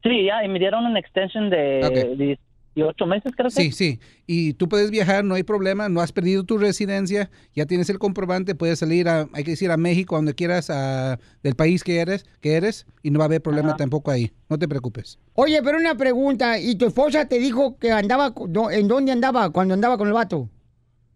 [0.03, 2.37] Sí, ya, y me dieron una extension de
[2.75, 3.55] 18 meses, creo que.
[3.55, 3.99] Sí, sí.
[4.27, 7.99] Y tú puedes viajar, no hay problema, no has perdido tu residencia, ya tienes el
[7.99, 11.99] comprobante, puedes salir a, hay que decir, a México, donde quieras, a- del país que
[11.99, 14.31] eres, que eres, y no va a haber problema tampoco ahí.
[14.49, 15.17] No te preocupes.
[15.33, 18.33] Oye, pero una pregunta, ¿y tu esposa te dijo que andaba,
[18.71, 20.49] en dónde andaba cuando andaba con el vato?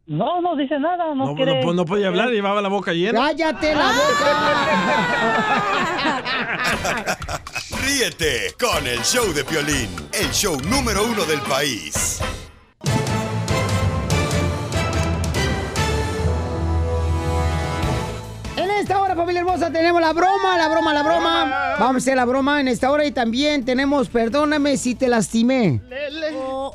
[0.09, 1.63] No, no dice nada, no, No, quiere.
[1.63, 3.27] no, no podía hablar, llevaba la boca llena.
[3.27, 3.91] ¡Cállate la
[7.85, 12.19] Ríete con el show de Piolín, el show número uno del país.
[18.57, 21.75] En esta hora, familia hermosa, tenemos la broma, la broma, la broma.
[21.79, 25.81] Vamos a hacer la broma en esta hora y también tenemos Perdóname si te lastimé.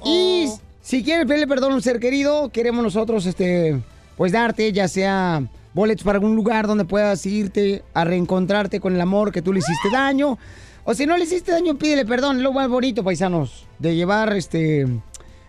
[0.05, 0.48] Y
[0.85, 3.81] si quieres pedirle perdón a un ser querido, queremos nosotros, este,
[4.19, 5.43] pues darte, ya sea
[5.73, 9.61] boletos para algún lugar donde puedas irte a reencontrarte con el amor que tú le
[9.61, 10.36] hiciste daño.
[10.85, 12.36] O si no le hiciste daño, pídele perdón.
[12.36, 14.86] Es lo más bonito, paisanos, de llevar, este,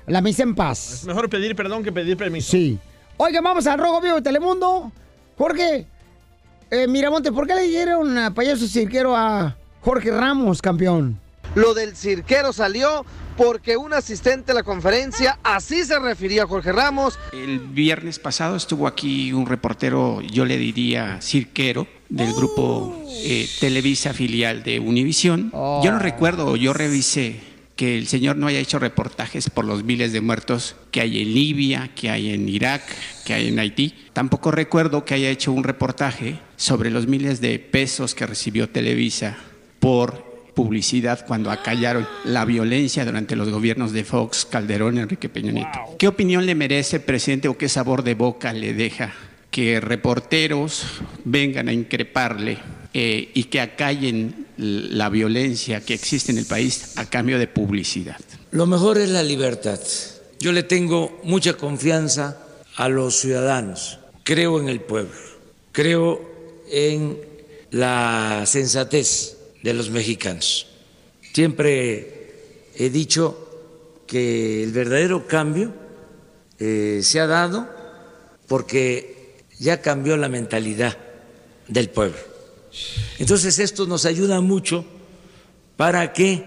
[0.07, 0.93] la misa en paz.
[1.01, 2.51] Es mejor pedir perdón que pedir permiso.
[2.51, 2.79] Sí.
[3.17, 4.89] Oigan, vamos al Rojo Vivo de Telemundo.
[5.37, 5.85] Jorge,
[6.71, 11.19] eh, Miramonte, ¿por qué le dieron a payaso cirquero a Jorge Ramos, campeón?
[11.55, 13.05] Lo del cirquero salió
[13.37, 17.19] porque un asistente a la conferencia así se refirió a Jorge Ramos.
[17.33, 24.13] El viernes pasado estuvo aquí un reportero, yo le diría cirquero, del grupo eh, Televisa
[24.13, 25.51] filial de Univisión.
[25.51, 27.39] Yo no recuerdo, yo revisé
[27.75, 31.33] que el señor no haya hecho reportajes por los miles de muertos que hay en
[31.33, 32.83] Libia, que hay en Irak,
[33.25, 33.93] que hay en Haití.
[34.13, 39.37] Tampoco recuerdo que haya hecho un reportaje sobre los miles de pesos que recibió Televisa
[39.79, 40.24] por
[40.55, 45.79] publicidad cuando acallaron la violencia durante los gobiernos de Fox, Calderón, Enrique Peña Nieto.
[45.99, 49.13] ¿Qué opinión le merece, presidente, o qué sabor de boca le deja
[49.51, 50.85] que reporteros
[51.23, 52.57] vengan a increparle
[52.93, 58.17] eh, y que acallen la violencia que existe en el país a cambio de publicidad?
[58.51, 59.79] Lo mejor es la libertad.
[60.39, 62.37] Yo le tengo mucha confianza
[62.75, 63.99] a los ciudadanos.
[64.23, 65.13] Creo en el pueblo.
[65.71, 66.21] Creo
[66.71, 67.17] en
[67.71, 69.34] la sensatez
[69.65, 70.67] de los mexicanos.
[71.33, 75.73] Siempre he dicho que el verdadero cambio
[76.59, 77.67] eh, se ha dado
[78.47, 80.95] porque ya cambió la mentalidad
[81.67, 82.19] del pueblo.
[83.17, 84.85] Entonces esto nos ayuda mucho
[85.77, 86.45] para que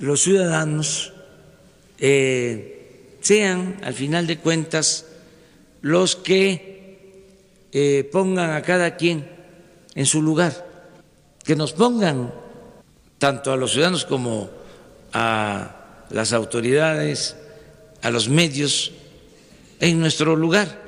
[0.00, 1.12] los ciudadanos
[1.98, 5.04] eh, sean, al final de cuentas,
[5.82, 7.20] los que
[7.72, 9.28] eh, pongan a cada quien
[9.94, 10.66] en su lugar,
[11.44, 12.45] que nos pongan
[13.18, 14.50] tanto a los ciudadanos como
[15.12, 17.36] a las autoridades,
[18.02, 18.92] a los medios,
[19.80, 20.82] en nuestro lugar,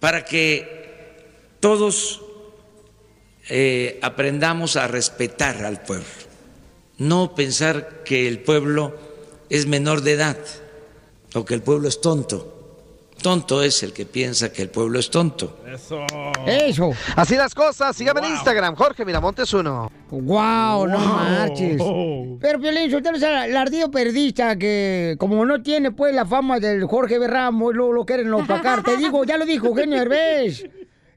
[0.00, 1.16] para que
[1.60, 2.22] todos
[3.48, 6.04] eh, aprendamos a respetar al pueblo,
[6.98, 8.96] no pensar que el pueblo
[9.50, 10.38] es menor de edad
[11.34, 12.53] o que el pueblo es tonto.
[13.24, 15.60] Tonto es el que piensa que el pueblo es tonto.
[15.66, 16.04] Eso.
[16.46, 16.90] Eso.
[17.16, 19.90] Así las cosas, sígame en Instagram, Jorge Miramontes uno.
[20.10, 21.06] Wow, no Wow.
[21.06, 21.82] marches.
[22.38, 26.84] Pero Piolín, o sea, el ardido periodista que como no tiene pues la fama del
[26.84, 27.26] Jorge B.
[27.26, 28.82] Ramos, lo, lo quieren opacar.
[28.82, 30.66] Te digo, ya lo dijo Eugenio Herbés.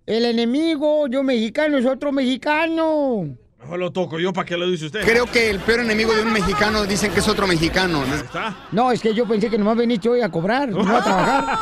[0.05, 3.35] El enemigo, yo mexicano, es otro mexicano.
[3.59, 5.03] Mejor lo toco yo, ¿para qué lo dice usted?
[5.03, 8.03] Creo que el peor enemigo de un mexicano dicen que es otro mexicano.
[8.71, 11.57] No, es que yo pensé que nomás veniste hoy a cobrar, no a trabajar.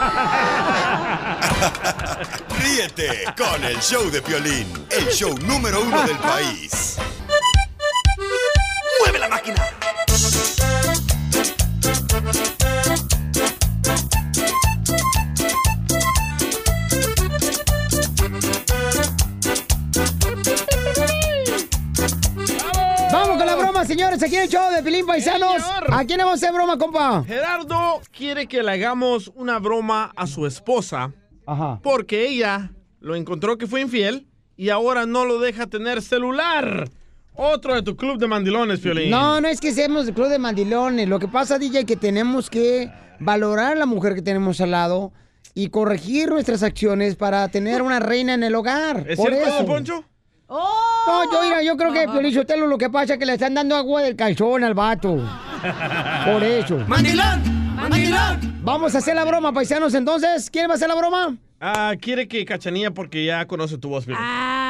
[2.62, 6.98] Ríete con el show de Piolín, el show número uno del país.
[9.02, 9.64] ¡Mueve la máquina!
[23.88, 25.62] Señores, aquí en el show de Pilín Paisanos.
[25.92, 27.24] ¿A quién vamos a hacer broma, compa?
[27.26, 31.14] Gerardo quiere que le hagamos una broma a su esposa.
[31.46, 31.80] Ajá.
[31.84, 36.90] Porque ella lo encontró que fue infiel y ahora no lo deja tener celular.
[37.34, 39.10] Otro de tu club de mandilones, Piolín.
[39.10, 41.08] No, no es que seamos el club de mandilones.
[41.08, 42.90] Lo que pasa, DJ, que tenemos que
[43.20, 45.12] valorar a la mujer que tenemos al lado
[45.54, 49.06] y corregir nuestras acciones para tener una reina en el hogar.
[49.08, 49.64] ¿Es Por cierto, eso.
[49.64, 50.06] don
[50.48, 50.64] Poncho?
[51.08, 53.54] No, yo, mira, yo creo que Piolín Sotelo lo que pasa es que le están
[53.54, 55.16] dando agua del calzón al vato.
[56.26, 56.78] Por eso.
[56.88, 57.76] ¡Mandilón!
[57.76, 58.60] ¡Mandilón!
[58.62, 60.50] Vamos a hacer la broma, paisanos, entonces.
[60.50, 61.38] ¿Quién va a hacer la broma?
[61.60, 64.22] Ah, quiere que Cachanilla porque ya conoce tu voz, Piolín.
[64.24, 64.65] Ah,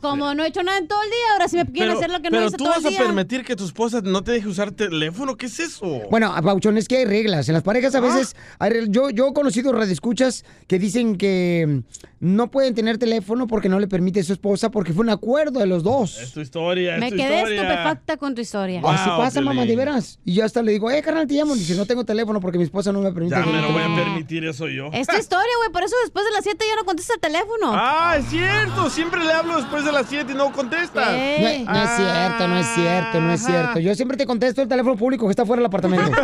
[0.00, 2.18] como no he hecho nada en todo el día, ahora sí me quieren hacer lo
[2.20, 3.00] que no pero hice tú todo vas el día.
[3.00, 5.36] a permitir que tu esposa no te deje usar teléfono.
[5.36, 6.02] ¿Qué es eso?
[6.10, 7.48] Bueno, Pauchón, es que hay reglas.
[7.48, 8.90] En las parejas a veces, hay reglas.
[8.90, 11.82] yo, yo he conocido radioescuchas que dicen que
[12.20, 15.60] no pueden tener teléfono porque no le permite a su esposa porque fue un acuerdo
[15.60, 16.18] de los dos.
[16.18, 17.62] Es tu historia, es Me tu quedé historia.
[17.62, 18.82] estupefacta con tu historia.
[18.84, 20.18] Así pasa, mamá, de veras.
[20.24, 21.54] Y yo hasta le digo, eh, carnal, te llamo.
[21.54, 23.36] Dice, no tengo teléfono porque mi esposa no me permite.
[23.36, 24.04] Ya me lo voy a teléfono".
[24.04, 24.90] permitir eso yo.
[24.92, 27.72] Es tu historia, güey, por eso después de las 7 ya no contesta el teléfono.
[27.74, 28.90] Ah, es cierto.
[28.90, 31.12] Siempre le hablo después de las 7 y no contesta.
[31.12, 33.78] No, no es cierto, no es cierto, no es cierto.
[33.78, 36.10] Yo siempre te contesto el teléfono público que está fuera del apartamento.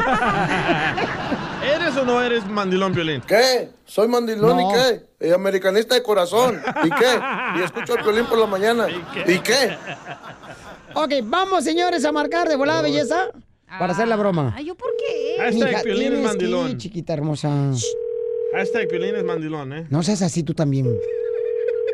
[1.62, 3.20] ¿Eres o no eres mandilón, Piolín?
[3.27, 3.70] ¿Qué?
[3.85, 4.70] ¿Soy mandilón No.
[4.70, 5.07] y qué?
[5.28, 6.61] Eh, americanista de corazón.
[6.85, 7.20] ¿Y qué?
[7.59, 8.87] Y escucho al violín por la mañana.
[9.27, 9.77] ¿Y qué?
[10.95, 13.31] ok, vamos, señores, a marcar de volada belleza
[13.78, 14.53] para hacer la broma.
[14.57, 15.37] Ay, ¿yo por qué?
[15.39, 16.70] Hashtag Piolín es mandilón.
[16.70, 17.51] ir, chiquita hermosa.
[18.55, 19.87] Hashtag Piolín es mandilón, ¿eh?
[19.91, 20.97] No seas así tú también.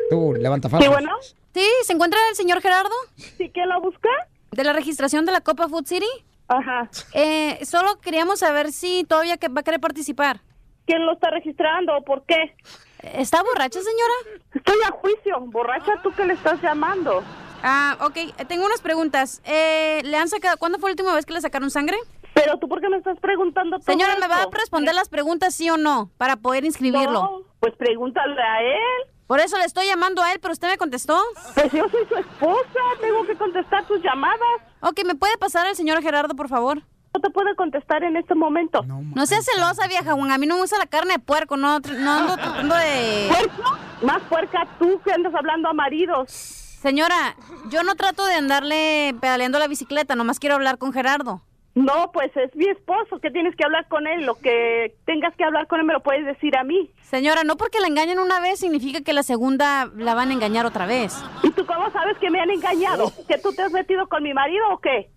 [0.09, 0.85] Tú, levanta falda.
[0.85, 1.35] Sí,
[1.83, 2.95] ¿se encuentra el señor Gerardo?
[3.15, 4.09] Sí, ¿quién lo busca?
[4.51, 6.07] ¿De la registración de la Copa Food City?
[6.47, 6.89] Ajá.
[7.13, 10.41] Eh, solo queríamos saber si todavía que va a querer participar.
[10.85, 12.55] ¿Quién lo está registrando o por qué?
[13.01, 14.41] ¿Está borracha, señora?
[14.53, 15.39] Estoy a juicio.
[15.47, 17.23] ¿Borracha tú que le estás llamando?
[17.63, 18.17] Ah, ok.
[18.17, 19.41] eh, Tengo unas preguntas.
[19.45, 20.57] Eh, ¿Le han sacado...
[20.57, 21.97] ¿Cuándo fue la última vez que le sacaron sangre?
[22.33, 25.53] Pero tú, ¿por qué me estás preguntando todo Señora, ¿me va a responder las preguntas
[25.55, 26.09] sí o no?
[26.17, 27.13] Para poder inscribirlo.
[27.13, 29.12] No, pues pregúntale a él.
[29.27, 31.19] Por eso le estoy llamando a él, pero usted me contestó.
[31.53, 32.79] Pues yo soy su esposa.
[32.99, 34.61] Tengo que contestar tus llamadas.
[34.81, 36.81] Ok, ¿me puede pasar al señor Gerardo, por favor?
[37.15, 38.81] No te puedo contestar en este momento.
[38.83, 40.13] No seas celosa, vieja.
[40.13, 40.31] Juan.
[40.31, 41.57] A mí no me gusta la carne de puerco.
[41.57, 43.29] No, no ando tratando de...
[43.29, 43.77] ¿Puerco?
[44.01, 46.31] Más puerca tú que andas hablando a maridos.
[46.31, 47.35] Señora,
[47.69, 50.15] yo no trato de andarle pedaleando la bicicleta.
[50.15, 51.41] Nomás quiero hablar con Gerardo.
[51.75, 54.25] No, pues es mi esposo, que tienes que hablar con él.
[54.25, 56.91] Lo que tengas que hablar con él me lo puedes decir a mí.
[57.01, 60.67] Señora, no porque la engañen una vez significa que la segunda la van a engañar
[60.67, 61.23] otra vez.
[61.41, 63.11] ¿Y tú cómo sabes que me han engañado?
[63.27, 65.09] ¿Que tú te has metido con mi marido o qué?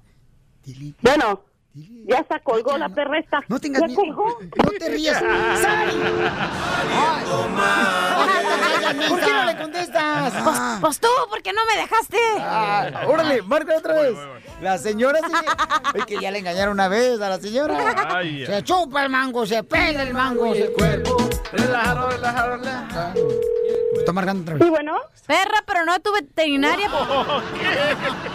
[1.03, 1.43] Bueno,
[2.09, 3.41] ya se colgó la perra esta.
[3.49, 4.39] No tengas ¿Ya colgó?
[4.65, 5.19] No te rías.
[5.19, 5.91] ¡Sal!
[9.09, 10.33] ¿Por qué no le contestas?
[10.45, 12.19] Pues, pues tú, ¿por qué no me dejaste?
[12.41, 14.17] Ah, órale, marca otra vez.
[14.61, 15.33] La señora sí.
[15.95, 17.77] Es que ya le engañaron una vez a la señora.
[18.17, 18.47] Ay.
[18.47, 20.55] Se chupa el mango, se pela el mango.
[20.55, 20.73] Se...
[20.73, 21.17] Cuerpo,
[21.53, 23.29] relajado, relajado, relajado.
[23.99, 24.71] Está marcando otra Sí, vez.
[24.71, 24.97] bueno.
[25.27, 26.89] Perra, pero no tu veterinaria.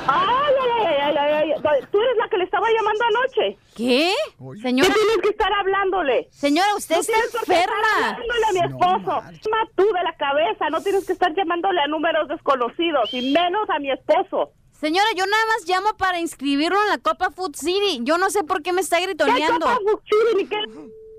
[0.07, 1.79] Ay, ay, ay, ay, ay, ay.
[1.91, 3.30] Tú eres la que le estaba llamando anoche.
[3.33, 3.57] ¿Qué?
[3.75, 4.13] ¿Qué
[4.61, 6.27] Señora, tienes que estar hablándole?
[6.31, 7.75] señora, usted No está qué enferma.
[8.09, 9.21] hablándole a mi esposo.
[9.31, 10.69] Llama tú de la cabeza.
[10.69, 14.51] No tienes que estar llamándole a números desconocidos y menos a mi esposo.
[14.73, 17.99] Señora, yo nada más llamo para inscribirlo en la Copa Food City.
[18.01, 19.59] Yo no sé por qué me está ¿Qué gritoneando.
[19.65, 20.57] copa Fuchuri, ni qué?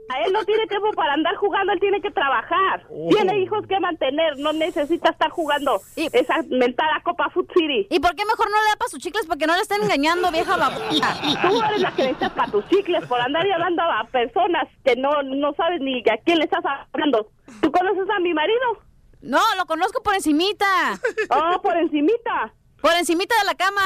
[0.09, 2.85] A él no tiene tiempo para andar jugando, él tiene que trabajar.
[2.91, 3.09] Oh.
[3.11, 7.87] Tiene hijos que mantener, no necesita estar jugando esa mentada Copa Food City.
[7.91, 9.83] ¿Y por qué mejor no le da para sus chicles para que no le estén
[9.83, 11.15] engañando, vieja babucha?
[11.43, 15.23] Tú eres la que necesitas para tus chicles por andar llamando a personas que no,
[15.23, 17.29] no sabes ni a quién le estás hablando.
[17.61, 18.79] ¿Tú conoces a mi marido?
[19.23, 20.99] No, lo conozco por encimita.
[21.31, 22.53] Oh, por encimita.
[22.82, 23.82] Por encimita de la cama.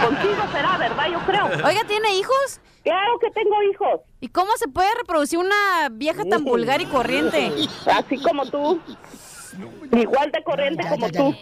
[0.06, 1.06] Contigo será, ¿verdad?
[1.12, 1.44] Yo creo.
[1.66, 2.60] Oiga, ¿tiene hijos?
[2.82, 4.00] Claro que tengo hijos.
[4.20, 7.52] ¿Y cómo se puede reproducir una vieja tan vulgar y corriente?
[7.92, 8.80] Así como tú.
[9.92, 11.36] Igual de corriente como tú.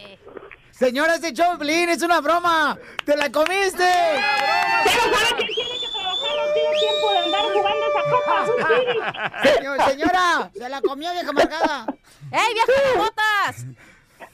[0.70, 2.76] Señora, este Choplin es una broma.
[3.04, 3.84] ¡Te la comiste!
[3.84, 6.30] Pero ¿sabe quién tiene que trabajar?
[6.36, 9.42] No tiene tiempo de andar jugando esa copa.
[9.44, 11.86] Señor- señora, se la comió vieja marcada.
[12.32, 13.66] ¡Ey, vieja de botas!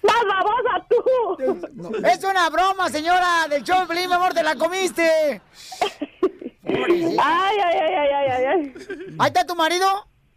[0.03, 2.05] ¡Más babosa tú!
[2.07, 5.41] Es una broma, señora, del Choplin, mi amor, te la comiste.
[6.63, 8.75] Ay, ay, ay, ay, ay, ay, ay.
[9.19, 9.87] ¿Ahí está tu marido?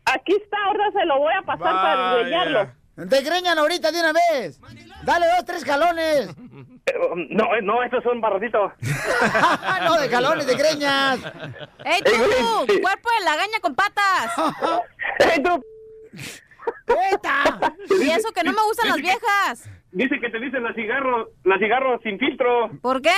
[0.06, 2.20] Aquí está, ahora se lo voy a pasar para Vaya.
[2.20, 2.72] enseñarlo.
[2.96, 4.60] Desgreñan ahorita de una vez.
[5.04, 6.30] Dale dos, tres jalones.
[7.30, 8.72] No, no, estos son barrotitos.
[9.84, 11.20] no, de jalones, de greñas.
[11.86, 12.12] ¡Ey, tú!
[12.82, 14.32] ¡Cuerpo de lagaña con patas!
[15.20, 15.64] ¡Ey, tú!
[17.90, 19.70] Y eso que no me gustan las viejas.
[19.92, 22.70] Dice que te dicen la cigarro, la cigarro sin filtro.
[22.82, 23.12] ¿Por qué?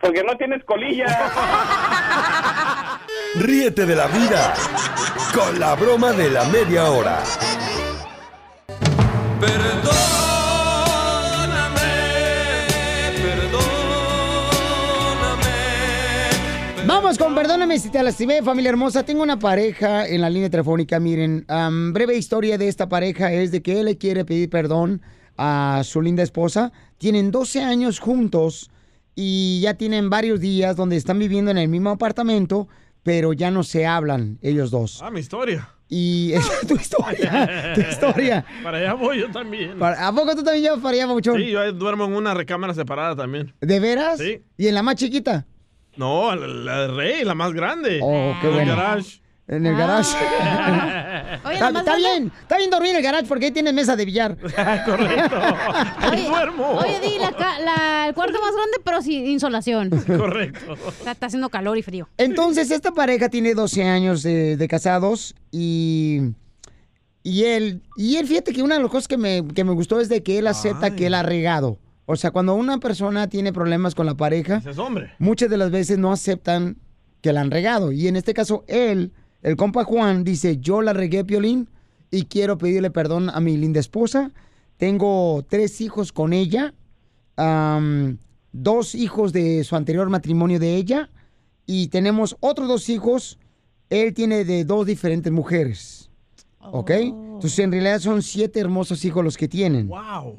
[0.00, 1.06] Porque no tienes colilla.
[3.36, 4.54] Ríete de la vida
[5.34, 7.22] con la broma de la media hora.
[16.86, 19.04] Vamos con Perdóname si te lastimé, familia hermosa.
[19.04, 21.00] Tengo una pareja en la línea telefónica.
[21.00, 25.00] Miren, am, breve historia de esta pareja es de que él le quiere pedir perdón
[25.36, 26.72] a su linda esposa.
[26.98, 28.70] Tienen 12 años juntos
[29.14, 32.68] y ya tienen varios días donde están viviendo en el mismo apartamento,
[33.02, 35.00] pero ya no se hablan ellos dos.
[35.02, 35.70] Ah, mi historia.
[35.88, 38.44] Y es tu historia, tu historia.
[38.62, 39.78] Para allá voy yo también.
[39.78, 41.36] Para- ¿A poco tú también llevas para allá, Pabuchón?
[41.38, 43.54] Sí, yo duermo en una recámara separada también.
[43.60, 44.18] ¿De veras?
[44.18, 44.42] Sí.
[44.58, 45.46] ¿Y en la más chiquita?
[45.96, 48.00] No, la, la de Rey, la más grande.
[48.02, 48.76] Oh, qué En el bueno.
[48.76, 49.20] garage.
[49.46, 50.16] En el garage.
[51.44, 54.36] Oye, está, bien, está bien dormir en el garage porque ahí tienes mesa de billar.
[54.86, 55.36] Correcto.
[56.10, 59.90] Oye, oye, di, la, el cuarto más grande, pero sin insolación.
[59.90, 60.74] Correcto.
[60.88, 62.08] Está, está haciendo calor y frío.
[62.16, 66.20] Entonces, esta pareja tiene 12 años de, de casados y,
[67.22, 70.00] y él, y él, fíjate que una de las cosas que me, que me gustó
[70.00, 71.78] es de que él acepta que él ha regado.
[72.06, 75.12] O sea, cuando una persona tiene problemas con la pareja, es hombre.
[75.18, 76.76] muchas de las veces no aceptan
[77.20, 77.92] que la han regado.
[77.92, 79.12] Y en este caso, él,
[79.42, 81.70] el compa Juan, dice, yo la regué, Piolín,
[82.10, 84.32] y quiero pedirle perdón a mi linda esposa.
[84.76, 86.74] Tengo tres hijos con ella,
[87.36, 88.18] am,
[88.52, 91.10] dos hijos de su anterior matrimonio de ella,
[91.64, 93.38] y tenemos otros dos hijos.
[93.88, 96.10] Él tiene de dos diferentes mujeres.
[96.60, 96.90] ¿Ok?
[96.90, 99.88] Entonces, en realidad son siete hermosos hijos los que tienen.
[99.88, 100.38] Wow.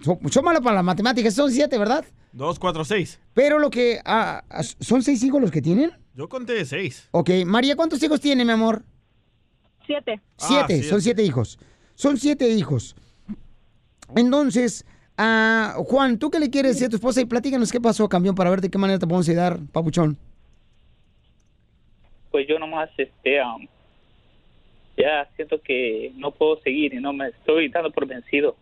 [0.00, 2.04] Son, son malos para las matemáticas, son siete, ¿verdad?
[2.32, 3.20] Dos, cuatro, seis.
[3.32, 4.00] Pero lo que...
[4.04, 5.92] ah, ah, ¿Son seis hijos los que tienen?
[6.14, 7.08] Yo conté seis.
[7.10, 8.84] Ok, María, ¿cuántos hijos tiene, mi amor?
[9.86, 10.20] Siete.
[10.36, 10.82] Siete, siete.
[10.88, 11.58] son siete hijos.
[11.94, 12.96] Son siete hijos.
[14.14, 14.84] Entonces,
[15.16, 17.20] ah, Juan, ¿tú qué le quieres decir a tu esposa?
[17.20, 20.16] Y platícanos qué pasó, campeón, para ver de qué manera te podemos ayudar, papuchón.
[22.30, 23.66] pues yo nomás este um,
[24.96, 28.56] ya siento que no puedo seguir y no me estoy dando por vencido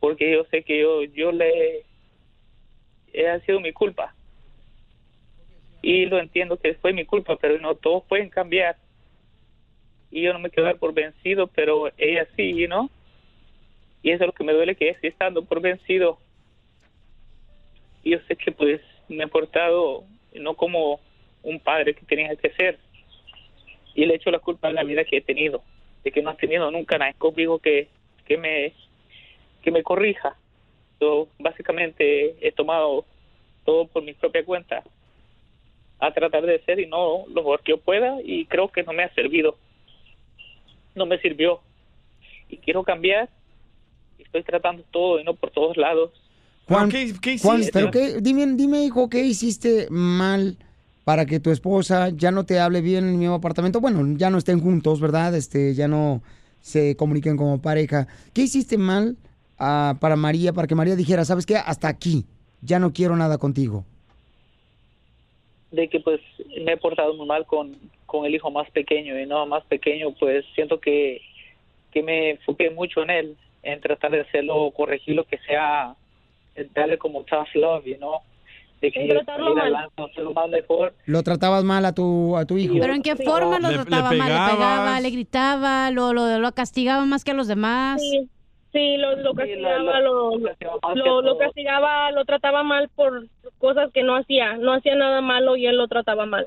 [0.00, 1.84] porque yo sé que yo yo le
[3.12, 4.14] he ha sido mi culpa.
[5.82, 8.76] Y lo entiendo que fue mi culpa pero no todos pueden cambiar.
[10.10, 12.90] Y yo no me quiero dar por vencido pero ella sí ¿no?
[14.02, 16.18] y eso es lo que me duele que ella sí está por vencido.
[18.02, 20.04] Y yo sé que pues me he portado
[20.34, 21.00] no como
[21.42, 22.78] un padre que tenía que ser.
[23.94, 25.62] Y le echo la culpa a la vida que he tenido
[26.02, 27.88] de que no ha tenido nunca nadie conmigo que
[28.24, 28.72] que me
[29.62, 30.36] que me corrija
[31.00, 33.04] yo básicamente he tomado
[33.64, 34.82] todo por mi propia cuenta
[35.98, 38.92] a tratar de ser y no lo mejor que yo pueda y creo que no
[38.92, 39.56] me ha servido
[40.94, 41.60] no me sirvió
[42.48, 43.28] y quiero cambiar
[44.18, 46.10] estoy tratando todo y no por todos lados
[46.66, 47.72] Juan, ¿qué- qué Juan, hiciste?
[47.72, 50.56] pero qué, dime, dime, hijo, ¿qué hiciste mal
[51.04, 53.80] para que tu esposa ya no te hable bien en el mismo apartamento?
[53.80, 55.34] Bueno, ya no estén juntos, ¿verdad?
[55.34, 56.22] Este, ya no
[56.60, 58.06] se comuniquen como pareja.
[58.32, 59.16] ¿Qué hiciste mal
[59.60, 61.56] ah, para María, para que María dijera, ¿sabes qué?
[61.56, 62.24] Hasta aquí,
[62.62, 63.84] ya no quiero nada contigo.
[65.70, 66.20] de que pues
[66.64, 67.76] me he portado muy mal con,
[68.06, 71.20] con el hijo más pequeño y no más pequeño pues siento que,
[71.92, 75.94] que me enfoqué mucho en él en tratar de hacerlo corregirlo que sea
[76.74, 78.18] darle como tough love you know
[78.82, 79.62] de que tratarlo mal.
[79.62, 82.74] adelante, hacerlo más mejor ¿Lo tratabas mal a tu, a tu hijo?
[82.80, 84.18] ¿Pero en qué forma lo Le- le trataba mal?
[84.18, 88.00] ¿Le pegaba, le gritaba, lo, lo, lo castigaba más que a los demás?
[88.02, 88.28] Sí,
[88.72, 93.26] sí, lo, lo castigaba, lo- lo, lo, castigaba, lo trataba mal por
[93.58, 94.56] cosas que no hacía.
[94.56, 96.46] No hacía nada malo y él lo trataba mal.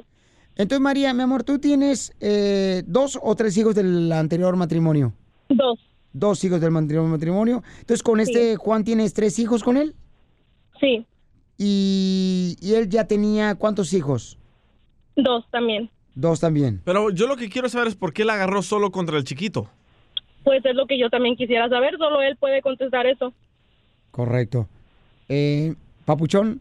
[0.56, 5.14] Entonces, María, mi amor, ¿tú tienes eh, dos o tres hijos del anterior matrimonio?
[5.50, 5.80] Dos.
[6.14, 7.64] Dos hijos del anterior matrimonio.
[7.80, 9.96] Entonces, ¿con este Juan tienes tres hijos con él?
[10.80, 11.06] Sí.
[11.58, 14.38] Y, y él ya tenía cuántos hijos?
[15.16, 15.90] Dos también.
[16.16, 16.82] Dos también.
[16.86, 19.68] Pero yo lo que quiero saber es por qué la agarró solo contra el chiquito.
[20.44, 21.98] Pues es lo que yo también quisiera saber.
[21.98, 23.34] Solo él puede contestar eso.
[24.12, 24.68] Correcto.
[25.30, 25.74] Eh,
[26.06, 26.60] Papuchón,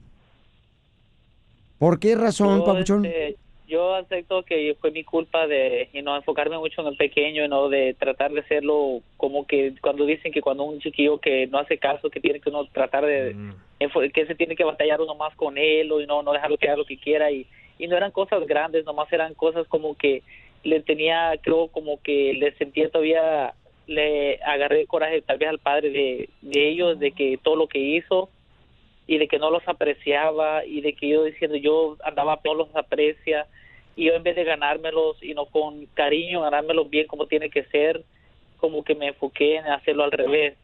[1.78, 3.04] ¿por qué razón, Yo, Papuchón?
[3.04, 3.36] este,
[3.66, 7.48] yo acepto que fue mi culpa de y no enfocarme mucho en el pequeño y
[7.48, 11.58] no de tratar de hacerlo como que cuando dicen que cuando un chiquillo que no
[11.58, 13.34] hace caso que tiene que uno tratar de
[13.80, 16.58] enfo- que se tiene que batallar uno más con él o y no no dejarlo
[16.58, 17.46] que haga lo que quiera y
[17.78, 20.22] y no eran cosas grandes nomás eran cosas como que
[20.64, 23.54] le tenía creo como que le sentía todavía
[23.86, 27.78] le agarré coraje tal vez al padre de, de ellos de que todo lo que
[27.78, 28.30] hizo
[29.06, 32.74] y de que no los apreciaba y de que yo diciendo yo andaba no los
[32.76, 33.46] aprecia
[33.96, 37.64] y yo en vez de ganármelos y no con cariño ganármelos bien como tiene que
[37.64, 38.02] ser
[38.58, 40.56] como que me enfoqué en hacerlo al revés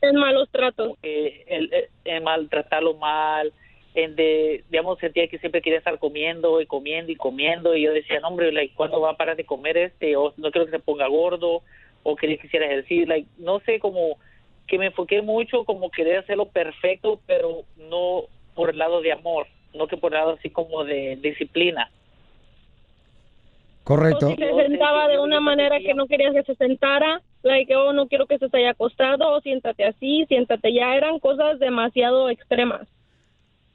[0.00, 0.92] En malos tratos.
[1.02, 3.52] el, el- en maltratarlo mal
[3.94, 7.92] en de, digamos, sentía que siempre quería estar comiendo y comiendo y comiendo y yo
[7.92, 10.16] decía, no, hombre, ¿cuándo va a parar de comer este?
[10.16, 11.62] O no quiero que se ponga gordo
[12.02, 14.18] o que quisiera ejercicio, like, no sé, como
[14.66, 18.24] que me enfoqué mucho como querer hacerlo perfecto, pero no
[18.54, 21.90] por el lado de amor, no que por el lado así como de disciplina.
[23.84, 24.28] Correcto.
[24.28, 27.92] O si se sentaba de una manera que no querías que se sentara, like, oh,
[27.92, 32.86] no quiero que se haya acostado, o siéntate así, siéntate ya, eran cosas demasiado extremas.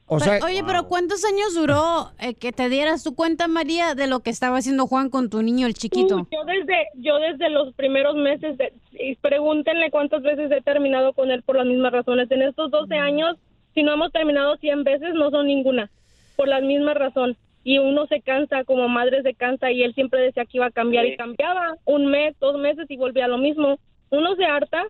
[0.09, 3.93] O sea, Pero- oye, pero ¿cuántos años duró eh, que te dieras tu cuenta, María,
[3.93, 6.15] de lo que estaba haciendo Juan con tu niño, el chiquito?
[6.19, 11.11] Uh, yo desde yo desde los primeros meses, de, y pregúntenle cuántas veces he terminado
[11.11, 12.31] con él por las mismas razones.
[12.31, 13.35] En estos 12 años,
[13.73, 15.89] si no hemos terminado 100 veces, no son ninguna,
[16.37, 17.35] por la misma razón.
[17.65, 20.71] Y uno se cansa, como madre se cansa, y él siempre decía que iba a
[20.71, 21.11] cambiar Sí.
[21.11, 23.77] y cambiaba un mes, dos meses y volvía a lo mismo.
[24.09, 24.85] Uno se harta.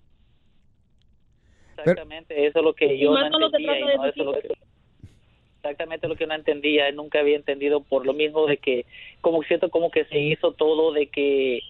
[1.75, 3.71] Exactamente, eso es lo que yo más no entendía.
[3.71, 4.66] trata y de no, eso es lo que-
[5.57, 8.85] exactamente lo que no entendía, nunca había entendido por lo mismo de que,
[9.21, 11.61] como siento como que se hizo todo de que,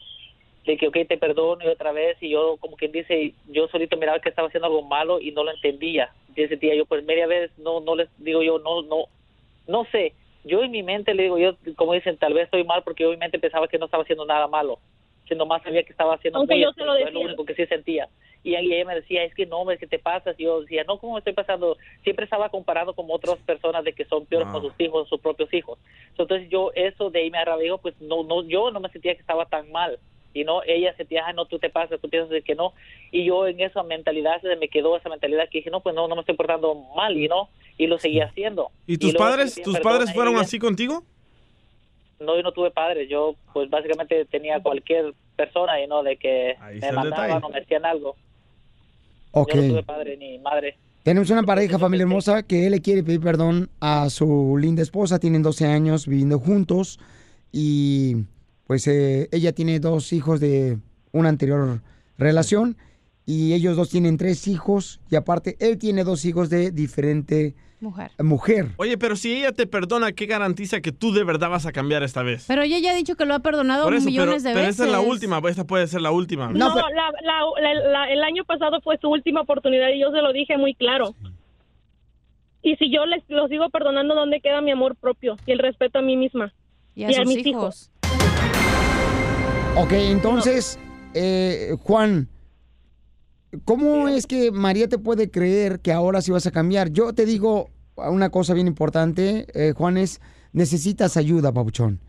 [0.66, 3.98] de que, ok, te perdono y otra vez, y yo, como quien dice, yo solito
[3.98, 6.12] miraba que estaba haciendo algo malo y no lo entendía.
[6.36, 9.06] Y ese día yo, pues, media vez, no, no les digo yo, no, no,
[9.68, 10.14] no sé.
[10.44, 13.10] Yo en mi mente le digo, yo, como dicen, tal vez estoy mal porque yo
[13.12, 14.80] en mi mente pensaba que no estaba haciendo nada malo,
[15.26, 17.26] que nomás sabía que estaba haciendo Aunque muy yo se lo es lo decía.
[17.26, 18.08] único que sí sentía.
[18.48, 20.34] Y ella me decía, es que no, hombre, ¿qué te pasa?
[20.38, 21.76] Y yo decía, no, ¿cómo me estoy pasando?
[22.06, 25.54] Siempre estaba comparado con otras personas de que son peores con sus hijos, sus propios
[25.54, 25.78] hijos.
[26.12, 29.20] Entonces yo eso de ahí me arrabió, pues no, no, yo no me sentía que
[29.20, 30.00] estaba tan mal.
[30.34, 32.72] Y no, ella sentía, no, tú te pasas, tú piensas de que no.
[33.12, 36.08] Y yo en esa mentalidad, se me quedó esa mentalidad que dije, no, pues no,
[36.08, 38.72] no me estoy portando mal, y no, y lo seguía haciendo.
[38.86, 40.44] ¿Y tus padres, tus padres fueron ella.
[40.44, 41.04] así contigo?
[42.22, 46.56] No, yo no tuve padres, yo pues básicamente tenía cualquier persona y no de que
[46.80, 48.16] me mandaban o me hacían algo.
[49.32, 49.54] Ok.
[49.54, 50.78] Yo no tuve padre ni madre.
[51.04, 55.20] Tenemos una pareja, familia hermosa, que él le quiere pedir perdón a su linda esposa.
[55.20, 57.00] Tienen 12 años viviendo juntos
[57.52, 58.26] y
[58.66, 60.80] pues eh, ella tiene dos hijos de
[61.14, 61.82] una anterior
[62.18, 62.78] relación
[63.26, 68.12] y ellos dos tienen tres hijos y aparte él tiene dos hijos de diferente Mujer.
[68.24, 68.70] mujer.
[68.78, 72.02] Oye, pero si ella te perdona, ¿qué garantiza que tú de verdad vas a cambiar
[72.02, 72.46] esta vez?
[72.48, 74.72] Pero ella ya ha dicho que lo ha perdonado eso, pero, millones de pero veces.
[74.80, 76.48] esta es la última, esta puede ser la última.
[76.52, 77.12] No, la- la-
[77.62, 80.74] la- la- el año pasado fue su última oportunidad y yo se lo dije muy
[80.74, 81.14] claro.
[82.64, 86.00] Y si yo les lo sigo perdonando, ¿dónde queda mi amor propio y el respeto
[86.00, 86.52] a mí misma?
[86.96, 87.92] Y a sus mis hijos.
[89.76, 90.80] Ok, entonces,
[91.14, 92.28] eh, Juan,
[93.66, 96.92] ¿cómo es que María te puede creer que ahora sí vas a cambiar?
[96.92, 100.22] Yo te digo una cosa bien importante, eh, Juan, es
[100.54, 102.00] necesitas ayuda, papuchón.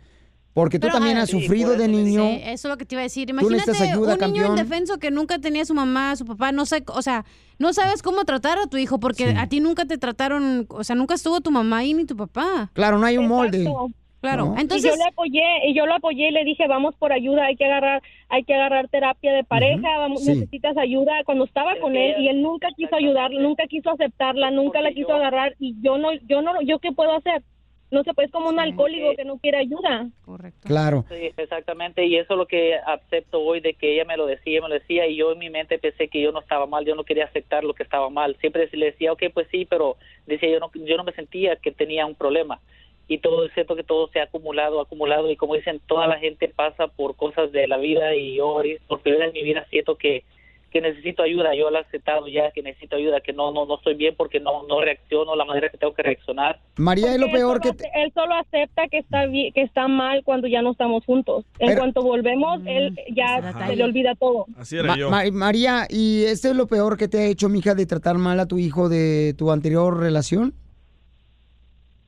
[0.54, 2.24] Porque tú Pero, también ah, has sí, sufrido de niño.
[2.24, 3.30] Eso es lo que te iba a decir.
[3.30, 6.66] Imagínate ayuda, un niño indefenso que nunca tenía a su mamá, a su papá, no
[6.66, 7.24] sé, o sea,
[7.58, 10.96] no sabes cómo tratar a tu hijo porque a ti nunca te trataron, o sea,
[10.96, 12.72] nunca estuvo tu mamá ahí ni tu papá.
[12.72, 13.58] Claro, no hay un molde.
[13.62, 13.90] Exacto.
[14.20, 14.58] Claro, ¿no?
[14.58, 17.46] entonces y yo le apoyé y yo lo apoyé y le dije vamos por ayuda
[17.46, 20.30] hay que agarrar hay que agarrar terapia de pareja vamos, Sí.
[20.30, 24.80] necesitas ayuda cuando estaba con él y él nunca quiso ayudar nunca quiso aceptarla nunca
[24.82, 27.42] la quiso agarrar y yo no yo no yo qué puedo hacer
[27.90, 31.04] no se puede es como un alcohólico que no quiere ayuda correcto Claro.
[31.08, 34.60] Sí, exactamente, y eso es lo que acepto hoy de que ella me lo decía,
[34.60, 36.94] me lo decía, y yo en mi mente pensé que yo no estaba mal, yo
[36.94, 38.36] no quería aceptar lo que estaba mal.
[38.40, 39.96] Siempre le decía, ok, pues sí, pero
[40.26, 42.60] decía yo no, yo no me sentía que tenía un problema.
[43.08, 46.18] Y todo, es cierto que todo se ha acumulado, acumulado, y como dicen, toda la
[46.18, 49.66] gente pasa por cosas de la vida, y yo por primera vez en mi vida
[49.70, 50.24] siento que
[50.70, 53.76] que necesito ayuda, yo lo he aceptado ya, que necesito ayuda, que no no no
[53.76, 56.60] estoy bien porque no no reacciono la manera que tengo que reaccionar.
[56.76, 57.70] María, es lo peor que...
[57.70, 61.46] ace- él solo acepta que está bi- que está mal cuando ya no estamos juntos.
[61.58, 64.44] En Pero- cuanto volvemos él ya se le olvida todo.
[64.58, 67.86] Así Ma- Ma- María, ¿y esto es lo peor que te ha hecho, mija, de
[67.86, 70.52] tratar mal a tu hijo de tu anterior relación?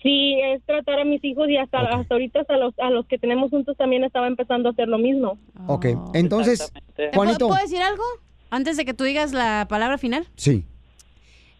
[0.03, 3.19] Sí, es tratar a mis hijos y hasta, hasta ahorita hasta los, a los que
[3.19, 5.39] tenemos juntos también estaba empezando a hacer lo mismo.
[5.67, 7.49] Ok, entonces, ¿Te Juanito.
[7.49, 8.03] ¿Puedo decir algo?
[8.51, 10.27] Antes de que tú digas la palabra final.
[10.37, 10.65] Sí.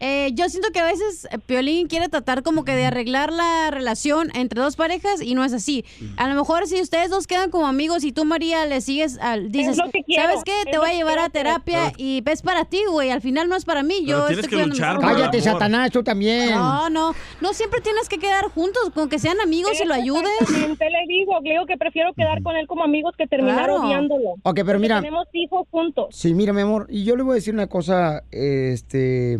[0.03, 3.69] Eh, yo siento que a veces eh, Piolín quiere tratar como que de arreglar la
[3.69, 5.85] relación entre dos parejas y no es así.
[6.17, 9.51] A lo mejor si ustedes dos quedan como amigos y tú, María, le sigues, al,
[9.51, 10.53] dices, que quiero, ¿sabes qué?
[10.71, 11.31] Te voy a que llevar a hacer.
[11.33, 13.11] terapia y es para ti, güey.
[13.11, 14.03] Al final no es para mí.
[14.05, 14.79] Yo estoy ojos.
[14.99, 16.49] Cállate, Satanás, tú también.
[16.51, 17.13] No, no.
[17.39, 20.31] No siempre tienes que quedar juntos, con que sean amigos y lo ayudes.
[20.49, 23.83] Le digo, le digo que prefiero quedar con él como amigos que terminar Claro.
[23.83, 24.35] odiándolo.
[24.43, 26.07] Ok, pero mira- Tenemos hijos juntos.
[26.11, 29.39] Sí, mira, mi amor, y yo le voy a decir una cosa, este,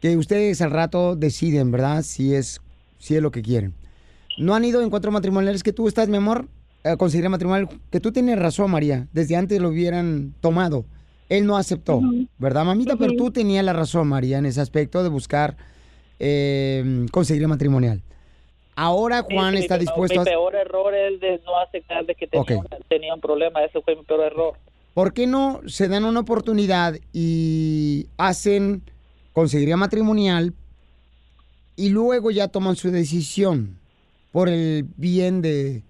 [0.00, 2.02] que ustedes al rato deciden, ¿verdad?
[2.02, 2.60] Si es,
[2.98, 3.74] si es lo que quieren.
[4.38, 6.46] No han ido en encuentros matrimoniales que tú estás, mi amor,
[6.84, 10.86] a considerar matrimonial, que tú tienes razón, María, desde antes lo hubieran tomado.
[11.28, 12.00] Él no aceptó,
[12.38, 12.96] ¿verdad, mamita?
[12.96, 15.56] Pero tú tenías la razón, María, en ese aspecto de buscar
[16.18, 18.02] eh, conseguiría matrimonial.
[18.76, 20.24] Ahora Juan Sí, está mi- dispuesto Mi a...
[20.24, 22.26] peor error es de no aceptar de que
[22.88, 23.62] tenía un problema.
[23.64, 24.54] Ese fue mi peor error.
[24.94, 28.82] ¿Por qué no se dan una oportunidad y hacen
[29.32, 30.52] conseguiría matrimonial
[31.76, 33.78] y luego ya toman su decisión
[34.32, 35.82] por el bien de,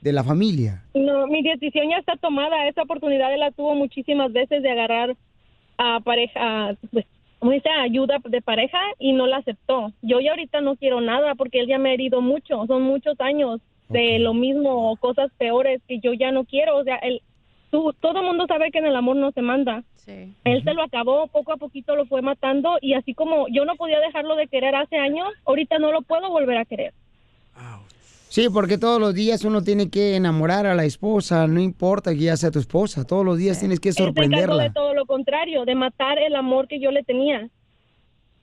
[0.00, 0.84] de la familia?
[0.94, 2.68] No, mi decisión ya está tomada.
[2.68, 5.16] Esa oportunidad él la tuvo muchísimas veces de agarrar
[5.78, 7.06] a pareja, pues,
[7.38, 7.68] ¿cómo dice?
[7.68, 9.92] Ayuda de pareja y no la aceptó.
[10.02, 12.66] Yo ya ahorita no quiero nada porque él ya me ha herido mucho.
[12.66, 16.76] Son muchos años de lo mismo o cosas peores que yo ya no quiero.
[16.76, 17.22] O sea, él,
[17.70, 19.82] tú, todo el mundo sabe que en el amor no se manda.
[20.44, 23.74] Él se lo acabó, poco a poquito lo fue matando y así como yo no
[23.74, 26.92] podía dejarlo de querer hace años, ahorita no lo puedo volver a querer.
[28.28, 32.20] Sí, porque todos los días uno tiene que enamorar a la esposa, no importa que
[32.20, 34.72] ya sea tu esposa, todos los días tienes que encargó de sorprenderla.
[34.72, 37.48] todo lo contrario, de matar el amor que yo le tenía.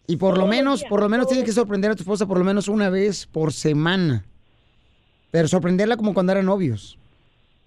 [0.07, 2.43] Y por lo menos, por lo menos tienes que sorprender a tu esposa por lo
[2.43, 4.25] menos una vez por semana.
[5.31, 6.97] Pero sorprenderla como cuando eran novios.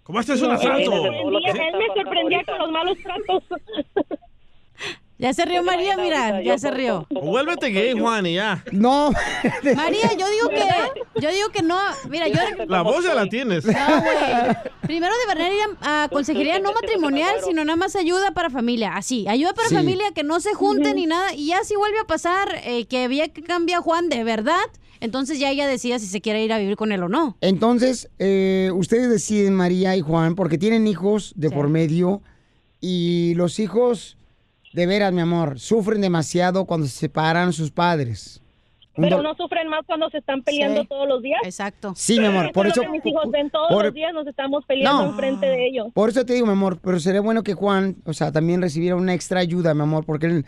[0.06, 3.42] ¿Cómo este No, él, me sorprendía, él me sorprendía con los malos tratos.
[5.18, 7.06] Ya se rió María, mira, ya se rió.
[7.14, 8.62] O vuélvete gay, Juan, y ya.
[8.70, 9.12] No.
[9.74, 10.68] María, yo digo que,
[11.22, 11.78] yo digo que no,
[12.10, 12.38] mira, yo...
[12.66, 13.64] La voz ya la tienes.
[13.64, 14.54] No, güey.
[14.82, 18.94] Primero deberían ir a, a consejería no matrimonial, sino nada más ayuda para familia.
[18.94, 19.74] Así, ayuda para Sí.
[19.76, 21.32] familia, que no se junten ni nada.
[21.32, 24.66] Y ya si vuelve a pasar eh, que había que cambiar Juan de verdad,
[25.00, 27.36] entonces ya ella decida si se quiere ir a vivir con él o no.
[27.40, 32.22] Entonces, eh, ustedes deciden, María y Juan, porque tienen hijos de por medio
[32.80, 34.16] y los hijos,
[34.72, 38.42] de veras, mi amor, sufren demasiado cuando se separan sus padres.
[38.98, 40.86] Pero no sufren más cuando se están peleando Sí.
[40.88, 41.40] todos los días.
[41.44, 41.92] Exacto.
[41.94, 44.12] Sí, mi amor, por es lo eso- que mis hijos ven todos por- los días,
[44.14, 45.10] nos estamos peleando No.
[45.10, 45.88] enfrente de ellos.
[45.92, 48.96] Por eso te digo, mi amor, pero sería bueno que Juan, o sea, también recibiera
[48.96, 50.46] una extra ayuda, mi amor, porque él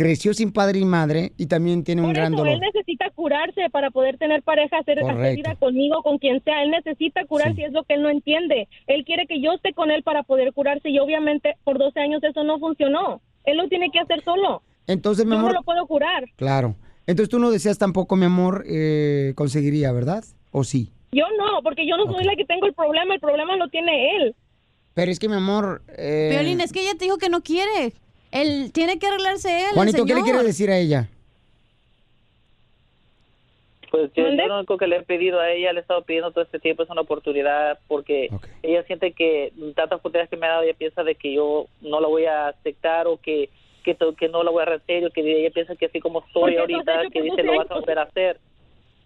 [0.00, 2.54] creció sin padre y madre y también tiene un Por gran eso dolor.
[2.54, 4.98] él necesita curarse para poder tener pareja, hacer,
[5.36, 6.62] vida conmigo, con quien sea.
[6.62, 8.66] Él necesita curarse y es lo que él no entiende.
[8.86, 12.24] Él quiere que yo esté con él para poder curarse y obviamente por 12 años
[12.24, 13.20] eso no funcionó.
[13.44, 14.62] Él lo tiene que hacer solo.
[14.86, 16.24] Entonces, mi Yo no amor, lo puedo curar.
[16.36, 16.76] claro.
[17.06, 20.24] Entonces tú no deseas tampoco, mi amor, eh, conseguiría, ¿verdad?
[20.50, 20.92] ¿O sí?
[21.12, 24.16] Yo no, porque yo no soy la que tengo el problema, el problema lo tiene
[24.16, 24.34] él.
[24.94, 25.82] Pero es que, mi amor...
[25.88, 27.92] eh, Violín, es que ella te dijo que no quiere.
[28.32, 29.66] Él tiene que arreglarse él.
[29.70, 30.24] el Juanito, ¿qué le señor.
[30.24, 31.08] quiere decir a ella?
[33.90, 36.30] Pues yo, yo lo único que le he pedido a ella, le he estado pidiendo
[36.30, 38.28] todo este tiempo es una oportunidad porque
[38.62, 42.00] ella siente que tantas oportunidades que me ha dado, ella piensa de que yo no
[42.00, 43.48] la voy a aceptar o que
[43.82, 46.20] que, to- que no la voy a hacer o que ella piensa que así como
[46.20, 48.38] has ahorita, que dice 12 lo vas a volver a hacer.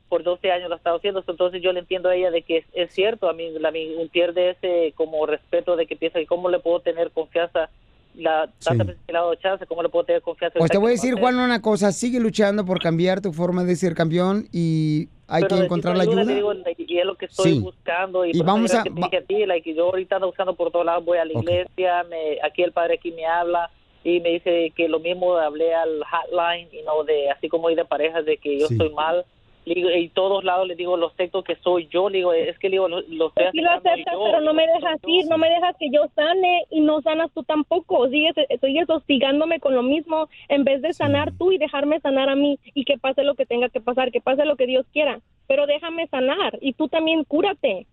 [0.09, 2.59] Por 12 años lo ha estado haciendo, entonces yo le entiendo a ella de que
[2.59, 6.27] es, es cierto, a mí, la, mí pierde ese como respeto de que piensa que
[6.27, 7.71] cómo le puedo tener confianza,
[8.17, 10.59] la veces que le he dado chance, cómo le puedo tener confianza.
[10.59, 11.15] Pues te voy a decir.
[11.15, 11.93] Juan, una cosa.
[11.93, 16.03] Sigue luchando por cambiar tu forma de ser campeón y hay Pero que encontrar la
[16.05, 16.25] ayuda.
[16.25, 17.59] te digo, y es lo que estoy Sí.
[17.61, 18.25] buscando.
[18.25, 20.71] Y, Y vamos a- que te dije a ti, like, yo ahorita ando buscando por
[20.71, 21.43] todos lados, voy a la Ok.
[21.43, 23.71] iglesia, me, aquí el padre aquí me habla
[24.05, 27.75] y me dice que lo mismo hablé al hotline, y no de así como hoy
[27.75, 28.75] de parejas, de que yo Sí.
[28.75, 29.25] estoy mal.
[29.65, 32.59] Le digo, y todos lados le digo, lo acepto que soy yo, le digo, es
[32.59, 34.25] que le digo, lo, lo estoy Sí lo aceptas, yo.
[34.25, 37.43] pero no me dejas ir, no me dejas que yo sane y no sanas tú
[37.45, 38.09] tampoco.
[38.09, 42.37] Sigues, sigues hostigándome con lo mismo en vez de sanar tú y dejarme sanar a
[42.37, 45.21] mí y que pase lo que tenga que pasar, que pase lo que Dios quiera.
[45.47, 47.87] Pero déjame sanar y tú también cúrate.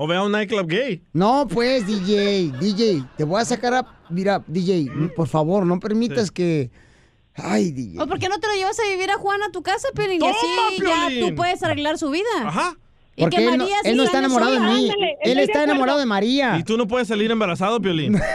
[0.00, 1.02] O ve a un nightclub gay.
[1.12, 3.84] No, pues, DJ, DJ, te voy a sacar a...
[4.08, 4.86] Mira, DJ,
[5.16, 6.70] por favor, no permitas que...
[7.42, 8.00] Ay, DJ.
[8.00, 10.16] ¿O por qué no te lo llevas a vivir a Juan a tu casa, Piolín?
[10.16, 12.28] Y ¡Toma, así ya tú puedes arreglar su vida.
[12.42, 12.76] Ajá.
[13.18, 14.90] Y Porque que él no, María sí él no está enamorado de mí.
[14.90, 15.72] Ándale, Él está acuerdo.
[15.72, 16.56] enamorado de María.
[16.56, 18.16] Y tú no puedes salir embarazado, Piolín.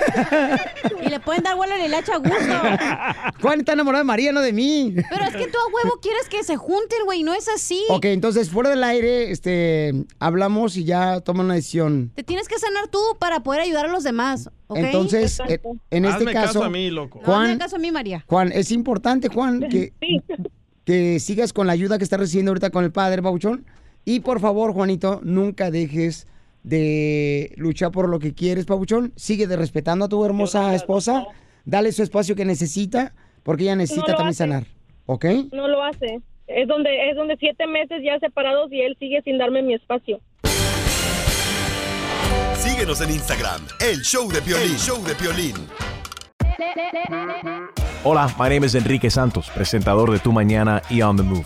[1.05, 2.33] Y le pueden dar vuelo a la hilacha a gusto.
[3.41, 4.93] Juan está enamorado de María, no de mí.
[5.09, 7.23] Pero es que tú a huevo quieres que se junten, güey.
[7.23, 7.81] No es así.
[7.89, 12.11] Ok, entonces, fuera del aire, este, hablamos y ya toma una decisión.
[12.15, 14.49] Te tienes que sanar tú para poder ayudar a los demás.
[14.75, 15.59] Entonces, eh,
[15.91, 16.47] en este Hazme caso...
[16.59, 17.19] caso a mí, loco.
[17.19, 18.25] No, Juan, hazme caso a mí, María.
[18.27, 19.93] Juan, es importante, Juan, que,
[20.85, 23.65] que sigas con la ayuda que estás recibiendo ahorita con el padre, Bauchón.
[24.05, 26.27] Y por favor, Juanito, nunca dejes
[26.63, 29.13] de luchar por lo que quieres, Pabuchón.
[29.15, 31.25] Sigue de respetando a tu hermosa esposa.
[31.65, 33.13] Dale su espacio que necesita,
[33.43, 34.37] porque ella necesita también hace.
[34.37, 34.63] sanar.
[35.05, 35.25] ¿Ok?
[35.51, 36.21] No lo hace.
[36.47, 40.19] Es donde es donde siete meses ya separados y él sigue sin darme mi espacio.
[42.55, 45.55] Síguenos en Instagram, el show de Piolín, show de Piolín.
[48.03, 51.45] Hola, my name is Enrique Santos, presentador de Tu Mañana y On the Move.